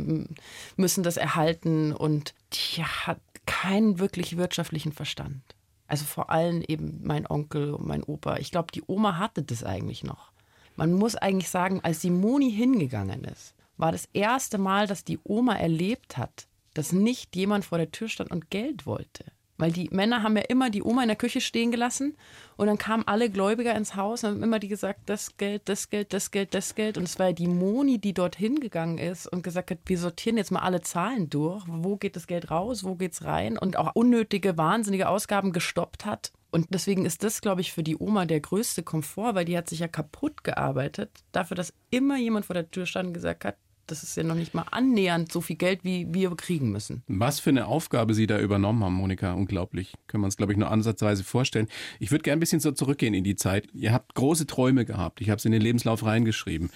müssen 0.76 1.04
das 1.04 1.18
erhalten 1.18 1.94
und 1.94 2.34
die 2.54 2.84
hat 2.84 3.20
keinen 3.46 4.00
wirklich 4.00 4.38
wirtschaftlichen 4.38 4.92
Verstand. 4.92 5.42
Also 5.88 6.06
vor 6.06 6.30
allem 6.30 6.62
eben 6.68 7.00
mein 7.04 7.26
Onkel 7.28 7.74
und 7.74 7.88
mein 7.88 8.04
Opa. 8.04 8.38
Ich 8.38 8.52
glaube, 8.52 8.72
die 8.74 8.84
Oma 8.88 9.18
hatte 9.18 9.42
das 9.42 9.64
eigentlich 9.64 10.04
noch. 10.04 10.32
Man 10.76 10.94
muss 10.94 11.16
eigentlich 11.16 11.50
sagen, 11.50 11.80
als 11.82 12.00
die 12.00 12.12
Moni 12.12 12.52
hingegangen 12.52 13.24
ist, 13.24 13.56
war 13.78 13.92
das 13.92 14.10
erste 14.14 14.58
Mal, 14.58 14.88
dass 14.88 15.04
die 15.04 15.20
Oma 15.24 15.56
erlebt 15.56 16.18
hat, 16.18 16.48
dass 16.74 16.92
nicht 16.92 17.36
jemand 17.36 17.66
vor 17.66 17.78
der 17.78 17.92
Tür 17.92 18.10
stand 18.10 18.32
und 18.32 18.50
Geld 18.50 18.86
wollte. 18.86 19.26
Weil 19.58 19.72
die 19.72 19.90
Männer 19.92 20.22
haben 20.22 20.38
ja 20.38 20.44
immer 20.44 20.70
die 20.70 20.84
Oma 20.84 21.02
in 21.02 21.08
der 21.08 21.18
Küche 21.18 21.42
stehen 21.42 21.72
gelassen 21.72 22.16
und 22.58 22.68
dann 22.68 22.78
kamen 22.78 23.08
alle 23.08 23.30
Gläubiger 23.30 23.76
ins 23.76 23.96
Haus 23.96 24.24
und 24.24 24.32
haben 24.32 24.44
immer 24.44 24.60
die 24.60 24.68
gesagt, 24.68 25.02
das 25.08 25.38
Geld, 25.38 25.64
das 25.66 25.90
Geld, 25.90 26.14
das 26.14 26.30
Geld, 26.30 26.54
das 26.54 26.76
Geld. 26.76 26.98
Und 26.98 27.06
es 27.06 27.18
war 27.18 27.28
ja 27.28 27.34
die 27.34 27.48
Moni, 27.48 27.98
die 28.00 28.14
dort 28.14 28.36
hingegangen 28.36 29.00
ist 29.00 29.26
und 29.26 29.42
gesagt 29.42 29.72
hat, 29.72 29.80
wir 29.86 29.98
sortieren 29.98 30.38
jetzt 30.38 30.52
mal 30.52 30.60
alle 30.60 30.82
Zahlen 30.82 31.30
durch. 31.30 31.64
Wo 31.68 31.98
geht 31.98 32.16
das 32.16 32.28
Geld 32.28 32.52
raus, 32.52 32.84
wo 32.84 32.96
geht's 32.96 33.24
rein? 33.24 33.58
Und 33.58 33.78
auch 33.78 33.96
unnötige, 33.96 34.58
wahnsinnige 34.58 35.10
Ausgaben 35.10 35.52
gestoppt 35.52 36.06
hat. 36.06 36.32
Und 36.52 36.68
deswegen 36.70 37.06
ist 37.06 37.24
das, 37.24 37.42
glaube 37.42 37.62
ich, 37.62 37.74
für 37.74 37.84
die 37.84 37.98
Oma 37.98 38.26
der 38.26 38.40
größte 38.40 38.84
Komfort, 38.84 39.36
weil 39.36 39.46
die 39.46 39.58
hat 39.58 39.70
sich 39.70 39.80
ja 39.80 39.88
kaputt 39.88 40.44
gearbeitet, 40.44 41.12
dafür, 41.32 41.56
dass 41.56 41.74
immer 41.90 42.18
jemand 42.18 42.46
vor 42.46 42.54
der 42.54 42.72
Tür 42.72 42.86
stand 42.86 43.08
und 43.08 43.14
gesagt 43.14 43.44
hat, 43.44 43.58
das 43.88 44.04
ist 44.04 44.16
ja 44.18 44.24
noch 44.24 44.36
nicht 44.36 44.54
mal 44.54 44.66
annähernd 44.72 45.32
so 45.32 45.42
viel 45.42 45.56
Geld, 45.56 45.84
wie 45.84 46.08
wir 46.14 46.36
kriegen 46.36 46.72
müssen. 46.72 47.04
Was 47.08 47.40
für 47.40 47.50
eine 47.50 47.66
Aufgabe 47.68 48.14
Sie 48.14 48.28
da 48.28 48.40
übernommen 48.40 48.84
haben, 48.84 48.94
Monika. 48.94 49.34
Unglaublich. 49.34 49.94
Können 50.08 50.22
wir 50.24 50.26
uns, 50.26 50.38
glaube 50.38 50.52
ich, 50.54 50.58
nur 50.60 50.70
ansatzweise 50.72 51.24
vorstellen. 51.24 51.68
Ich 52.00 52.12
würde 52.12 52.24
gerne 52.24 52.38
ein 52.38 52.40
bisschen 52.42 52.60
so 52.60 52.72
zurückgehen 52.72 53.14
in 53.14 53.24
die 53.24 53.36
Zeit. 53.36 53.68
Ihr 53.74 53.94
habt 53.94 54.14
große 54.16 54.46
Träume 54.48 54.86
gehabt. 54.86 55.22
Ich 55.22 55.30
habe 55.30 55.38
es 55.38 55.46
in 55.46 55.52
den 55.52 55.62
Lebenslauf 55.62 56.06
reingeschrieben. 56.06 56.70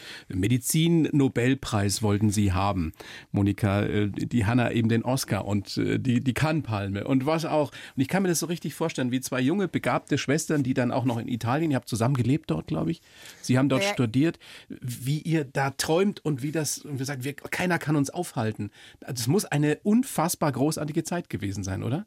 Medizin-Nobelpreis 0.82 2.02
wollten 2.02 2.30
Sie 2.30 2.52
haben. 2.54 2.94
Monika, 3.32 3.84
äh, 3.84 4.10
die 4.10 4.46
Hanna 4.46 4.72
eben 4.72 4.90
den 4.90 5.04
Oscar 5.04 5.46
und 5.46 5.78
äh, 5.78 6.00
die, 6.00 6.22
die 6.22 6.34
Kannpalme 6.34 7.06
und 7.06 7.26
was 7.26 7.46
auch. 7.46 7.72
Und 7.96 8.02
ich 8.02 8.08
kann 8.08 8.24
mir 8.24 8.30
das 8.30 8.40
so 8.40 8.46
richtig 8.46 8.74
vorstellen, 8.74 9.12
wie 9.12 9.22
zwei 9.22 9.42
junge, 9.42 9.68
begabte 9.68 10.18
Schwestern, 10.18 10.64
die 10.64 10.74
dann 10.74 10.92
auch 10.92 11.06
noch 11.06 11.18
in 11.18 11.28
Italien, 11.28 11.72
ihr 11.72 11.76
habt 11.76 11.90
zusammen 11.90 12.16
gelebt 12.16 12.50
dort, 12.52 12.68
glaube 12.68 12.92
ich. 12.92 13.02
Sie 13.42 13.58
haben 13.58 13.70
dort 13.70 13.84
Ja. 13.84 13.90
studiert, 13.94 14.40
wie 14.82 15.20
ihr 15.20 15.44
da 15.44 15.72
träumt 15.72 16.24
und 16.24 16.42
wie 16.44 16.52
das, 16.52 16.86
wir 17.02 17.06
sagen, 17.06 17.24
wir, 17.24 17.34
keiner 17.34 17.80
kann 17.80 17.96
uns 17.96 18.10
aufhalten. 18.10 18.72
Das 19.00 19.28
muss 19.28 19.46
eine 19.46 19.80
unfassbar 19.84 20.52
großartige 20.52 21.04
Zeit 21.04 21.30
gewesen 21.30 21.64
sein, 21.64 21.84
oder? 21.84 22.06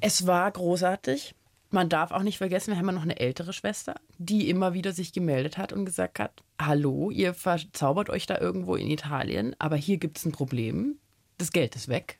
Es 0.00 0.26
war 0.26 0.50
großartig. 0.50 1.34
Man 1.70 1.88
darf 1.88 2.12
auch 2.12 2.22
nicht 2.22 2.38
vergessen, 2.38 2.70
wir 2.70 2.78
haben 2.78 2.86
ja 2.86 2.92
noch 2.92 3.02
eine 3.02 3.18
ältere 3.18 3.52
Schwester, 3.52 3.96
die 4.18 4.48
immer 4.48 4.74
wieder 4.74 4.92
sich 4.92 5.12
gemeldet 5.12 5.58
hat 5.58 5.72
und 5.72 5.84
gesagt 5.84 6.20
hat, 6.20 6.42
hallo, 6.60 7.10
ihr 7.10 7.34
verzaubert 7.34 8.10
euch 8.10 8.26
da 8.26 8.38
irgendwo 8.38 8.76
in 8.76 8.88
Italien, 8.88 9.56
aber 9.58 9.76
hier 9.76 9.96
gibt 9.96 10.18
es 10.18 10.24
ein 10.24 10.32
Problem. 10.32 10.98
Das 11.36 11.50
Geld 11.50 11.74
ist 11.74 11.88
weg. 11.88 12.18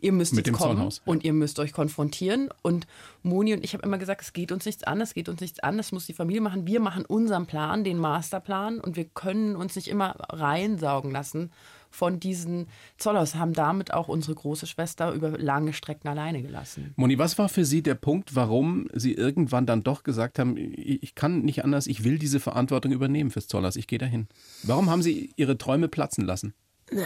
Ihr 0.00 0.12
müsst 0.12 0.32
Mit 0.32 0.46
jetzt 0.46 0.54
dem 0.54 0.58
kommen 0.58 0.76
Zollhaus. 0.76 1.02
und 1.04 1.24
ihr 1.24 1.32
müsst 1.32 1.58
euch 1.58 1.72
konfrontieren. 1.72 2.48
Und 2.62 2.86
Moni 3.22 3.52
und 3.54 3.64
ich 3.64 3.74
haben 3.74 3.82
immer 3.82 3.98
gesagt, 3.98 4.22
es 4.22 4.32
geht 4.32 4.52
uns 4.52 4.64
nichts 4.64 4.84
an, 4.84 5.00
es 5.00 5.14
geht 5.14 5.28
uns 5.28 5.40
nichts 5.40 5.60
an, 5.60 5.76
das 5.76 5.92
muss 5.92 6.06
die 6.06 6.12
Familie 6.14 6.40
machen. 6.40 6.66
Wir 6.66 6.80
machen 6.80 7.04
unseren 7.04 7.46
Plan, 7.46 7.84
den 7.84 7.98
Masterplan 7.98 8.80
und 8.80 8.96
wir 8.96 9.04
können 9.04 9.56
uns 9.56 9.76
nicht 9.76 9.88
immer 9.88 10.16
reinsaugen 10.30 11.10
lassen 11.10 11.50
von 11.92 12.20
diesen 12.20 12.68
Zollhaus, 12.98 13.34
haben 13.34 13.52
damit 13.52 13.92
auch 13.92 14.06
unsere 14.06 14.34
große 14.36 14.66
Schwester 14.68 15.12
über 15.12 15.36
lange 15.36 15.72
Strecken 15.72 16.06
alleine 16.08 16.40
gelassen. 16.40 16.94
Moni, 16.96 17.18
was 17.18 17.36
war 17.36 17.48
für 17.48 17.64
Sie 17.64 17.82
der 17.82 17.96
Punkt, 17.96 18.36
warum 18.36 18.86
Sie 18.94 19.12
irgendwann 19.14 19.66
dann 19.66 19.82
doch 19.82 20.04
gesagt 20.04 20.38
haben, 20.38 20.56
ich 20.56 21.02
ich 21.02 21.14
kann 21.16 21.40
nicht 21.42 21.64
anders, 21.64 21.88
ich 21.88 22.04
will 22.04 22.18
diese 22.18 22.38
Verantwortung 22.38 22.92
übernehmen 22.92 23.30
fürs 23.30 23.48
Zollhaus, 23.48 23.74
ich 23.74 23.88
gehe 23.88 23.98
dahin? 23.98 24.28
Warum 24.62 24.88
haben 24.88 25.02
Sie 25.02 25.32
Ihre 25.34 25.58
Träume 25.58 25.88
platzen 25.88 26.24
lassen? 26.24 26.54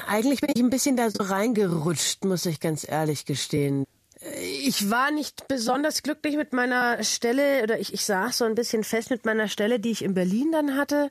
Eigentlich 0.06 0.40
bin 0.40 0.50
ich 0.54 0.62
ein 0.62 0.70
bisschen 0.70 0.96
da 0.96 1.10
so 1.10 1.22
reingerutscht, 1.22 2.24
muss 2.24 2.46
ich 2.46 2.60
ganz 2.60 2.88
ehrlich 2.88 3.26
gestehen. 3.26 3.84
Ich 4.64 4.90
war 4.90 5.10
nicht 5.10 5.48
besonders 5.48 6.02
glücklich 6.02 6.36
mit 6.36 6.52
meiner 6.52 7.02
Stelle 7.02 7.62
oder 7.62 7.78
ich, 7.78 7.92
ich 7.92 8.04
saß 8.04 8.38
so 8.38 8.44
ein 8.44 8.54
bisschen 8.54 8.82
fest 8.82 9.10
mit 9.10 9.26
meiner 9.26 9.48
Stelle, 9.48 9.80
die 9.80 9.90
ich 9.90 10.02
in 10.02 10.14
Berlin 10.14 10.50
dann 10.52 10.76
hatte, 10.76 11.10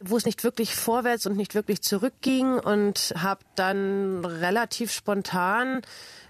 wo 0.00 0.16
es 0.16 0.24
nicht 0.24 0.44
wirklich 0.44 0.76
vorwärts 0.76 1.26
und 1.26 1.36
nicht 1.36 1.54
wirklich 1.54 1.82
zurückging 1.82 2.58
und 2.58 3.14
habe 3.16 3.40
dann 3.56 4.24
relativ 4.24 4.92
spontan 4.92 5.82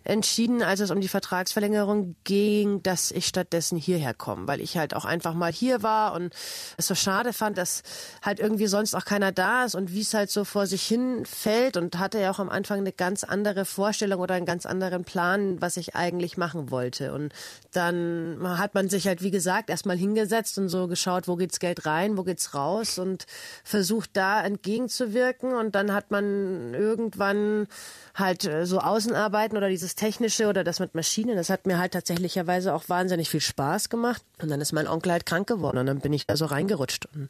entschieden, 0.04 0.62
als 0.62 0.80
es 0.80 0.90
um 0.90 1.00
die 1.00 1.08
Vertragsverlängerung 1.08 2.14
ging, 2.24 2.82
dass 2.82 3.10
ich 3.10 3.26
stattdessen 3.26 3.78
hierher 3.78 4.14
komme, 4.14 4.46
weil 4.46 4.60
ich 4.60 4.76
halt 4.76 4.94
auch 4.94 5.04
einfach 5.04 5.34
mal 5.34 5.52
hier 5.52 5.82
war 5.82 6.12
und 6.14 6.34
es 6.76 6.86
so 6.86 6.94
schade 6.94 7.32
fand, 7.32 7.58
dass 7.58 7.82
halt 8.22 8.38
irgendwie 8.38 8.66
sonst 8.66 8.94
auch 8.94 9.04
keiner 9.04 9.32
da 9.32 9.64
ist 9.64 9.74
und 9.74 9.92
wie 9.92 10.02
es 10.02 10.14
halt 10.14 10.30
so 10.30 10.44
vor 10.44 10.66
sich 10.66 10.82
hin 10.82 11.24
fällt 11.24 11.76
und 11.76 11.98
hatte 11.98 12.20
ja 12.20 12.30
auch 12.30 12.38
am 12.38 12.50
Anfang 12.50 12.78
eine 12.78 12.92
ganz 12.92 13.24
andere 13.24 13.64
Vorstellung 13.64 14.20
oder 14.20 14.34
einen 14.34 14.46
ganz 14.46 14.66
anderen 14.66 15.04
Plan, 15.04 15.60
was 15.60 15.76
ich 15.78 15.96
eigentlich 15.96 16.36
machen 16.36 16.70
wollte. 16.70 17.14
Und 17.14 17.32
dann 17.72 18.38
hat 18.42 18.74
man 18.74 18.88
sich 18.88 19.06
halt, 19.06 19.22
wie 19.22 19.30
gesagt, 19.30 19.70
erstmal 19.70 19.96
hingesetzt 19.96 20.58
und 20.58 20.68
so 20.68 20.86
geschaut, 20.86 21.28
wo 21.28 21.36
geht's 21.36 21.60
Geld 21.60 21.86
rein, 21.86 22.18
wo 22.18 22.24
geht's 22.24 22.54
raus 22.54 22.98
und 22.98 23.26
versucht 23.64 24.10
da 24.12 24.42
entgegenzuwirken 24.42 25.54
und 25.54 25.74
dann 25.74 25.92
hat 25.92 26.10
man 26.10 26.74
irgendwann 26.74 27.66
halt 28.14 28.44
äh, 28.44 28.66
so 28.66 28.78
Außenarbeiten 28.78 29.56
oder 29.56 29.68
dieses 29.68 29.93
Technische 29.94 30.48
oder 30.48 30.64
das 30.64 30.80
mit 30.80 30.94
Maschinen, 30.94 31.36
das 31.36 31.50
hat 31.50 31.66
mir 31.66 31.78
halt 31.78 31.92
tatsächlicherweise 31.92 32.74
auch 32.74 32.88
wahnsinnig 32.88 33.28
viel 33.30 33.40
Spaß 33.40 33.88
gemacht. 33.88 34.22
Und 34.42 34.50
dann 34.50 34.60
ist 34.60 34.72
mein 34.72 34.86
Onkel 34.86 35.12
halt 35.12 35.26
krank 35.26 35.46
geworden 35.46 35.78
und 35.78 35.86
dann 35.86 36.00
bin 36.00 36.12
ich 36.12 36.26
da 36.26 36.36
so 36.36 36.46
reingerutscht. 36.46 37.06
Und 37.14 37.28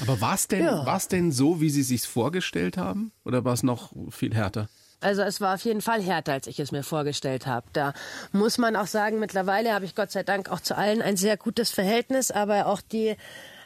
Aber 0.00 0.20
war 0.20 0.34
es 0.34 0.48
denn, 0.48 0.64
Ja. 0.64 0.84
war's 0.86 1.08
denn 1.08 1.32
so, 1.32 1.60
wie 1.60 1.70
Sie 1.70 1.82
sich 1.82 2.02
vorgestellt 2.06 2.76
haben? 2.76 3.12
Oder 3.24 3.44
war 3.44 3.52
es 3.54 3.62
noch 3.62 3.92
viel 4.10 4.34
härter? 4.34 4.68
Also 5.00 5.22
es 5.22 5.40
war 5.42 5.54
auf 5.54 5.60
jeden 5.62 5.82
Fall 5.82 6.00
härter, 6.02 6.32
als 6.32 6.46
ich 6.46 6.58
es 6.58 6.72
mir 6.72 6.82
vorgestellt 6.82 7.46
habe. 7.46 7.66
Da 7.74 7.92
muss 8.32 8.56
man 8.56 8.76
auch 8.76 8.86
sagen, 8.86 9.18
mittlerweile 9.18 9.72
habe 9.74 9.84
ich 9.84 9.94
Gott 9.94 10.10
sei 10.10 10.22
Dank 10.22 10.48
auch 10.50 10.60
zu 10.60 10.76
allen 10.76 11.02
ein 11.02 11.16
sehr 11.18 11.36
gutes 11.36 11.70
Verhältnis, 11.70 12.30
aber 12.30 12.66
auch 12.66 12.80
die 12.80 13.14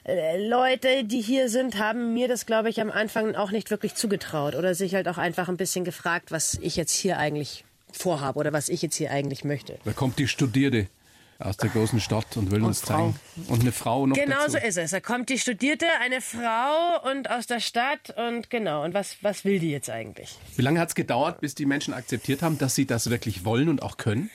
äh, 0.05 0.49
Leute, 0.49 1.05
die 1.05 1.21
hier 1.21 1.49
sind, 1.49 1.79
haben 1.79 2.15
mir 2.15 2.27
das, 2.27 2.47
glaube 2.47 2.69
ich, 2.69 2.81
am 2.81 2.91
Anfang 2.91 3.37
auch 3.37 3.53
nicht 3.53 3.71
wirklich 3.71 3.95
zugetraut 3.95 4.57
oder 4.57 4.75
sich 4.75 4.95
halt 4.97 5.07
auch 5.09 5.19
einfach 5.19 5.49
ein 5.49 5.57
bisschen 5.57 5.85
gefragt, 5.85 6.33
was 6.33 6.55
ich 6.55 6.75
jetzt 6.75 6.93
hier 6.93 7.17
eigentlich 7.19 7.65
vorhabe 7.97 8.39
oder 8.39 8.53
was 8.53 8.69
ich 8.69 8.83
jetzt 8.83 8.97
hier 8.97 9.11
eigentlich 9.11 9.45
möchte. 9.45 9.79
Da 9.85 9.93
kommt 9.93 10.19
die 10.19 10.29
Studierte 10.29 10.89
aus 11.39 11.57
der 11.57 11.71
großen 11.71 12.01
Stadt 12.01 12.37
und 12.37 12.51
will 12.51 12.63
uns 12.63 12.83
zeigen. 12.83 13.15
Und 13.49 13.63
eine 13.63 13.73
Frau 13.73 14.07
noch 14.07 14.15
Genau 14.17 14.37
dazu. 14.41 14.53
so 14.53 14.59
ist 14.59 14.77
es. 14.77 14.91
Da 14.91 15.01
kommt 15.01 15.31
die 15.31 15.39
Studierte, 15.39 15.87
eine 16.03 16.21
Frau 16.21 17.11
und 17.11 17.31
aus 17.31 17.47
der 17.47 17.61
Stadt 17.61 18.15
und 18.17 18.51
genau. 18.51 18.85
Und 18.85 18.93
was, 18.93 19.17
was 19.23 19.45
will 19.45 19.59
die 19.59 19.71
jetzt 19.71 19.89
eigentlich? 19.89 20.39
Wie 20.57 20.63
lange 20.63 20.79
hat 20.81 20.91
es 20.91 20.95
gedauert, 20.95 21.41
bis 21.41 21.55
die 21.55 21.65
Menschen 21.67 21.95
akzeptiert 21.95 22.43
haben, 22.43 22.59
dass 22.59 22.75
sie 22.75 22.85
das 22.85 23.09
wirklich 23.09 23.45
wollen 23.45 23.69
und 23.71 23.83
auch 23.83 23.97
können? 23.97 24.31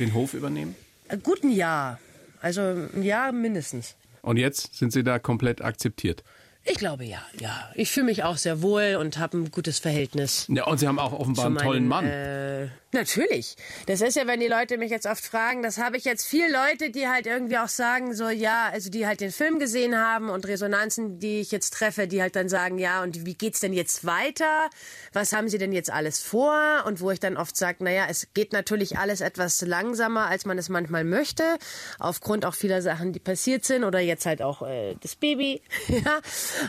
Den 0.00 0.14
Hof 0.14 0.32
übernehmen? 0.32 0.74
Ein 1.08 1.22
guten 1.22 1.50
Jahr. 1.50 1.98
Also 2.40 2.62
ein 2.62 3.02
Jahr 3.02 3.32
mindestens. 3.32 3.96
Und 4.22 4.36
jetzt 4.38 4.74
sind 4.76 4.92
sie 4.92 5.04
da 5.04 5.18
komplett 5.18 5.60
akzeptiert. 5.60 6.22
Ich 6.64 6.76
glaube 6.76 7.04
ja, 7.04 7.22
ja. 7.40 7.70
Ich 7.74 7.90
fühle 7.90 8.06
mich 8.06 8.24
auch 8.24 8.36
sehr 8.36 8.60
wohl 8.62 8.96
und 9.00 9.18
habe 9.18 9.38
ein 9.38 9.50
gutes 9.50 9.78
Verhältnis. 9.78 10.46
Ja, 10.48 10.64
und 10.66 10.78
sie 10.78 10.86
haben 10.86 10.98
auch 10.98 11.12
offenbar 11.12 11.46
einen 11.46 11.56
tollen 11.56 11.88
meinen, 11.88 12.06
Mann. 12.08 12.12
Äh, 12.12 12.68
natürlich. 12.92 13.56
Das 13.86 14.00
ist 14.00 14.16
ja, 14.16 14.26
wenn 14.26 14.40
die 14.40 14.48
Leute 14.48 14.78
mich 14.78 14.90
jetzt 14.90 15.06
oft 15.06 15.24
fragen, 15.24 15.62
das 15.62 15.78
habe 15.78 15.96
ich 15.96 16.04
jetzt 16.04 16.26
viele 16.26 16.50
Leute, 16.50 16.90
die 16.90 17.08
halt 17.08 17.26
irgendwie 17.26 17.58
auch 17.58 17.68
sagen, 17.68 18.14
so 18.14 18.28
ja, 18.28 18.70
also 18.72 18.90
die 18.90 19.06
halt 19.06 19.20
den 19.20 19.30
Film 19.30 19.58
gesehen 19.58 19.96
haben 19.98 20.30
und 20.30 20.46
Resonanzen, 20.46 21.18
die 21.18 21.40
ich 21.40 21.50
jetzt 21.52 21.74
treffe, 21.74 22.06
die 22.06 22.22
halt 22.22 22.36
dann 22.36 22.48
sagen, 22.48 22.78
ja, 22.78 23.02
und 23.02 23.26
wie 23.26 23.34
geht's 23.34 23.60
denn 23.60 23.72
jetzt 23.72 24.06
weiter? 24.06 24.70
Was 25.12 25.32
haben 25.32 25.48
sie 25.48 25.58
denn 25.58 25.72
jetzt 25.72 25.90
alles 25.90 26.20
vor? 26.20 26.84
Und 26.86 27.00
wo 27.00 27.10
ich 27.10 27.20
dann 27.20 27.36
oft 27.36 27.56
sage, 27.56 27.84
naja, 27.84 28.06
es 28.08 28.28
geht 28.32 28.52
natürlich 28.52 28.98
alles 28.98 29.20
etwas 29.20 29.60
langsamer, 29.60 30.26
als 30.26 30.46
man 30.46 30.56
es 30.56 30.68
manchmal 30.68 31.04
möchte, 31.04 31.58
aufgrund 31.98 32.46
auch 32.46 32.54
vieler 32.54 32.80
Sachen, 32.80 33.12
die 33.12 33.20
passiert 33.20 33.64
sind 33.64 33.84
oder 33.84 34.00
jetzt 34.00 34.24
halt 34.24 34.40
auch 34.40 34.62
äh, 34.62 34.94
das 35.00 35.14
Baby. 35.14 35.62
ja. 35.88 36.20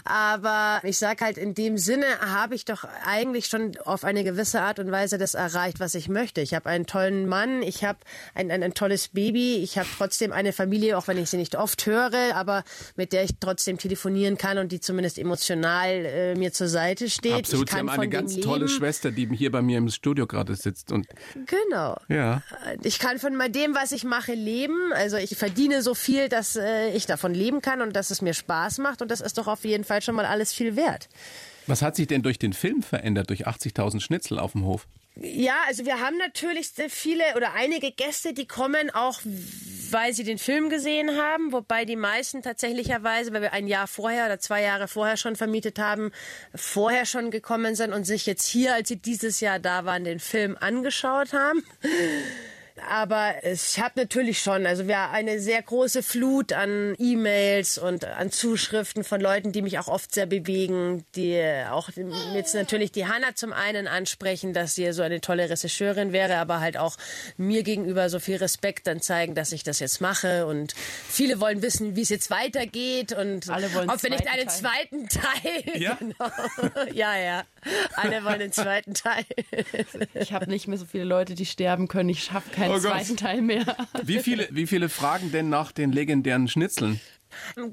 Aber 0.04 0.82
ich 0.84 0.98
sag 0.98 1.22
halt, 1.22 1.38
in 1.38 1.54
dem 1.54 1.78
Sinne 1.78 2.06
habe 2.20 2.56
ich 2.56 2.66
doch 2.66 2.84
eigentlich 3.06 3.48
schon 3.48 3.78
auf 3.86 4.04
eine 4.04 4.24
gewisse 4.24 4.62
Art 4.62 4.80
und 4.80 4.92
Weise 4.92 5.18
das 5.18 5.34
erreicht, 5.34 5.80
was 5.80 5.96
ich 5.96 6.09
möchte. 6.10 6.42
Ich 6.42 6.54
habe 6.54 6.68
einen 6.70 6.86
tollen 6.86 7.28
Mann, 7.28 7.62
ich 7.62 7.84
habe 7.84 8.00
ein, 8.34 8.52
ein, 8.52 8.64
ein 8.64 8.74
tolles 8.74 9.10
Baby, 9.10 9.58
ich 9.58 9.78
habe 9.78 9.88
trotzdem 9.98 10.32
eine 10.32 10.54
Familie, 10.54 10.98
auch 10.98 11.08
wenn 11.08 11.18
ich 11.18 11.30
sie 11.30 11.38
nicht 11.38 11.56
oft 11.56 11.86
höre, 11.86 12.36
aber 12.36 12.64
mit 12.96 13.14
der 13.14 13.24
ich 13.24 13.32
trotzdem 13.40 13.78
telefonieren 13.78 14.38
kann 14.38 14.58
und 14.58 14.72
die 14.72 14.80
zumindest 14.80 15.18
emotional 15.20 16.06
äh, 16.06 16.36
mir 16.36 16.52
zur 16.52 16.68
Seite 16.68 17.10
steht. 17.10 17.34
Absolut, 17.34 17.68
ich 17.70 17.74
sie 17.74 17.80
haben 17.80 17.90
eine 17.90 18.10
ganz 18.10 18.36
tolle 18.40 18.66
leben. 18.66 18.70
Schwester, 18.70 19.12
die 19.12 19.28
hier 19.36 19.52
bei 19.52 19.62
mir 19.62 19.78
im 19.78 19.90
Studio 19.90 20.28
gerade 20.28 20.56
sitzt. 20.56 20.92
Und 20.92 21.08
Genau. 21.46 22.00
ja, 22.08 22.42
Ich 22.84 23.00
kann 23.00 23.20
von 23.20 23.38
dem, 23.52 23.76
was 23.76 23.92
ich 23.92 24.04
mache, 24.04 24.34
leben. 24.34 24.92
Also 24.94 25.18
ich 25.18 25.36
verdiene 25.38 25.82
so 25.82 25.94
viel, 25.94 26.30
dass 26.30 26.56
äh, 26.56 26.90
ich 26.92 27.06
davon 27.06 27.34
leben 27.34 27.62
kann 27.62 27.82
und 27.82 27.96
dass 27.96 28.12
es 28.12 28.22
mir 28.22 28.34
Spaß 28.34 28.80
macht. 28.80 29.02
Und 29.02 29.12
das 29.12 29.22
ist 29.22 29.38
doch 29.38 29.48
auf 29.48 29.64
jeden 29.66 29.84
Fall 29.84 30.02
schon 30.02 30.16
mal 30.16 30.26
alles 30.26 30.54
viel 30.54 30.76
wert. 30.76 31.10
Was 31.70 31.82
hat 31.82 31.96
sich 31.96 32.08
denn 32.08 32.22
durch 32.22 32.40
den 32.40 32.54
Film 32.54 32.84
verändert, 32.84 33.30
durch 33.30 33.48
80.000 33.48 34.02
Schnitzel 34.02 34.40
auf 34.40 34.54
dem 34.54 34.66
Hof? 34.66 34.88
Ja, 35.22 35.56
also 35.68 35.86
wir 35.86 36.00
haben 36.00 36.18
natürlich 36.18 36.72
viele 36.90 37.24
oder 37.36 37.54
einige 37.54 37.92
Gäste, 37.92 38.34
die 38.34 38.48
kommen 38.48 38.90
auch, 38.90 39.20
weil 39.92 40.14
sie 40.14 40.24
den 40.24 40.38
Film 40.38 40.70
gesehen 40.70 41.18
haben, 41.18 41.52
wobei 41.52 41.84
die 41.84 41.98
meisten 41.98 42.42
tatsächlicherweise, 42.42 43.34
weil 43.34 43.42
wir 43.42 43.54
ein 43.54 43.68
Jahr 43.68 43.88
vorher 43.88 44.26
oder 44.26 44.40
zwei 44.40 44.62
Jahre 44.62 44.88
vorher 44.88 45.18
schon 45.18 45.36
vermietet 45.36 45.78
haben, 45.78 46.12
vorher 46.56 47.06
schon 47.06 47.32
gekommen 47.32 47.76
sind 47.76 47.94
und 47.94 48.06
sich 48.06 48.26
jetzt 48.26 48.48
hier, 48.48 48.74
als 48.76 48.88
sie 48.88 48.98
dieses 48.98 49.42
Jahr 49.42 49.60
da 49.60 49.84
waren, 49.84 50.06
den 50.06 50.20
Film 50.20 50.58
angeschaut 50.60 51.34
haben. 51.34 51.64
Aber 52.88 53.34
ich 53.44 53.80
habe 53.80 54.00
natürlich 54.00 54.40
schon, 54.42 54.66
also 54.66 54.88
wir 54.88 54.98
haben 54.98 55.14
eine 55.16 55.40
sehr 55.40 55.62
große 55.62 56.04
Flut 56.04 56.54
an 56.54 56.96
E-Mails 56.98 57.78
und 57.78 58.06
an 58.06 58.32
Zuschriften 58.32 59.04
von 59.04 59.20
Leuten, 59.22 59.52
die 59.52 59.62
mich 59.62 59.80
auch 59.80 59.88
oft 59.88 60.14
sehr 60.14 60.26
bewegen, 60.26 61.04
die 61.16 61.42
auch 61.70 61.90
jetzt 62.34 62.56
natürlich 62.56 62.92
die 62.92 63.08
Hanna 63.08 63.36
zum 63.36 63.54
einen 63.54 63.88
ansprechen, 63.88 64.54
dass 64.54 64.76
sie 64.76 64.92
so 64.94 65.02
eine 65.02 65.22
tolle 65.22 65.50
Regisseurin 65.50 66.14
wäre, 66.14 66.38
aber 66.38 66.60
halt 66.60 66.78
auch 66.78 66.98
mir 67.38 67.64
gegenüber 67.64 68.10
so 68.10 68.20
viel 68.20 68.38
Respekt 68.38 68.88
dann 68.88 69.02
zeigen, 69.02 69.36
dass 69.36 69.52
ich 69.52 69.64
das 69.64 69.80
jetzt 69.80 70.02
mache 70.02 70.46
und 70.46 70.74
viele 71.08 71.40
wollen 71.40 71.62
wissen, 71.62 71.96
wie 71.96 72.02
es 72.02 72.10
jetzt 72.10 72.32
weitergeht 72.32 73.12
und 73.14 73.50
Alle 73.50 73.74
wollen 73.74 73.90
ob 73.90 74.02
wir 74.04 74.10
nicht 74.10 74.28
einen 74.28 74.48
Teil. 74.48 74.56
zweiten 74.58 75.08
Teil. 75.10 75.82
Ja? 75.82 75.98
Genau. 76.10 76.32
ja, 76.94 77.18
ja. 77.18 77.44
Alle 77.96 78.24
wollen 78.24 78.40
den 78.40 78.52
zweiten 78.54 78.94
Teil. 78.94 79.26
Ich 80.14 80.32
habe 80.34 80.48
nicht 80.48 80.68
mehr 80.68 80.78
so 80.78 80.86
viele 80.86 81.04
Leute, 81.04 81.36
die 81.36 81.46
sterben 81.46 81.88
können. 81.88 82.10
Ich 82.10 82.24
schaffe 82.24 82.50
keinen 82.52 82.69
Oh 82.70 82.74
Gott. 82.74 82.82
zweiten 82.82 83.18
Teil 83.18 83.42
mehr. 83.42 83.78
Wie 84.04 84.20
viele, 84.20 84.48
wie 84.52 84.68
viele 84.68 84.90
fragen 84.90 85.32
denn 85.32 85.50
nach 85.50 85.72
den 85.72 85.92
legendären 85.92 86.48
Schnitzeln? 86.48 87.00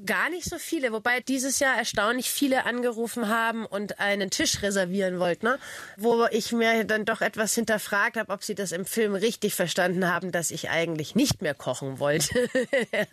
Gar 0.05 0.29
nicht 0.29 0.49
so 0.49 0.57
viele, 0.57 0.91
wobei 0.91 1.19
dieses 1.19 1.59
Jahr 1.59 1.77
erstaunlich 1.77 2.29
viele 2.29 2.65
angerufen 2.65 3.27
haben 3.27 3.65
und 3.65 3.99
einen 3.99 4.29
Tisch 4.29 4.61
reservieren 4.61 5.19
wollten, 5.19 5.47
ne? 5.47 5.59
wo 5.97 6.25
ich 6.31 6.51
mir 6.51 6.83
dann 6.83 7.05
doch 7.05 7.21
etwas 7.21 7.53
hinterfragt 7.55 8.17
habe, 8.17 8.31
ob 8.31 8.43
sie 8.43 8.55
das 8.55 8.71
im 8.71 8.85
Film 8.85 9.15
richtig 9.15 9.55
verstanden 9.55 10.07
haben, 10.07 10.31
dass 10.31 10.51
ich 10.51 10.69
eigentlich 10.69 11.15
nicht 11.15 11.41
mehr 11.41 11.53
kochen 11.53 11.99
wollte. 11.99 12.49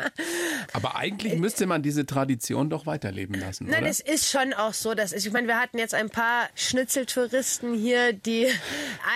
Aber 0.73 0.97
eigentlich 0.97 1.35
müsste 1.37 1.67
man 1.67 1.83
diese 1.83 2.07
Tradition 2.07 2.71
doch 2.71 2.87
weiterleben 2.87 3.39
lassen, 3.39 3.67
Nein, 3.67 3.83
oder? 3.83 3.91
es 3.91 4.01
ist 4.01 4.31
schon 4.31 4.53
auch 4.53 4.75
so, 4.75 4.95
dass 4.95 5.13
ich 5.13 5.31
meine, 5.33 5.49
wir 5.49 5.61
hatten 5.61 5.79
jetzt 5.79 5.95
ein 5.95 6.11
paar 6.11 6.49
Schnitzeltouristen 6.55 7.75
hier, 7.75 8.13
die 8.13 8.49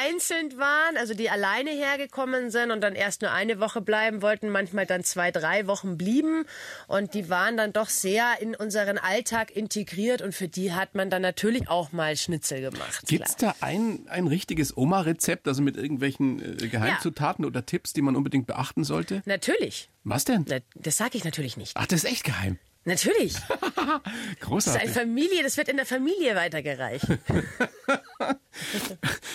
einzeln 0.04 0.58
waren, 0.58 0.96
also 0.96 1.14
die 1.14 1.30
alleine 1.30 1.70
hergekommen 1.70 2.50
sind 2.50 2.70
und 2.70 2.80
dann 2.80 2.94
erst 2.94 3.22
nur 3.22 3.30
eine 3.32 3.60
Woche 3.60 3.80
bleiben 3.80 4.22
wollten, 4.22 4.50
manchmal 4.50 4.86
dann 4.86 5.04
zwei, 5.04 5.30
drei 5.30 5.66
Wochen 5.66 5.98
blieben 5.98 6.44
und 6.86 7.14
die 7.14 7.17
waren 7.28 7.56
dann 7.56 7.72
doch 7.72 7.88
sehr 7.88 8.40
in 8.40 8.54
unseren 8.54 8.98
Alltag 8.98 9.50
integriert 9.54 10.22
und 10.22 10.34
für 10.34 10.48
die 10.48 10.72
hat 10.72 10.94
man 10.94 11.10
dann 11.10 11.22
natürlich 11.22 11.68
auch 11.68 11.92
mal 11.92 12.16
Schnitzel 12.16 12.60
gemacht. 12.70 13.06
Gibt 13.06 13.26
es 13.28 13.36
da 13.36 13.54
ein, 13.60 14.06
ein 14.08 14.26
richtiges 14.26 14.76
Oma-Rezept, 14.76 15.48
also 15.48 15.62
mit 15.62 15.76
irgendwelchen 15.76 16.40
äh, 16.62 16.68
Geheimzutaten 16.68 17.44
oder 17.44 17.66
Tipps, 17.66 17.92
die 17.92 18.02
man 18.02 18.16
unbedingt 18.16 18.46
beachten 18.46 18.84
sollte? 18.84 19.22
Natürlich. 19.24 19.88
Was 20.04 20.24
denn? 20.24 20.44
Na, 20.48 20.58
Das 20.74 20.96
sage 20.96 21.16
ich 21.18 21.24
natürlich 21.24 21.56
nicht. 21.56 21.72
Ach, 21.74 21.86
das 21.86 22.04
ist 22.04 22.10
echt 22.10 22.24
geheim. 22.24 22.58
Natürlich. 22.88 23.34
Das 23.48 23.76
ist 23.76 23.88
eine 23.88 24.36
Großartig. 24.40 24.90
Familie, 24.90 25.42
das 25.42 25.56
wird 25.56 25.68
in 25.68 25.76
der 25.76 25.86
Familie 25.86 26.34
weitergereicht. 26.34 27.06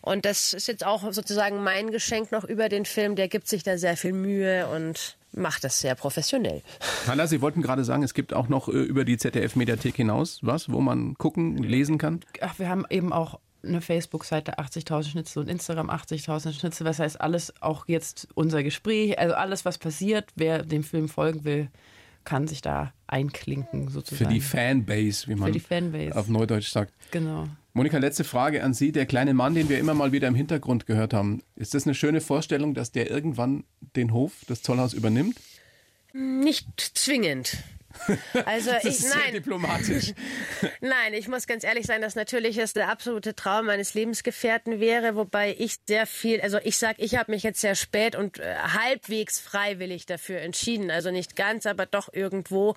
Und 0.00 0.24
das 0.24 0.52
ist 0.52 0.68
jetzt 0.68 0.84
auch 0.84 1.12
sozusagen 1.12 1.62
mein 1.62 1.90
Geschenk 1.90 2.32
noch 2.32 2.44
über 2.44 2.68
den 2.68 2.84
Film. 2.84 3.16
Der 3.16 3.28
gibt 3.28 3.48
sich 3.48 3.62
da 3.62 3.78
sehr 3.78 3.96
viel 3.96 4.12
Mühe 4.12 4.66
und 4.68 5.16
macht 5.32 5.64
das 5.64 5.80
sehr 5.80 5.94
professionell. 5.94 6.62
Hanna, 7.06 7.26
Sie 7.26 7.40
wollten 7.40 7.62
gerade 7.62 7.84
sagen, 7.84 8.02
es 8.02 8.14
gibt 8.14 8.34
auch 8.34 8.48
noch 8.48 8.68
äh, 8.68 8.72
über 8.72 9.04
die 9.04 9.16
ZDF-Mediathek 9.16 9.96
hinaus 9.96 10.40
was, 10.42 10.70
wo 10.70 10.80
man 10.80 11.14
gucken, 11.14 11.56
lesen 11.56 11.98
kann. 11.98 12.20
Ach, 12.40 12.58
wir 12.58 12.68
haben 12.68 12.84
eben 12.90 13.12
auch 13.12 13.38
eine 13.64 13.80
Facebook-Seite 13.80 14.58
80.000 14.58 15.10
Schnitzel 15.10 15.40
und 15.40 15.48
Instagram 15.48 15.90
80.000 15.90 16.52
Schnitzel. 16.52 16.84
Das 16.84 16.98
heißt, 16.98 17.20
alles 17.20 17.54
auch 17.62 17.86
jetzt 17.86 18.28
unser 18.34 18.62
Gespräch, 18.62 19.18
also 19.18 19.34
alles, 19.34 19.64
was 19.64 19.78
passiert, 19.78 20.30
wer 20.34 20.62
dem 20.62 20.84
Film 20.84 21.08
folgen 21.08 21.44
will, 21.44 21.68
kann 22.24 22.46
sich 22.46 22.60
da 22.60 22.92
einklinken 23.06 23.88
sozusagen. 23.88 24.28
Für 24.28 24.34
die 24.34 24.40
Fanbase, 24.40 25.26
wie 25.28 25.34
man 25.34 25.52
die 25.52 25.60
Fanbase. 25.60 26.16
auf 26.16 26.28
Neudeutsch 26.28 26.70
sagt. 26.70 26.92
Genau. 27.10 27.48
Monika, 27.74 27.98
letzte 27.98 28.24
Frage 28.24 28.62
an 28.62 28.74
Sie. 28.74 28.92
Der 28.92 29.06
kleine 29.06 29.32
Mann, 29.34 29.54
den 29.54 29.68
wir 29.68 29.78
immer 29.78 29.94
mal 29.94 30.12
wieder 30.12 30.28
im 30.28 30.34
Hintergrund 30.34 30.86
gehört 30.86 31.14
haben, 31.14 31.42
ist 31.56 31.74
das 31.74 31.86
eine 31.86 31.94
schöne 31.94 32.20
Vorstellung, 32.20 32.74
dass 32.74 32.92
der 32.92 33.10
irgendwann 33.10 33.64
den 33.96 34.12
Hof, 34.12 34.32
das 34.46 34.62
Zollhaus 34.62 34.92
übernimmt? 34.92 35.36
Nicht 36.12 36.68
zwingend. 36.94 37.56
Also 38.44 38.70
Das 38.70 38.84
ich, 38.84 38.90
ist 38.90 39.10
sehr 39.10 39.16
nein, 39.16 39.34
diplomatisch. 39.34 40.12
Nein, 40.80 41.14
ich 41.14 41.28
muss 41.28 41.46
ganz 41.46 41.64
ehrlich 41.64 41.86
sein, 41.86 42.02
dass 42.02 42.14
natürlich 42.14 42.58
es 42.58 42.72
der 42.72 42.88
absolute 42.88 43.34
Traum 43.34 43.66
meines 43.66 43.94
Lebensgefährten 43.94 44.80
wäre, 44.80 45.14
wobei 45.16 45.54
ich 45.58 45.76
sehr 45.86 46.06
viel, 46.06 46.40
also 46.40 46.58
ich 46.62 46.76
sag, 46.78 46.96
ich 46.98 47.16
habe 47.16 47.30
mich 47.30 47.42
jetzt 47.42 47.60
sehr 47.60 47.74
spät 47.74 48.16
und 48.16 48.38
äh, 48.38 48.54
halbwegs 48.56 49.38
freiwillig 49.38 50.06
dafür 50.06 50.40
entschieden, 50.40 50.90
also 50.90 51.10
nicht 51.10 51.36
ganz, 51.36 51.66
aber 51.66 51.86
doch 51.86 52.12
irgendwo. 52.12 52.74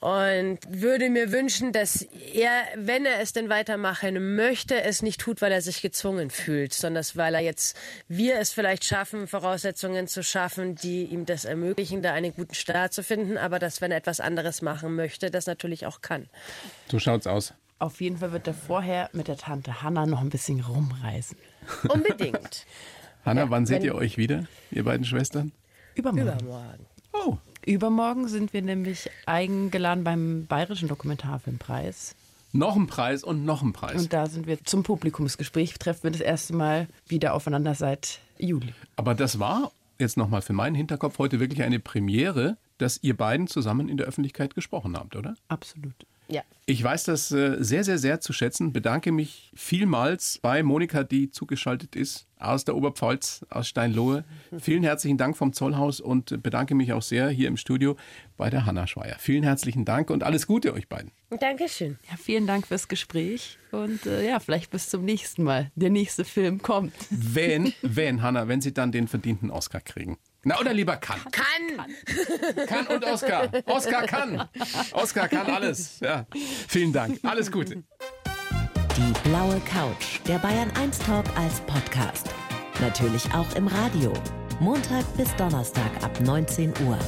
Und 0.00 0.58
würde 0.68 1.10
mir 1.10 1.32
wünschen, 1.32 1.72
dass 1.72 2.02
er, 2.34 2.50
wenn 2.76 3.06
er 3.06 3.20
es 3.20 3.32
denn 3.32 3.48
weitermachen 3.48 4.36
möchte, 4.36 4.82
es 4.82 5.02
nicht 5.02 5.20
tut, 5.20 5.42
weil 5.42 5.52
er 5.52 5.62
sich 5.62 5.82
gezwungen 5.82 6.30
fühlt, 6.30 6.72
sondern 6.72 7.04
weil 7.14 7.34
er 7.34 7.40
jetzt, 7.40 7.76
wir 8.08 8.38
es 8.38 8.52
vielleicht 8.52 8.84
schaffen, 8.84 9.26
Voraussetzungen 9.26 10.06
zu 10.06 10.22
schaffen, 10.22 10.74
die 10.74 11.04
ihm 11.04 11.24
das 11.24 11.44
ermöglichen, 11.44 12.02
da 12.02 12.12
einen 12.12 12.34
guten 12.34 12.54
Start 12.54 12.92
zu 12.92 13.02
finden, 13.02 13.38
aber 13.38 13.58
dass, 13.58 13.80
wenn 13.80 13.90
er 13.90 13.98
etwas 13.98 14.20
anderes 14.20 14.49
machen 14.62 14.94
möchte, 14.96 15.30
das 15.30 15.46
natürlich 15.46 15.86
auch 15.86 16.00
kann. 16.00 16.28
So 16.90 16.98
schaut's 16.98 17.26
aus. 17.26 17.54
Auf 17.78 18.00
jeden 18.00 18.18
Fall 18.18 18.32
wird 18.32 18.46
er 18.46 18.54
vorher 18.54 19.08
mit 19.12 19.28
der 19.28 19.36
Tante 19.38 19.82
Hanna 19.82 20.04
noch 20.06 20.20
ein 20.20 20.28
bisschen 20.28 20.60
rumreisen. 20.60 21.38
Unbedingt. 21.88 22.66
Hanna, 23.24 23.50
wann 23.50 23.66
seht 23.66 23.82
ihr 23.84 23.94
euch 23.94 24.18
wieder, 24.18 24.44
ihr 24.70 24.84
beiden 24.84 25.04
Schwestern? 25.06 25.52
Übermorgen. 25.94 26.38
Übermorgen. 26.40 26.86
Oh, 27.12 27.36
Übermorgen 27.66 28.28
sind 28.28 28.52
wir 28.52 28.62
nämlich 28.62 29.10
eingeladen 29.26 30.04
beim 30.04 30.46
Bayerischen 30.46 30.88
Dokumentarfilmpreis. 30.88 32.14
noch 32.52 32.76
ein 32.76 32.86
Preis 32.86 33.22
und 33.22 33.44
noch 33.44 33.62
ein 33.62 33.72
Preis. 33.72 34.00
Und 34.00 34.12
da 34.12 34.26
sind 34.26 34.46
wir 34.46 34.62
zum 34.64 34.82
Publikumsgespräch, 34.82 35.74
treffen 35.78 36.04
wir 36.04 36.10
das 36.10 36.20
erste 36.20 36.54
Mal 36.54 36.88
wieder 37.06 37.34
aufeinander 37.34 37.74
seit 37.74 38.20
Juli. 38.38 38.74
Aber 38.96 39.14
das 39.14 39.38
war 39.38 39.70
jetzt 39.98 40.16
nochmal 40.16 40.42
für 40.42 40.52
meinen 40.54 40.74
Hinterkopf 40.74 41.18
heute 41.18 41.40
wirklich 41.40 41.62
eine 41.62 41.78
Premiere, 41.80 42.56
dass 42.80 43.02
ihr 43.02 43.16
beiden 43.16 43.46
zusammen 43.46 43.88
in 43.88 43.96
der 43.96 44.06
Öffentlichkeit 44.06 44.54
gesprochen 44.54 44.96
habt, 44.96 45.16
oder? 45.16 45.34
Absolut. 45.48 46.06
Ja. 46.30 46.42
Ich 46.66 46.82
weiß 46.82 47.04
das 47.04 47.32
äh, 47.32 47.56
sehr, 47.58 47.82
sehr, 47.82 47.98
sehr 47.98 48.20
zu 48.20 48.32
schätzen. 48.32 48.72
Bedanke 48.72 49.10
mich 49.10 49.50
vielmals 49.54 50.38
bei 50.40 50.62
Monika, 50.62 51.02
die 51.02 51.30
zugeschaltet 51.30 51.96
ist 51.96 52.28
aus 52.38 52.64
der 52.64 52.76
Oberpfalz, 52.76 53.44
aus 53.50 53.66
Steinlohe. 53.66 54.24
Vielen 54.58 54.84
herzlichen 54.84 55.18
Dank 55.18 55.36
vom 55.36 55.52
Zollhaus 55.52 56.00
und 56.00 56.30
äh, 56.30 56.36
bedanke 56.36 56.76
mich 56.76 56.92
auch 56.92 57.02
sehr 57.02 57.28
hier 57.30 57.48
im 57.48 57.56
Studio 57.56 57.96
bei 58.36 58.48
der 58.48 58.64
Hanna 58.64 58.86
Schweier. 58.86 59.16
Vielen 59.18 59.42
herzlichen 59.42 59.84
Dank 59.84 60.10
und 60.10 60.22
alles 60.22 60.46
Gute 60.46 60.72
euch 60.72 60.88
beiden. 60.88 61.10
Dankeschön. 61.40 61.98
Ja, 62.08 62.16
vielen 62.16 62.46
Dank 62.46 62.66
fürs 62.68 62.86
Gespräch 62.86 63.58
und 63.72 64.06
äh, 64.06 64.26
ja, 64.28 64.38
vielleicht 64.38 64.70
bis 64.70 64.88
zum 64.88 65.04
nächsten 65.04 65.42
Mal. 65.42 65.72
Der 65.74 65.90
nächste 65.90 66.24
Film 66.24 66.62
kommt. 66.62 66.94
Wenn, 67.10 67.72
wenn, 67.82 68.22
Hanna, 68.22 68.46
wenn 68.46 68.60
Sie 68.60 68.72
dann 68.72 68.92
den 68.92 69.08
verdienten 69.08 69.50
Oscar 69.50 69.80
kriegen. 69.80 70.16
Na, 70.42 70.58
oder 70.58 70.72
lieber 70.72 70.96
kann. 70.96 71.20
Kann. 71.30 72.66
Kann 72.66 72.86
und 72.86 73.04
Oscar. 73.04 73.48
Oscar 73.66 74.06
kann. 74.06 74.48
Oscar 74.92 75.28
kann 75.28 75.46
alles. 75.50 76.00
Ja. 76.00 76.26
Vielen 76.68 76.92
Dank. 76.92 77.20
Alles 77.22 77.52
Gute. 77.52 77.82
Die 78.96 79.28
blaue 79.28 79.60
Couch, 79.60 80.20
der 80.26 80.38
Bayern 80.38 80.70
1 80.76 80.98
Talk 81.00 81.26
als 81.36 81.60
Podcast. 81.60 82.28
Natürlich 82.80 83.24
auch 83.34 83.54
im 83.54 83.66
Radio. 83.66 84.12
Montag 84.60 85.04
bis 85.16 85.34
Donnerstag 85.36 85.90
ab 86.02 86.20
19 86.20 86.72
Uhr. 86.86 86.98